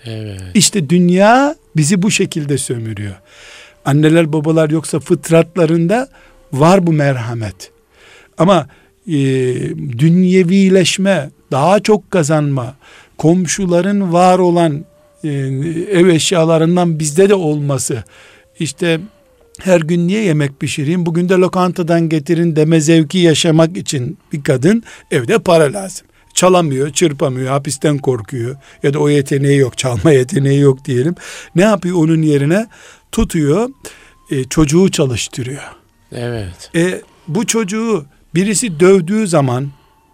Evet. 0.05 0.41
İşte 0.53 0.89
dünya 0.89 1.55
bizi 1.75 2.01
bu 2.01 2.11
şekilde 2.11 2.57
sömürüyor. 2.57 3.15
Anneler 3.85 4.33
babalar 4.33 4.69
yoksa 4.69 4.99
fıtratlarında 4.99 6.07
var 6.53 6.87
bu 6.87 6.93
merhamet. 6.93 7.71
Ama 8.37 8.67
e, 9.09 9.15
dünyevileşme, 9.99 11.29
daha 11.51 11.79
çok 11.79 12.11
kazanma, 12.11 12.75
komşuların 13.17 14.13
var 14.13 14.39
olan 14.39 14.85
e, 15.23 15.29
ev 15.91 16.07
eşyalarından 16.07 16.99
bizde 16.99 17.29
de 17.29 17.35
olması, 17.35 18.03
işte 18.59 18.99
her 19.59 19.81
gün 19.81 20.07
niye 20.07 20.23
yemek 20.23 20.59
pişireyim, 20.59 21.05
bugün 21.05 21.29
de 21.29 21.33
lokantadan 21.33 22.09
getirin 22.09 22.55
deme 22.55 22.81
zevki 22.81 23.17
yaşamak 23.17 23.77
için 23.77 24.17
bir 24.33 24.43
kadın 24.43 24.83
evde 25.11 25.39
para 25.39 25.73
lazım. 25.73 26.07
çalamıyor, 26.33 26.89
çırpamıyor, 26.89 27.47
hapisten 27.47 27.97
korkuyor 27.97 28.55
ya 28.83 28.93
da 28.93 28.99
o 28.99 29.09
yeteneği 29.09 29.57
yok, 29.57 29.77
çalma 29.77 30.11
yeteneği 30.11 30.59
yok 30.59 30.85
diyelim. 30.85 31.15
Ne 31.55 31.61
yapıyor 31.61 31.95
onun 31.95 32.21
yerine? 32.21 32.67
Tutuyor, 33.11 33.69
e, 34.31 34.43
çocuğu 34.43 34.91
çalıştırıyor. 34.91 35.63
Evet. 36.11 36.71
E, 36.75 37.01
bu 37.27 37.47
çocuğu 37.47 38.05
birisi 38.35 38.79
dövdüğü 38.79 39.27
zaman 39.27 39.67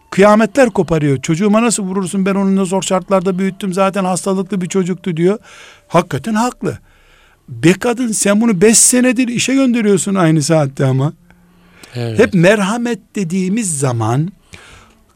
kıyametler 0.09 0.69
koparıyor. 0.69 1.21
Çocuğuma 1.21 1.61
nasıl 1.61 1.83
vurursun 1.83 2.25
ben 2.25 2.35
onu 2.35 2.65
zor 2.65 2.81
şartlarda 2.81 3.39
büyüttüm 3.39 3.73
zaten 3.73 4.05
hastalıklı 4.05 4.61
bir 4.61 4.67
çocuktu 4.67 5.17
diyor. 5.17 5.39
Hakikaten 5.87 6.33
haklı. 6.33 6.79
Be 7.49 7.73
kadın 7.73 8.11
sen 8.11 8.41
bunu 8.41 8.61
beş 8.61 8.77
senedir 8.77 9.27
işe 9.27 9.53
gönderiyorsun 9.53 10.15
aynı 10.15 10.41
saatte 10.41 10.85
ama. 10.85 11.13
Evet. 11.95 12.19
Hep 12.19 12.33
merhamet 12.33 12.99
dediğimiz 13.15 13.79
zaman 13.79 14.31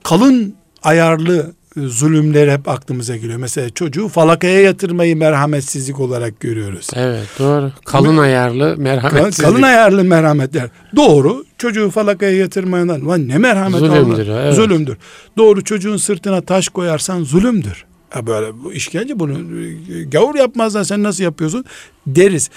kalın 0.04 0.56
ayarlı 0.84 1.54
zulümler 1.88 2.48
hep 2.54 2.68
aklımıza 2.70 3.16
geliyor. 3.18 3.40
Mesela 3.40 3.70
çocuğu 3.70 4.08
falakaya 4.08 4.62
yatırmayı 4.62 5.18
merhametsizlik 5.18 6.00
olarak 6.00 6.40
görüyoruz. 6.40 6.88
Evet 6.96 7.28
doğru. 7.40 7.72
Kalın 7.86 8.18
ayarlı 8.18 8.78
merhametsizlik. 8.78 9.46
Kalın 9.50 9.62
ayarlı 9.62 10.04
merhametler. 10.04 10.70
Doğru. 10.96 11.46
Çocuğu 11.58 11.90
falakaya 11.90 12.32
yatırmayan 12.38 13.08
lan 13.08 13.28
ne 13.28 13.38
merhamet 13.38 13.80
Zulümdür 13.80 14.28
Allah. 14.28 14.42
evet. 14.42 14.54
Zulümdür. 14.56 14.98
Doğru 15.38 15.64
çocuğun 15.64 15.98
sırtına 15.98 16.42
taş 16.42 16.70
koyarsan 16.70 17.24
zulümdür. 17.24 17.86
Ha 18.10 18.28
böyle 18.28 18.64
bu 18.64 18.74
işkence 18.74 19.20
bunu 19.20 19.34
e, 19.34 20.04
gavur 20.04 20.36
yapmazdan 20.36 20.84
sen 20.84 21.04
nasıl 21.04 21.24
yapıyorsun 21.24 21.66
deriz. 22.08 22.50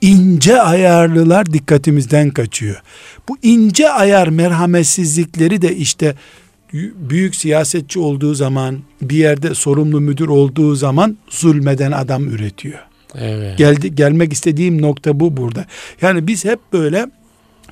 İnce 0.00 0.60
ayarlılar 0.62 1.46
dikkatimizden 1.52 2.30
kaçıyor. 2.30 2.82
Bu 3.28 3.36
ince 3.42 3.90
ayar 3.90 4.28
merhametsizlikleri 4.28 5.62
de 5.62 5.76
işte 5.76 6.14
büyük 6.94 7.36
siyasetçi 7.36 7.98
olduğu 7.98 8.34
zaman 8.34 8.78
bir 9.02 9.16
yerde 9.16 9.54
sorumlu 9.54 10.00
müdür 10.00 10.28
olduğu 10.28 10.74
zaman 10.74 11.18
zulmeden 11.28 11.92
adam 11.92 12.28
üretiyor. 12.28 12.78
Evet. 13.14 13.58
Geldi, 13.58 13.94
gelmek 13.94 14.32
istediğim 14.32 14.82
nokta 14.82 15.20
bu 15.20 15.36
burada. 15.36 15.66
Yani 16.02 16.26
biz 16.26 16.44
hep 16.44 16.58
böyle 16.72 17.06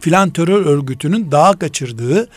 filan 0.00 0.30
terör 0.30 0.66
örgütünün 0.66 1.32
dağa 1.32 1.52
kaçırdığı 1.52 2.28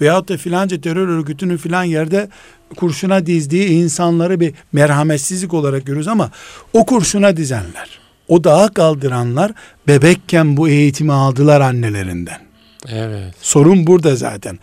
veyahut 0.00 0.28
da 0.28 0.36
filanca 0.36 0.80
terör 0.80 1.08
örgütünün 1.08 1.56
filan 1.56 1.84
yerde 1.84 2.28
kurşuna 2.76 3.26
dizdiği 3.26 3.68
insanları 3.68 4.40
bir 4.40 4.54
merhametsizlik 4.72 5.54
olarak 5.54 5.86
görürüz 5.86 6.08
ama 6.08 6.30
o 6.72 6.86
kurşuna 6.86 7.36
dizenler, 7.36 8.00
o 8.28 8.44
dağa 8.44 8.68
kaldıranlar 8.68 9.52
bebekken 9.88 10.56
bu 10.56 10.68
eğitimi 10.68 11.12
aldılar 11.12 11.60
annelerinden. 11.60 12.40
Evet. 12.88 13.34
Sorun 13.40 13.86
burada 13.86 14.16
zaten. 14.16 14.58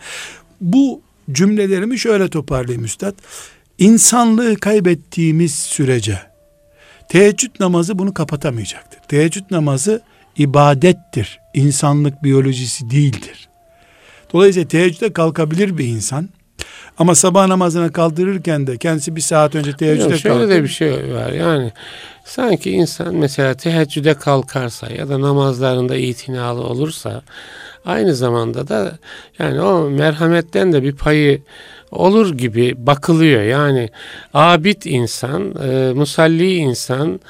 Bu 0.60 1.00
cümlelerimi 1.32 1.98
şöyle 1.98 2.28
toparlayayım 2.28 2.84
üstad. 2.84 3.14
İnsanlığı 3.78 4.56
kaybettiğimiz 4.56 5.54
sürece 5.54 6.18
teheccüd 7.08 7.50
namazı 7.60 7.98
bunu 7.98 8.14
kapatamayacaktır. 8.14 9.00
Teheccüd 9.08 9.44
namazı 9.50 10.02
ibadettir. 10.36 11.40
İnsanlık 11.54 12.22
biyolojisi 12.22 12.90
değildir. 12.90 13.48
Dolayısıyla 14.32 14.68
teheccüde 14.68 15.12
kalkabilir 15.12 15.78
bir 15.78 15.84
insan. 15.84 16.28
Ama 16.98 17.14
sabah 17.14 17.46
namazına 17.46 17.92
kaldırırken 17.92 18.66
de 18.66 18.78
kendisi 18.78 19.16
bir 19.16 19.20
saat 19.20 19.54
önce 19.54 19.76
teheccüde 19.76 20.08
Yok, 20.08 20.18
şöyle 20.20 20.38
kalkıyor. 20.38 20.58
de 20.58 20.62
bir 20.62 20.68
şey 20.68 21.14
var 21.14 21.32
yani 21.32 21.72
sanki 22.24 22.70
insan 22.70 23.14
mesela 23.14 23.54
teheccüde 23.54 24.14
kalkarsa 24.14 24.90
ya 24.90 25.08
da 25.08 25.20
namazlarında 25.20 25.96
itinalı 25.96 26.60
olursa 26.62 27.22
aynı 27.88 28.14
zamanda 28.14 28.68
da 28.68 28.98
yani 29.38 29.60
o 29.60 29.90
merhametten 29.90 30.72
de 30.72 30.82
bir 30.82 30.92
payı 30.92 31.40
olur 31.90 32.34
gibi 32.38 32.74
bakılıyor. 32.78 33.42
Yani 33.42 33.88
abid 34.34 34.82
insan, 34.84 35.54
e, 35.68 35.92
musalli 35.92 36.54
insan 36.54 37.20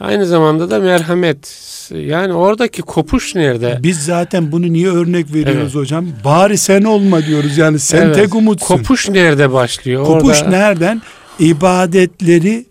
aynı 0.00 0.26
zamanda 0.26 0.70
da 0.70 0.78
merhamet. 0.78 1.56
Yani 1.94 2.32
oradaki 2.32 2.82
kopuş 2.82 3.34
nerede? 3.34 3.78
Biz 3.82 4.04
zaten 4.04 4.52
bunu 4.52 4.72
niye 4.72 4.88
örnek 4.88 5.34
veriyoruz 5.34 5.74
hocam? 5.74 6.06
Bari 6.24 6.58
sen 6.58 6.82
olma 6.82 7.26
diyoruz 7.26 7.58
yani 7.58 7.78
sen 7.78 8.02
Evet. 8.06 8.14
tek 8.14 8.34
umutsun. 8.34 8.76
Kopuş 8.76 9.08
nerede 9.08 9.52
başlıyor? 9.52 10.04
Kopuş 10.06 10.38
Orada- 10.42 10.50
nereden? 10.50 11.02
İbadetleri 11.38 12.64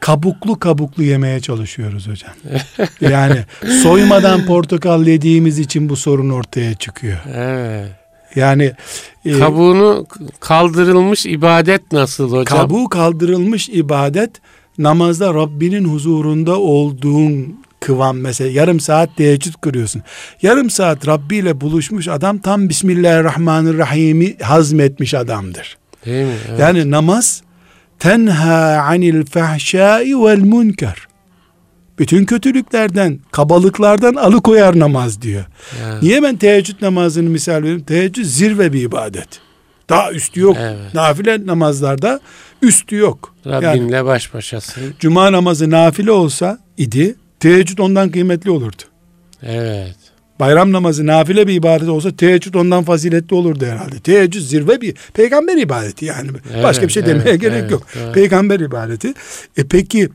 kabuklu 0.00 0.58
kabuklu 0.58 1.02
yemeye 1.02 1.40
çalışıyoruz 1.40 2.08
hocam. 2.08 2.32
yani 3.00 3.44
soymadan 3.82 4.46
portakal 4.46 5.06
yediğimiz 5.06 5.58
için 5.58 5.88
bu 5.88 5.96
sorun 5.96 6.30
ortaya 6.30 6.74
çıkıyor. 6.74 7.18
Evet. 7.34 7.88
Yani 8.34 8.72
e, 9.24 9.38
Kabuğunu 9.38 10.06
kaldırılmış 10.40 11.26
ibadet 11.26 11.92
nasıl 11.92 12.30
hocam? 12.30 12.44
kabuğu 12.44 12.88
kaldırılmış 12.88 13.68
ibadet 13.68 14.30
namazda 14.78 15.34
Rabbinin 15.34 15.84
huzurunda 15.84 16.58
olduğun 16.58 17.60
kıvam 17.80 18.18
mesela 18.18 18.50
yarım 18.50 18.80
saat 18.80 19.16
teheccüd 19.16 19.54
kırıyorsun. 19.60 20.02
Yarım 20.42 20.70
saat 20.70 21.06
Rabbi 21.06 21.36
ile 21.36 21.60
buluşmuş 21.60 22.08
adam 22.08 22.38
tam 22.38 22.68
Bismillahirrahmanirrahim'i 22.68 24.38
hazmetmiş 24.38 25.14
adamdır. 25.14 25.78
Değil 26.06 26.26
mi? 26.26 26.32
Evet. 26.48 26.60
Yani 26.60 26.90
namaz 26.90 27.42
tenha 28.00 28.82
anil 28.82 29.26
fahşai 29.26 30.24
vel 30.24 30.38
münker. 30.40 30.96
Bütün 31.98 32.24
kötülüklerden, 32.24 33.18
kabalıklardan 33.30 34.14
alıkoyar 34.14 34.78
namaz 34.78 35.22
diyor. 35.22 35.44
Ya. 35.82 35.98
Niye 36.02 36.22
ben 36.22 36.36
teheccüd 36.36 36.82
namazını 36.82 37.30
misal 37.30 37.62
veriyorum? 37.62 37.82
Teheccüd 37.82 38.24
zirve 38.24 38.72
bir 38.72 38.82
ibadet. 38.82 39.28
Daha 39.88 40.12
üstü 40.12 40.40
yok. 40.40 40.56
Evet. 40.60 40.94
Nafile 40.94 41.46
namazlarda 41.46 42.20
üstü 42.62 42.96
yok. 42.96 43.34
Yani 43.44 43.64
Rabbinle 43.64 44.04
baş 44.04 44.34
başasın. 44.34 44.94
cuma 44.98 45.32
namazı 45.32 45.70
nafile 45.70 46.10
olsa 46.10 46.58
idi, 46.76 47.16
teheccüd 47.40 47.78
ondan 47.78 48.10
kıymetli 48.10 48.50
olurdu. 48.50 48.82
Evet. 49.42 49.96
Bayram 50.40 50.72
namazı 50.72 51.06
nafile 51.06 51.46
bir 51.46 51.54
ibadet 51.54 51.88
olsa 51.88 52.16
teheccüd 52.16 52.54
ondan 52.54 52.84
faziletli 52.84 53.34
olurdu 53.34 53.66
herhalde. 53.66 54.00
Teheccüd 54.00 54.40
zirve 54.40 54.80
bir 54.80 54.94
peygamber 55.14 55.56
ibadeti 55.56 56.04
yani. 56.04 56.30
Evet, 56.52 56.64
Başka 56.64 56.88
bir 56.88 56.92
şey 56.92 57.06
demeye 57.06 57.30
evet, 57.30 57.40
gerek 57.40 57.60
evet, 57.60 57.70
yok. 57.70 57.86
evet. 58.02 58.14
Peygamber 58.14 58.60
ibadeti. 58.60 59.14
E 59.56 59.64
peki 59.64 60.08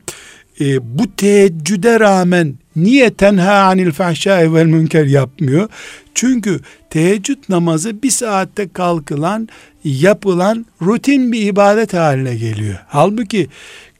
e, 0.60 0.98
bu 0.98 1.16
teheccüde 1.16 2.00
rağmen 2.00 2.54
niye 2.76 3.10
tenha 3.14 3.52
anil 3.52 3.92
fahşai 3.92 4.54
vel 4.54 4.66
münker 4.66 5.04
yapmıyor? 5.04 5.68
Çünkü 6.14 6.60
teheccüd 6.90 7.38
namazı 7.48 8.02
bir 8.02 8.10
saatte 8.10 8.68
kalkılan, 8.68 9.48
yapılan 9.84 10.66
rutin 10.82 11.32
bir 11.32 11.42
ibadet 11.42 11.94
haline 11.94 12.36
geliyor. 12.36 12.78
Halbuki 12.88 13.48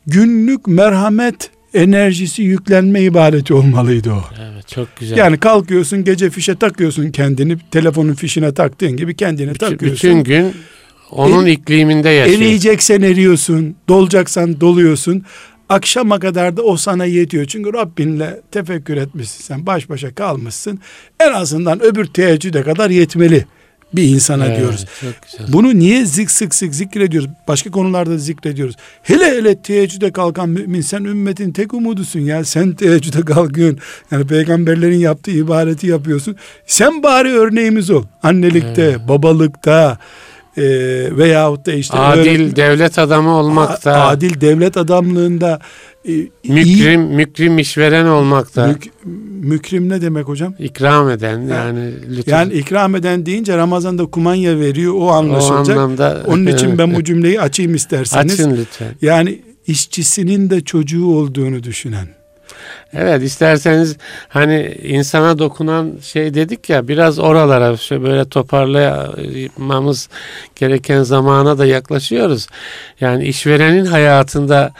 günlük 0.06 0.66
merhamet 0.66 1.50
enerjisi 1.76 2.42
yüklenme 2.42 3.02
ibadeti 3.02 3.54
olmalıydı 3.54 4.12
o. 4.12 4.24
Evet 4.50 4.68
çok 4.68 4.96
güzel. 4.96 5.16
Yani 5.16 5.38
kalkıyorsun 5.38 6.04
gece 6.04 6.30
fişe 6.30 6.54
takıyorsun 6.54 7.10
kendini 7.10 7.56
telefonun 7.70 8.14
fişine 8.14 8.54
taktığın 8.54 8.96
gibi 8.96 9.16
kendini 9.16 9.54
bütün, 9.54 9.66
takıyorsun. 9.66 10.10
bütün 10.10 10.24
gün 10.24 10.52
onun 11.10 11.46
El- 11.46 11.52
ikliminde 11.52 12.08
yaşıyor. 12.08 12.38
Eriyeceksen 12.40 13.02
eriyorsun, 13.02 13.76
dolacaksan 13.88 14.60
doluyorsun. 14.60 15.22
Akşama 15.68 16.18
kadar 16.18 16.56
da 16.56 16.62
o 16.62 16.76
sana 16.76 17.04
yetiyor. 17.04 17.44
Çünkü 17.44 17.72
Rabbinle 17.72 18.40
tefekkür 18.52 18.96
etmişsin 18.96 19.44
sen. 19.44 19.66
Baş 19.66 19.88
başa 19.88 20.14
kalmışsın. 20.14 20.80
En 21.20 21.32
azından 21.32 21.82
öbür 21.82 22.04
teheccüde 22.04 22.62
kadar 22.62 22.90
yetmeli 22.90 23.44
bir 23.94 24.02
insana 24.02 24.46
Evet, 24.46 24.58
diyoruz. 24.58 24.84
Bunu 25.48 25.78
niye 25.78 26.04
zik 26.06 26.30
sık 26.30 26.54
sık 26.54 26.74
zikrediyoruz? 26.74 27.28
Başka 27.48 27.70
konularda 27.70 28.10
da 28.10 28.18
zikrediyoruz. 28.18 28.76
Hele 29.02 29.24
hele 29.24 29.56
teheccüde 29.62 30.12
kalkan 30.12 30.48
mümin 30.48 30.80
sen 30.80 31.04
ümmetin 31.04 31.52
tek 31.52 31.74
umudusun 31.74 32.20
ya. 32.20 32.44
Sen 32.44 32.72
teheccüde 32.72 33.20
kalkıyorsun. 33.20 33.78
Yani 34.10 34.26
peygamberlerin 34.26 34.98
yaptığı 34.98 35.30
ibadeti 35.30 35.86
yapıyorsun. 35.86 36.36
Sen 36.66 37.02
bari 37.02 37.28
örneğimiz 37.32 37.90
ol. 37.90 38.04
Annelikte, 38.22 39.08
babalıkta 39.08 39.98
e, 40.56 40.62
veyahut 41.16 41.66
da 41.66 41.72
işte 41.72 41.96
Adil 41.98 42.20
öğret- 42.40 42.56
devlet 42.56 42.98
adamı 42.98 43.30
olmakta, 43.38 44.06
adil 44.06 44.40
devlet 44.40 44.76
adamlığında 44.76 45.60
e, 46.08 46.12
iyi- 46.12 46.30
mükrim 46.44 47.00
mükrim 47.02 47.58
işveren 47.58 48.06
olmakta, 48.06 48.66
mük- 48.66 48.90
mükrim 49.42 49.88
ne 49.88 50.00
demek 50.02 50.28
hocam? 50.28 50.54
ikram 50.58 51.10
eden 51.10 51.40
yani 51.40 51.90
lütfen. 52.16 52.32
Yani 52.32 52.52
ikram 52.52 52.96
eden 52.96 53.26
deyince 53.26 53.56
Ramazan'da 53.56 54.06
kumanya 54.06 54.60
veriyor 54.60 54.94
o 54.94 54.96
o 54.98 55.08
anlaşılacak. 55.08 55.76
anlamda 55.76 56.22
Onun 56.26 56.46
için 56.46 56.78
ben 56.78 56.94
bu 56.94 57.04
cümleyi 57.04 57.40
açayım 57.40 57.74
isterseniz. 57.74 58.32
açın 58.40 58.56
lütfen. 58.56 58.88
Yani 59.02 59.38
işçisinin 59.66 60.50
de 60.50 60.60
çocuğu 60.60 61.06
olduğunu 61.06 61.62
düşünen. 61.62 62.06
Evet 62.92 63.22
isterseniz 63.22 63.96
hani 64.28 64.78
insana 64.82 65.38
dokunan 65.38 65.92
şey 66.02 66.34
dedik 66.34 66.70
ya 66.70 66.88
biraz 66.88 67.18
oralara 67.18 67.76
şöyle 67.76 68.02
böyle 68.02 68.28
toparlamamız 68.28 70.08
gereken 70.56 71.02
zamana 71.02 71.58
da 71.58 71.66
yaklaşıyoruz. 71.66 72.46
Yani 73.00 73.24
işverenin 73.24 73.86
hayatında 73.86 74.72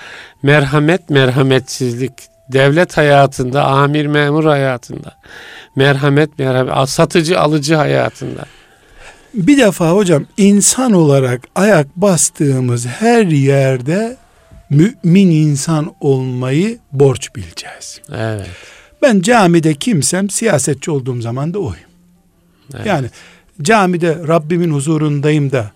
merhamet, 0.43 1.11
merhametsizlik, 1.11 2.13
devlet 2.49 2.97
hayatında, 2.97 3.65
amir 3.65 4.07
memur 4.07 4.45
hayatında, 4.45 5.17
merhamet, 5.77 6.39
merhamet, 6.39 6.89
satıcı 6.89 7.41
alıcı 7.41 7.75
hayatında. 7.75 8.45
Bir 9.35 9.59
defa 9.59 9.91
hocam 9.91 10.27
insan 10.37 10.93
olarak 10.93 11.41
ayak 11.55 11.97
bastığımız 11.97 12.87
her 12.87 13.27
yerde 13.27 14.17
mümin 14.71 15.31
insan 15.31 15.95
olmayı 16.01 16.79
borç 16.93 17.35
bileceğiz. 17.37 18.01
Evet. 18.13 18.47
Ben 19.03 19.21
camide 19.21 19.75
kimsem 19.75 20.31
siyasetçi 20.31 20.91
olduğum 20.91 21.21
zaman 21.21 21.55
da 21.55 21.59
oyum. 21.59 21.77
evet. 22.75 22.87
Yani 22.87 23.07
camide 23.63 24.15
Rabbimin 24.29 24.71
huzurundayım 24.71 25.53
da 25.53 25.71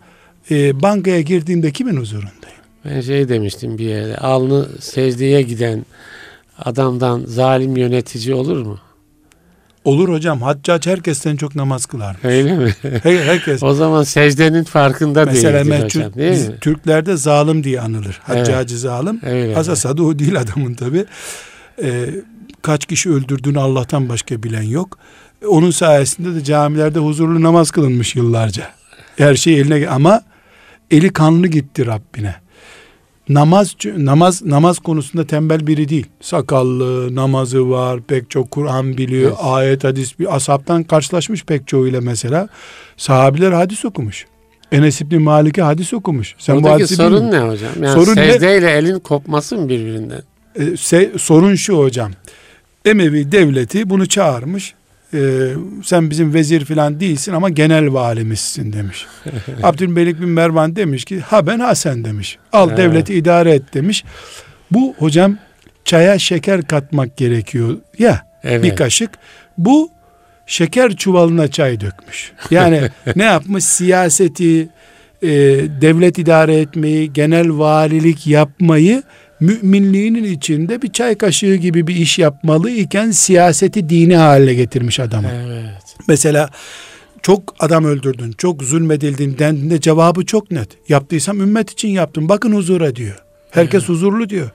e, 0.50 0.82
bankaya 0.82 1.20
girdiğimde 1.20 1.70
kimin 1.70 1.96
huzurundayım? 1.96 2.60
Ben 2.84 3.00
şey 3.00 3.28
demiştim 3.28 3.78
bir 3.78 3.84
yere. 3.84 4.16
Alnı 4.16 4.68
secdeye 4.80 5.42
giden 5.42 5.86
adamdan 6.58 7.24
zalim 7.26 7.76
yönetici 7.76 8.34
olur 8.34 8.66
mu? 8.66 8.78
Olur 9.84 10.08
hocam. 10.08 10.42
Haccac 10.42 10.90
herkesten 10.90 11.36
çok 11.36 11.54
namaz 11.54 11.86
kılar. 11.86 12.16
Öyle 12.24 12.56
mi? 12.56 12.74
Her- 13.02 13.24
Herkes. 13.24 13.62
o 13.62 13.74
zaman 13.74 14.02
secdenin 14.02 14.64
farkında 14.64 15.24
Mesela 15.24 15.64
değildir 15.64 15.84
hocam 15.84 16.14
değil 16.14 16.32
biz 16.32 16.48
mi? 16.48 16.54
Türklerde 16.60 17.16
zalim 17.16 17.64
diye 17.64 17.80
anılır. 17.80 18.20
Evet. 18.28 18.38
Haccacı 18.48 18.78
zalim. 18.78 19.20
Öyle. 19.22 19.56
Asas 19.56 19.86
adı 19.86 20.02
o 20.02 20.18
değil 20.18 20.40
adamın 20.40 20.74
tabi. 20.74 21.04
kaç 22.62 22.86
kişi 22.86 23.10
öldürdüğünü 23.10 23.58
Allah'tan 23.58 24.08
başka 24.08 24.42
bilen 24.42 24.62
yok. 24.62 24.98
Onun 25.48 25.70
sayesinde 25.70 26.34
de 26.34 26.44
camilerde 26.44 26.98
huzurlu 26.98 27.42
namaz 27.42 27.70
kılınmış 27.70 28.16
yıllarca. 28.16 28.68
Her 29.16 29.34
şey 29.34 29.60
eline 29.60 29.88
ama 29.88 30.22
eli 30.90 31.12
kanlı 31.12 31.46
gitti 31.46 31.86
Rabbine. 31.86 32.34
Namaz 33.34 33.76
namaz 33.96 34.42
namaz 34.44 34.78
konusunda 34.78 35.26
tembel 35.26 35.66
biri 35.66 35.88
değil. 35.88 36.06
Sakallı, 36.20 37.14
namazı 37.14 37.70
var, 37.70 38.00
pek 38.08 38.30
çok 38.30 38.50
Kur'an 38.50 38.96
biliyor, 38.98 39.30
Evet. 39.30 39.40
ayet 39.42 39.84
hadis 39.84 40.18
bir 40.18 40.36
ashabtan 40.36 40.82
karşılaşmış 40.82 41.44
pek 41.44 41.68
çoğuyla 41.68 42.00
mesela. 42.00 42.48
Sahabiler 42.96 43.52
hadis 43.52 43.84
okumuş. 43.84 44.26
Enes 44.72 45.00
İbni 45.00 45.18
Malik'e 45.18 45.62
hadis 45.62 45.94
okumuş. 45.94 46.34
Sen 46.38 46.56
bu 46.56 46.62
Buradaki 46.62 46.82
hadisi 46.82 46.96
sorun 46.96 47.30
ne 47.30 47.38
hocam? 47.40 47.70
Yani 47.82 48.04
Sorun 48.04 48.16
ne? 48.16 48.32
secdeyle 48.32 48.70
elin 48.70 48.98
kopması 48.98 49.56
mı 49.58 49.68
birbirinden? 49.68 50.22
E, 50.56 50.60
se- 50.62 51.18
sorun 51.18 51.54
şu 51.54 51.78
hocam. 51.78 52.10
Emevi 52.84 53.32
devleti 53.32 53.90
bunu 53.90 54.06
çağırmış. 54.08 54.74
E, 55.14 55.18
sen 55.84 56.10
bizim 56.10 56.34
vezir 56.34 56.64
falan 56.64 57.00
değilsin 57.00 57.32
ama 57.32 57.48
genel 57.48 57.92
valimizsin 57.92 58.72
demiş. 58.72 59.06
Abdülmelik 59.62 60.20
bin 60.20 60.28
Mervan 60.28 60.76
demiş 60.76 61.04
ki 61.04 61.20
ha 61.20 61.46
ben 61.46 61.58
ha 61.58 61.74
sen 61.74 62.04
demiş. 62.04 62.38
Al 62.52 62.76
devleti 62.76 63.14
idare 63.14 63.54
et 63.54 63.74
demiş. 63.74 64.04
Bu 64.70 64.94
hocam 64.98 65.38
çaya 65.84 66.18
şeker 66.18 66.62
katmak 66.62 67.16
gerekiyor 67.16 67.76
ya 67.98 68.26
Evet. 68.44 68.64
bir 68.64 68.76
kaşık. 68.76 69.10
Bu 69.58 69.90
şeker 70.46 70.96
çuvalına 70.96 71.48
çay 71.48 71.80
dökmüş. 71.80 72.32
Yani 72.50 72.82
ne 73.16 73.24
yapmış? 73.24 73.64
Siyaseti, 73.64 74.68
e, 75.22 75.28
devlet 75.80 76.18
idare 76.18 76.60
etmeyi, 76.60 77.12
genel 77.12 77.58
valilik 77.58 78.26
yapmayı 78.26 79.02
müminliğinin 79.40 80.24
içinde 80.24 80.82
bir 80.82 80.92
çay 80.92 81.14
kaşığı 81.14 81.54
gibi 81.54 81.86
bir 81.86 81.96
iş 81.96 82.18
yapmalı 82.18 82.70
iken 82.70 83.10
siyaseti 83.10 83.88
dini 83.88 84.16
haline 84.16 84.54
getirmiş 84.54 85.00
adamı. 85.00 85.28
Evet. 85.28 85.96
Mesela 86.08 86.50
çok 87.22 87.54
adam 87.58 87.84
öldürdün, 87.84 88.32
çok 88.32 88.62
zulmedildin 88.62 89.38
dendiğinde 89.38 89.80
cevabı 89.80 90.26
çok 90.26 90.50
net. 90.50 90.68
Yaptıysam 90.88 91.40
ümmet 91.40 91.70
için 91.70 91.88
yaptım. 91.88 92.28
Bakın 92.28 92.52
huzura 92.52 92.96
diyor. 92.96 93.16
Herkes 93.50 93.88
huzurlu 93.88 94.28
diyor. 94.28 94.50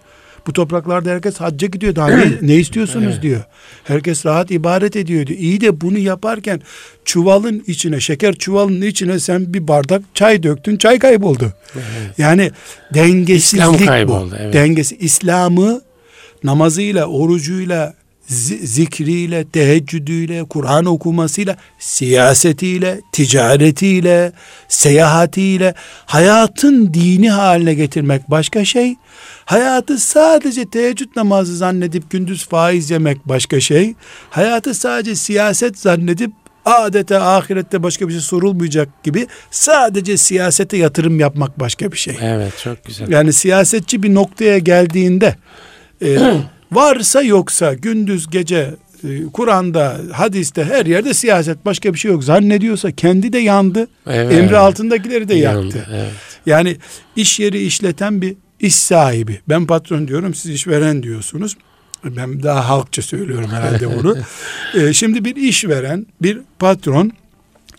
Bu 0.48 0.54
topraklarda 0.54 1.10
herkes 1.10 1.38
hacca 1.38 1.68
gidiyor. 1.68 1.96
Daha 1.96 2.08
ne, 2.10 2.32
ne 2.42 2.56
istiyorsunuz 2.56 3.12
Evet. 3.14 3.22
diyor. 3.22 3.44
Herkes 3.84 4.26
rahat 4.26 4.52
ibadet 4.52 4.96
ediyor 4.96 5.28
diyor. 5.28 5.40
İyi 5.40 5.62
de 5.62 5.82
bunu 5.82 5.98
yaparken 5.98 6.62
çuvalın 7.06 7.64
içine, 7.68 8.00
şeker 8.00 8.36
çuvalının 8.36 8.82
içine 8.82 9.20
sen 9.20 9.54
bir 9.54 9.68
bardak 9.68 10.02
çay 10.14 10.44
döktün. 10.44 10.78
Çay 10.78 11.00
kayboldu. 11.00 11.54
Evet. 11.76 11.86
Yani 12.18 12.52
dengesizlik 12.94 13.62
İslam 13.62 13.74
bu. 13.74 13.86
kayboldu, 13.86 14.36
evet. 14.40 14.54
Dengesi 14.54 14.96
İslam'ı 14.98 15.82
namazıyla, 16.44 17.06
orucuyla, 17.06 17.94
zikriyle, 18.28 19.46
teheccüdüyle, 19.50 20.44
Kur'an 20.44 20.86
okumasıyla, 20.86 21.58
siyasetiyle, 21.80 23.02
ticaretiyle, 23.12 24.32
seyahatiyle 24.68 25.74
hayatın 26.06 26.94
dini 26.94 27.30
haline 27.30 27.74
getirmek 27.74 28.32
başka 28.32 28.66
şey. 28.66 28.96
Hayatı 29.46 29.98
sadece 29.98 30.66
teheccüd 30.66 31.10
namazı 31.16 31.58
zannedip 31.58 32.12
gündüz 32.12 32.48
faiz 32.48 32.92
yemek 32.92 33.18
başka 33.26 33.60
şey. 33.60 33.94
Hayatı 34.30 34.74
sadece 34.74 35.16
siyaset 35.16 35.80
zannedip 35.80 36.32
adeta 36.66 37.36
ahirette 37.36 37.84
başka 37.84 38.08
bir 38.08 38.14
şey 38.14 38.22
sorulmayacak 38.22 39.04
gibi 39.04 39.28
sadece 39.52 40.18
siyasete 40.18 40.78
yatırım 40.78 41.20
yapmak 41.20 41.60
başka 41.60 41.92
bir 41.92 41.98
şey. 41.98 42.18
Evet 42.22 42.54
çok 42.64 42.86
güzel. 42.86 43.12
Yani 43.12 43.34
siyasetçi 43.34 44.04
bir 44.04 44.14
noktaya 44.14 44.58
geldiğinde 44.58 45.36
e, 46.02 46.18
varsa 46.76 47.22
yoksa 47.22 47.74
gündüz 47.74 48.30
gece 48.30 48.76
e, 49.04 49.24
Kur'an'da, 49.34 49.98
hadiste 50.12 50.64
her 50.64 50.86
yerde 50.86 51.14
siyaset 51.14 51.66
başka 51.66 51.94
bir 51.94 52.00
şey 52.00 52.12
yok. 52.12 52.24
Zannediyorsa 52.24 52.92
kendi 52.92 53.34
de 53.34 53.38
yandı. 53.38 53.88
Evet. 54.08 54.34
Emri 54.34 54.58
altındakileri 54.58 55.28
de 55.28 55.36
Yandı, 55.36 55.66
yaktı. 55.66 55.88
Evet. 55.94 56.12
Yani 56.46 56.78
iş 57.16 57.40
yeri 57.40 57.64
işleten 57.66 58.22
bir 58.22 58.36
iş 58.60 58.76
sahibi. 58.76 59.42
Ben 59.50 59.66
patron 59.66 60.08
diyorum 60.08 60.34
siz 60.34 60.52
işveren 60.52 61.04
diyorsunuz. 61.04 61.58
Ben 62.06 62.44
daha 62.44 62.70
halkça 62.70 63.02
söylüyorum 63.02 63.50
herhalde 63.50 63.98
bunu. 63.98 64.18
E, 64.74 64.94
şimdi 64.94 65.26
bir 65.26 65.36
işveren, 65.36 66.06
bir 66.22 66.40
patron 66.60 67.12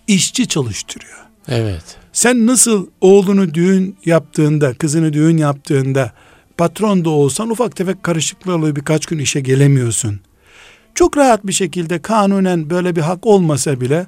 işçi 0.07 0.49
çalıştırıyor. 0.49 1.19
Evet. 1.49 1.83
Sen 2.13 2.47
nasıl 2.47 2.87
oğlunu 3.01 3.55
düğün 3.55 3.97
yaptığında, 4.05 4.75
kızını 4.75 5.13
düğün 5.13 5.37
yaptığında 5.37 6.13
patron 6.59 7.05
da 7.05 7.11
olsan 7.11 7.51
ufak 7.51 7.77
tefek 7.77 8.03
karışıklıklar 8.03 8.55
oluyor 8.55 8.77
birkaç 8.77 9.07
gün 9.07 9.19
işe 9.19 9.41
gelemiyorsun. 9.41 10.21
Çok 10.95 11.17
rahat 11.17 11.47
bir 11.47 11.53
şekilde 11.53 12.03
kanunen 12.03 12.71
böyle 12.71 12.97
bir 12.97 13.01
hak 13.01 13.27
olmasa 13.27 13.81
bile 13.81 14.07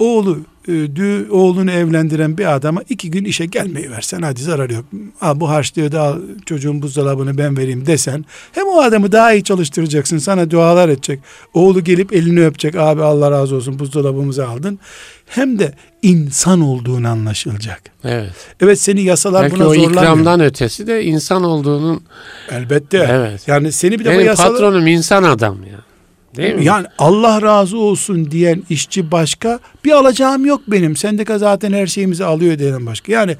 oğlu 0.00 0.38
e, 0.68 0.72
dü, 0.72 1.30
oğlunu 1.30 1.70
evlendiren 1.70 2.38
bir 2.38 2.54
adama 2.54 2.82
iki 2.88 3.10
gün 3.10 3.24
işe 3.24 3.46
gelmeyi 3.46 3.90
versen 3.90 4.22
hadi 4.22 4.42
zarar 4.42 4.70
yok. 4.70 4.84
Al 5.20 5.40
bu 5.40 5.48
harçlığı 5.48 5.92
da 5.92 6.00
al 6.02 6.18
çocuğun 6.46 6.82
buzdolabını 6.82 7.38
ben 7.38 7.56
vereyim 7.56 7.86
desen 7.86 8.24
hem 8.52 8.66
o 8.66 8.80
adamı 8.80 9.12
daha 9.12 9.32
iyi 9.32 9.44
çalıştıracaksın 9.44 10.18
sana 10.18 10.50
dualar 10.50 10.88
edecek. 10.88 11.20
Oğlu 11.54 11.84
gelip 11.84 12.12
elini 12.12 12.46
öpecek 12.46 12.74
abi 12.74 13.02
Allah 13.02 13.30
razı 13.30 13.56
olsun 13.56 13.78
buzdolabımızı 13.78 14.48
aldın. 14.48 14.78
Hem 15.26 15.58
de 15.58 15.72
insan 16.02 16.60
olduğunu 16.60 17.08
anlaşılacak. 17.08 17.82
Evet. 18.04 18.32
Evet 18.60 18.80
seni 18.80 19.02
yasalar 19.02 19.42
Belki 19.42 19.56
buna 19.56 19.64
o 19.64 19.74
zorlamıyor. 19.74 19.90
ikramdan 19.92 20.40
ötesi 20.40 20.86
de 20.86 21.04
insan 21.04 21.44
olduğunun 21.44 22.02
Elbette. 22.50 23.08
Evet. 23.10 23.48
Yani 23.48 23.72
seni 23.72 23.98
bir 23.98 24.04
defa 24.04 24.14
benim 24.14 24.26
yasalar... 24.26 24.52
patronum 24.52 24.86
insan 24.86 25.22
adam 25.22 25.64
ya. 25.64 25.89
Değil 26.36 26.54
mi? 26.54 26.64
Yani 26.64 26.86
Allah 26.98 27.42
razı 27.42 27.78
olsun 27.78 28.30
diyen 28.30 28.62
işçi 28.70 29.10
başka, 29.10 29.58
bir 29.84 29.90
alacağım 29.90 30.46
yok 30.46 30.62
benim. 30.68 30.96
Sendika 30.96 31.38
zaten 31.38 31.72
her 31.72 31.86
şeyimizi 31.86 32.24
alıyor 32.24 32.58
diyen 32.58 32.86
başka. 32.86 33.12
Yani 33.12 33.36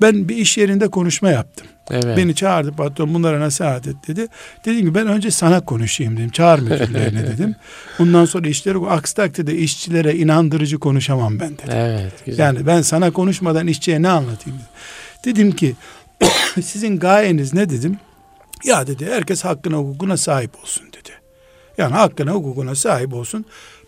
ben 0.00 0.28
bir 0.28 0.36
iş 0.36 0.58
yerinde 0.58 0.88
konuşma 0.88 1.30
yaptım. 1.30 1.66
evet. 1.90 2.16
Beni 2.16 2.34
çağırdı 2.34 2.72
patron 2.72 3.14
bunlara 3.14 3.40
nasihat 3.40 3.86
et 3.86 3.96
dedi. 4.08 4.26
Dedim 4.64 4.86
ki 4.86 4.94
ben 4.94 5.06
önce 5.06 5.30
sana 5.30 5.60
konuşayım 5.60 6.16
dedim. 6.16 6.30
Çağır 6.30 6.58
müdürlerine 6.58 7.26
dedim. 7.32 7.54
Bundan 7.98 8.24
sonra 8.24 8.48
işleri 8.48 8.78
aksi 8.78 9.14
takdirde 9.14 9.54
işçilere 9.54 10.14
inandırıcı 10.14 10.78
konuşamam 10.78 11.40
ben 11.40 11.52
dedim. 11.52 11.74
Evet. 11.74 12.12
Güzel. 12.26 12.44
Yani 12.44 12.66
ben 12.66 12.82
sana 12.82 13.10
konuşmadan 13.10 13.66
işçiye 13.66 14.02
ne 14.02 14.08
anlatayım 14.08 14.58
dedim. 14.58 14.68
Dedim 15.24 15.52
ki 15.52 15.74
sizin 16.62 16.98
gayeniz 16.98 17.54
ne 17.54 17.70
dedim? 17.70 17.96
Ya 18.64 18.86
dedi 18.86 19.06
herkes 19.10 19.44
hakkına 19.44 19.76
hukukuna 19.76 20.16
sahip 20.16 20.62
olsun 20.62 20.84
dedi. 20.88 21.21
Yani 21.82 21.94
hakkına 21.94 22.30
hukukuna 22.32 22.74
sahip 22.74 23.14
olsun. 23.14 23.44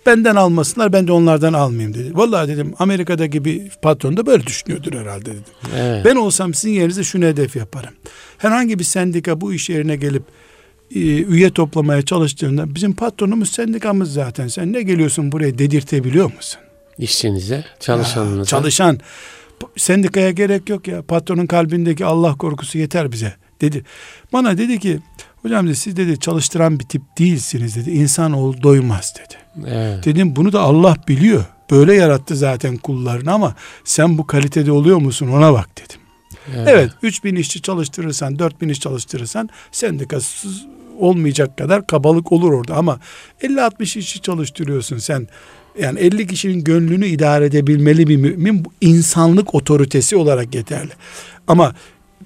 Benden 0.07 0.36
almasınlar 0.36 0.92
ben 0.92 1.07
de 1.07 1.12
onlardan 1.12 1.53
almayayım 1.53 1.95
dedi. 1.95 2.11
Vallahi 2.14 2.49
dedim 2.49 2.74
Amerika'daki 2.78 3.45
bir 3.45 3.70
patron 3.82 4.16
da 4.16 4.26
böyle 4.26 4.47
düşünüyordur 4.47 4.92
herhalde 4.92 5.26
dedim. 5.26 5.42
evet. 5.76 6.05
Ben 6.05 6.16
olsam 6.16 6.55
sizin 6.55 6.72
yerinizde 6.72 7.05
şunu 7.05 7.24
hedef 7.24 7.57
yaparım. 7.57 7.95
Herhangi 8.38 8.78
bir 8.78 8.84
sendika 8.84 9.40
bu 9.40 9.55
iş 9.55 9.70
yerine 9.70 9.97
gelip 9.97 10.22
e, 10.95 10.99
üye 11.22 11.51
toplamaya 11.51 12.03
çalıştığında 12.03 12.74
bizim 12.74 12.92
patronumuz 12.95 13.53
sendikamız 13.53 14.12
zaten. 14.12 14.49
Sen 14.49 14.72
ne 14.72 14.82
geliyorsun 14.82 15.32
buraya 15.32 15.59
dedirtebiliyor 15.59 16.32
musun? 16.36 16.61
İşçinize, 16.99 17.64
çalışanınıza. 17.80 18.45
Çalışan 18.45 18.97
p- 19.61 19.66
sendikaya 19.76 20.30
gerek 20.30 20.68
yok 20.68 20.88
ya. 20.88 21.03
Patronun 21.03 21.47
kalbindeki 21.47 22.05
Allah 22.05 22.34
korkusu 22.34 22.78
yeter 22.78 23.12
bize 23.12 23.34
dedi. 23.61 23.84
Bana 24.32 24.59
dedi 24.59 24.78
ki 24.78 24.99
hocam 25.45 25.66
dedi, 25.66 25.76
siz 25.76 25.97
dedi 25.97 26.20
çalıştıran 26.20 26.78
bir 26.80 26.84
tip 26.84 27.03
değilsiniz 27.18 27.76
dedi. 27.76 27.90
İnsanoğlu 27.90 28.62
doymaz 28.62 29.14
dedi. 29.18 29.66
Evet. 29.68 30.05
Dedim 30.05 30.36
bunu 30.36 30.53
da 30.53 30.61
Allah 30.61 30.97
biliyor. 31.09 31.45
Böyle 31.70 31.95
yarattı 31.95 32.36
zaten 32.36 32.76
kullarını 32.76 33.32
ama 33.32 33.55
sen 33.84 34.18
bu 34.18 34.26
kalitede 34.26 34.72
oluyor 34.72 34.99
musun 34.99 35.28
ona 35.28 35.53
bak 35.53 35.68
dedim. 35.76 36.01
Evet. 36.57 36.68
Evet 36.68 36.90
3000 37.03 37.36
işçi 37.36 37.62
çalıştırırsan 37.62 38.38
4000 38.38 38.68
iş 38.68 38.80
çalıştırırsan 38.80 39.49
sendikasız 39.72 40.66
olmayacak 40.99 41.59
kadar 41.59 41.86
kabalık 41.86 42.32
olur 42.32 42.53
orada 42.53 42.74
ama 42.74 43.01
50-60 43.42 43.99
işçi 43.99 44.20
çalıştırıyorsun 44.20 44.99
sen 44.99 45.28
Yani 45.78 46.01
50 46.01 46.26
kişinin 46.26 46.64
gönlünü 46.64 47.07
idare 47.07 47.45
edebilmeli 47.45 48.07
bir 48.07 48.16
mümin 48.16 48.64
bu 48.64 48.72
insanlık 48.80 49.55
otoritesi 49.55 50.16
olarak 50.16 50.55
yeterli. 50.55 50.92
Ama 51.49 51.74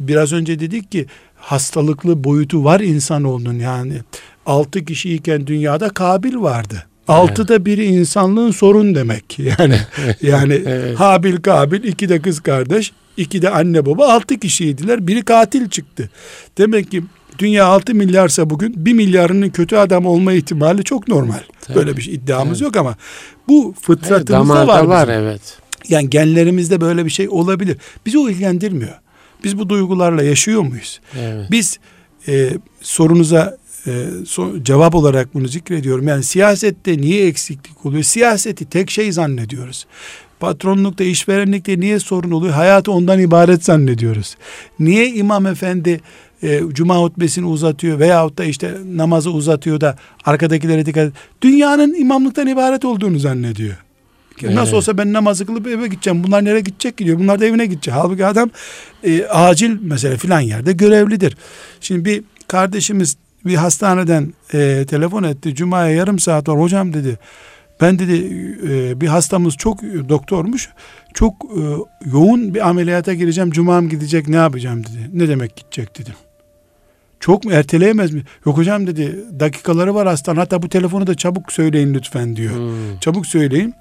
biraz 0.00 0.32
önce 0.32 0.60
dedik 0.60 0.92
ki 0.92 1.06
hastalıklı 1.39 2.24
boyutu 2.24 2.64
var 2.64 2.80
insanoğlunun 2.80 3.59
yani. 3.59 3.95
6 4.47 4.84
kişiyken 4.84 5.47
dünyada 5.47 5.89
Kabil 5.89 6.36
vardı. 6.36 6.84
Altıda 7.09 7.64
biri 7.64 7.84
insanlığın 7.84 8.51
sorun 8.51 8.95
demek. 8.95 9.39
Yani 9.59 9.78
yani 10.22 10.62
Evet. 10.66 11.01
Habil 11.01 11.36
Kabil 11.36 11.82
iki 11.84 12.09
de 12.09 12.20
kız 12.22 12.41
kardeş, 12.41 12.93
iki 13.16 13.43
de 13.43 13.51
anne 13.51 13.86
baba 13.86 14.12
altı 14.12 14.39
kişiydiler. 14.39 15.07
Biri 15.07 15.22
katil 15.24 15.68
çıktı. 15.68 16.11
Demek 16.59 16.91
ki 16.91 17.03
dünya 17.39 17.66
6 17.66 17.95
milyarsa 17.95 18.51
bugün 18.51 18.74
1 18.86 18.93
milyarının 18.93 19.49
kötü 19.51 19.76
adam 19.76 20.07
olma 20.07 20.32
ihtimali 20.32 20.84
çok 20.84 21.09
normal. 21.09 21.41
Tabii. 21.61 21.76
Böyle 21.78 21.97
bir 21.97 22.03
şey 22.03 22.14
iddiamız 22.14 22.62
Evet. 22.62 22.74
yok 22.74 22.76
ama 22.76 22.97
bu 23.49 23.64
Evet, 23.66 23.84
fıtratımızda 23.84 24.32
damarda 24.32 24.66
var. 24.66 24.84
var, 24.84 25.09
bizim. 25.09 25.20
evet. 25.22 25.59
Yani 25.89 26.11
genlerimizde 26.11 26.80
böyle 26.80 27.05
bir 27.05 27.11
şey 27.11 27.28
olabilir. 27.28 27.76
Bizi 28.07 28.18
o 28.18 28.28
ilgilendirmiyor. 28.30 28.95
Biz 29.45 29.59
bu 29.59 29.68
duygularla 29.68 30.22
yaşıyor 30.22 30.62
muyuz? 30.62 31.01
Evet. 31.18 31.51
Biz 31.51 31.78
e, 32.28 32.51
sorunuza 32.80 33.57
e, 33.86 33.91
so- 34.24 34.64
cevap 34.64 34.95
olarak 34.95 35.34
bunu 35.34 35.49
zikrediyorum. 35.49 36.09
Yani 36.09 36.22
siyasette 36.22 36.99
niye 36.99 37.26
eksiklik 37.26 37.86
oluyor? 37.86 38.03
Siyaseti 38.03 38.64
tek 38.64 38.91
şey 38.91 39.12
zannediyoruz. 39.12 39.86
Patronlukta, 40.41 41.05
işverenlikte 41.05 41.80
niye 41.80 41.99
sorun 42.01 42.30
oluyor? 42.30 42.55
Hayatı 42.55 42.93
ondan 42.93 43.20
ibaret 43.20 43.64
zannediyoruz. 43.64 44.36
Niye 44.78 45.09
imam 45.12 45.47
efendi 45.47 46.01
e, 46.43 46.61
cuma 46.72 46.97
hutbesini 46.97 47.47
uzatıyor 47.47 47.99
veyahut 47.99 48.39
da 48.39 48.45
işte 48.45 48.74
namazı 48.95 49.30
uzatıyor 49.30 49.80
da 49.80 49.97
arkadakilere 50.24 50.86
dikkat. 50.86 51.12
Dünyanın 51.43 51.95
imamlıktan 51.95 52.47
ibaret 52.47 52.84
olduğunu 52.84 53.18
zannediyor. 53.18 53.76
Evet. 54.47 54.55
Nasıl 54.55 54.76
olsa 54.76 54.99
ben 54.99 55.12
namazı 55.12 55.47
kılıp 55.47 55.66
eve 55.66 55.89
gideceğim. 55.89 56.24
Bunlar 56.24 56.45
nereye 56.45 56.61
gidecek 56.61 56.97
gidiyor. 56.97 57.18
Bunlar 57.18 57.41
da 57.41 57.47
evine 57.47 57.66
gidecek. 57.66 57.95
Halbuki 57.95 58.26
adam 58.26 58.51
e, 59.05 59.24
acil 59.24 59.76
mesela 59.80 60.16
filan 60.16 60.41
yerde 60.41 60.72
görevlidir. 60.72 61.36
Şimdi 61.80 62.05
bir 62.05 62.24
kardeşimiz 62.49 63.16
bir 63.45 63.55
hastaneden 63.55 64.32
e, 64.55 64.86
telefon 64.89 65.22
etti. 65.22 65.55
Cuma'ya 65.55 65.95
yarım 65.95 66.18
saat 66.18 66.49
var. 66.49 66.61
Hocam 66.61 66.93
dedi. 66.93 67.18
Ben 67.80 67.99
dedi 67.99 68.14
e, 68.68 69.01
bir 69.01 69.07
hastamız 69.07 69.55
çok 69.57 69.82
doktormuş. 69.82 70.68
Çok 71.14 71.32
e, 71.45 71.62
yoğun 72.12 72.55
bir 72.55 72.68
ameliyata 72.68 73.14
gireceğim. 73.14 73.51
Cuma'm 73.51 73.89
gidecek 73.89 74.28
ne 74.28 74.36
yapacağım 74.36 74.84
dedi. 74.84 75.11
Ne 75.12 75.28
demek 75.28 75.57
gidecek 75.57 75.99
dedim. 75.99 76.14
Çok 77.20 77.45
mu 77.45 77.53
erteleyemez 77.53 78.12
mi? 78.12 78.22
Yok 78.47 78.57
hocam 78.57 78.86
dedi 78.86 79.24
dakikaları 79.41 79.95
var 79.95 80.09
hastanın. 80.09 80.36
Hatta 80.36 80.62
bu 80.62 80.68
telefonu 80.68 81.07
da 81.07 81.14
çabuk 81.14 81.53
söyleyin 81.53 81.95
lütfen 81.95 82.36
diyor. 82.36 82.55
Hmm. 82.55 82.99
Çabuk 83.01 83.26
söyleyin. 83.26 83.74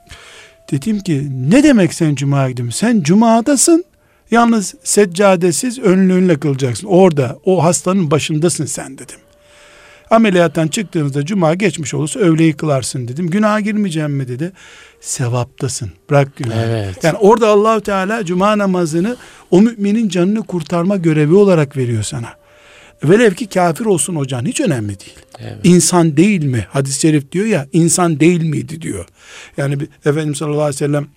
Dedim 0.71 0.99
ki 0.99 1.27
ne 1.49 1.63
demek 1.63 1.93
sen 1.93 2.15
cumaya 2.15 2.49
gidiyorsun? 2.49 2.77
Sen 2.79 3.01
cumadasın. 3.01 3.85
Yalnız 4.31 4.75
seccadesiz 4.83 5.79
önlüğünle 5.79 6.39
kılacaksın. 6.39 6.87
Orada 6.87 7.39
o 7.45 7.63
hastanın 7.63 8.11
başındasın 8.11 8.65
sen 8.65 8.97
dedim. 8.97 9.19
Ameliyattan 10.09 10.67
çıktığınızda 10.67 11.25
cuma 11.25 11.53
geçmiş 11.53 11.93
olursa 11.93 12.19
öğleyi 12.19 12.53
kılarsın 12.53 13.07
dedim. 13.07 13.29
Günaha 13.29 13.63
girmeyeceğim 13.63 14.11
mi 14.11 14.27
dedi. 14.27 14.51
Sevaptasın. 15.01 15.91
Bırak 16.09 16.35
günahı. 16.35 16.59
Evet. 16.59 17.03
Yani 17.03 17.17
orada 17.17 17.47
Allahu 17.47 17.81
Teala 17.81 18.25
cuma 18.25 18.57
namazını 18.57 19.17
o 19.51 19.61
müminin 19.61 20.09
canını 20.09 20.43
kurtarma 20.43 20.95
görevi 20.97 21.33
olarak 21.33 21.77
veriyor 21.77 22.03
sana. 22.03 22.27
Velev 23.03 23.33
ki 23.33 23.47
kafir 23.47 23.85
olsun 23.85 24.15
hocan 24.15 24.45
hiç 24.45 24.61
önemli 24.61 24.99
değil. 24.99 25.17
Evet. 25.39 25.57
İnsan 25.63 26.17
değil 26.17 26.43
mi? 26.43 26.67
Hadis-i 26.69 26.99
şerif 26.99 27.31
diyor 27.31 27.45
ya 27.45 27.67
insan 27.73 28.19
değil 28.19 28.43
miydi 28.43 28.81
diyor. 28.81 29.05
Yani 29.57 29.79
bir, 29.79 29.87
Efendimiz 30.05 30.37
sallallahu 30.37 30.61
aleyhi 30.61 30.75
ve 30.75 30.77
sellem 30.77 31.07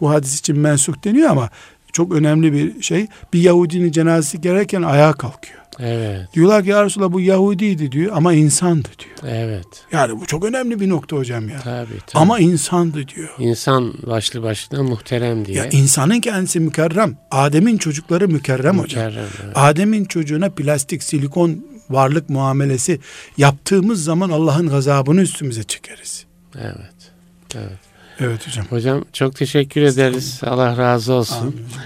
bu 0.00 0.10
hadis 0.10 0.38
için 0.40 0.58
mensuk 0.58 1.04
deniyor 1.04 1.30
ama 1.30 1.50
çok 1.92 2.14
önemli 2.14 2.52
bir 2.52 2.82
şey. 2.82 3.06
Bir 3.32 3.40
Yahudinin 3.40 3.92
cenazesi 3.92 4.40
gelirken 4.40 4.82
ayağa 4.82 5.12
kalkıyor. 5.12 5.60
Evet. 5.78 6.28
Diyorlar 6.34 6.64
ki 6.64 6.70
ya 6.70 6.84
Resulallah 6.84 7.12
bu 7.12 7.20
Yahudiydi 7.20 7.92
diyor 7.92 8.12
ama 8.16 8.32
insandı 8.32 8.88
diyor. 8.98 9.34
Evet. 9.34 9.66
Yani 9.92 10.20
bu 10.20 10.26
çok 10.26 10.44
önemli 10.44 10.80
bir 10.80 10.88
nokta 10.88 11.16
hocam 11.16 11.48
ya. 11.48 11.60
Tabii 11.60 11.98
tabii. 12.06 12.22
Ama 12.22 12.38
insandı 12.38 13.08
diyor. 13.08 13.28
insan 13.38 13.94
başlı 14.06 14.42
başına 14.42 14.82
muhterem 14.82 15.44
diye. 15.44 15.56
Ya 15.56 15.68
insanın 15.68 16.20
kendisi 16.20 16.60
mükerrem. 16.60 17.18
Adem'in 17.30 17.78
çocukları 17.78 18.28
mükerrem 18.28 18.78
hocam. 18.78 19.06
Mükerrem, 19.06 19.28
evet. 19.44 19.52
Adem'in 19.54 20.04
çocuğuna 20.04 20.50
plastik, 20.50 21.02
silikon 21.02 21.66
varlık 21.90 22.30
muamelesi 22.30 23.00
yaptığımız 23.36 24.04
zaman 24.04 24.30
Allah'ın 24.30 24.68
gazabını 24.68 25.20
üstümüze 25.20 25.64
çekeriz. 25.64 26.24
Evet. 26.60 27.12
Evet. 27.54 27.78
Evet 28.20 28.46
hocam. 28.46 28.66
Hocam 28.70 29.04
çok 29.12 29.36
teşekkür 29.36 29.82
ederiz. 29.82 30.40
Allah 30.42 30.78
razı 30.78 31.12
olsun. 31.12 31.36
Amin 31.36 31.52
hocam. 31.52 31.82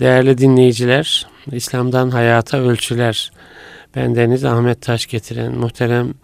Değerli 0.00 0.38
dinleyiciler, 0.38 1.26
İslam'dan 1.52 2.10
Hayata 2.10 2.58
Ölçüler. 2.58 3.32
Bendeniz 3.96 4.44
Ahmet 4.44 4.82
Taş 4.82 5.06
getiren 5.06 5.52
muhterem 5.52 6.14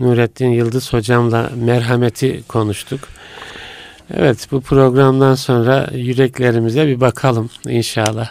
Nurettin 0.00 0.50
Yıldız 0.50 0.92
hocamla 0.92 1.50
merhameti 1.56 2.42
konuştuk. 2.48 3.00
Evet 4.16 4.48
bu 4.50 4.60
programdan 4.60 5.34
sonra 5.34 5.88
yüreklerimize 5.94 6.86
bir 6.86 7.00
bakalım 7.00 7.50
inşallah. 7.68 8.30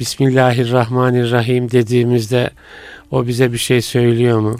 Bismillahirrahmanirrahim 0.00 1.70
dediğimizde 1.70 2.50
o 3.10 3.26
bize 3.26 3.52
bir 3.52 3.58
şey 3.58 3.82
söylüyor 3.82 4.38
mu? 4.38 4.56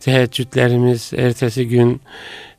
Teheccüdlerimiz 0.00 1.12
ertesi 1.16 1.68
gün 1.68 2.00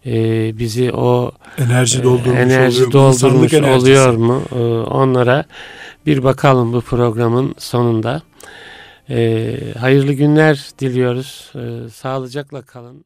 e, 0.05 0.13
bizi 0.57 0.91
o 0.91 1.31
Enerji 1.57 1.99
e, 1.99 2.03
doldurmuş 2.03 2.39
enerji 2.39 2.77
oluyor. 2.77 2.91
doldurmuş 2.91 3.53
oluyor 3.53 4.13
mu? 4.13 4.41
E, 4.51 4.57
onlara 4.89 5.45
bir 6.05 6.23
bakalım 6.23 6.73
bu 6.73 6.81
programın 6.81 7.55
sonunda. 7.57 8.21
E, 9.09 9.57
hayırlı 9.79 10.13
günler 10.13 10.69
diliyoruz. 10.79 11.51
E, 11.55 11.89
sağlıcakla 11.89 12.61
kalın. 12.61 12.99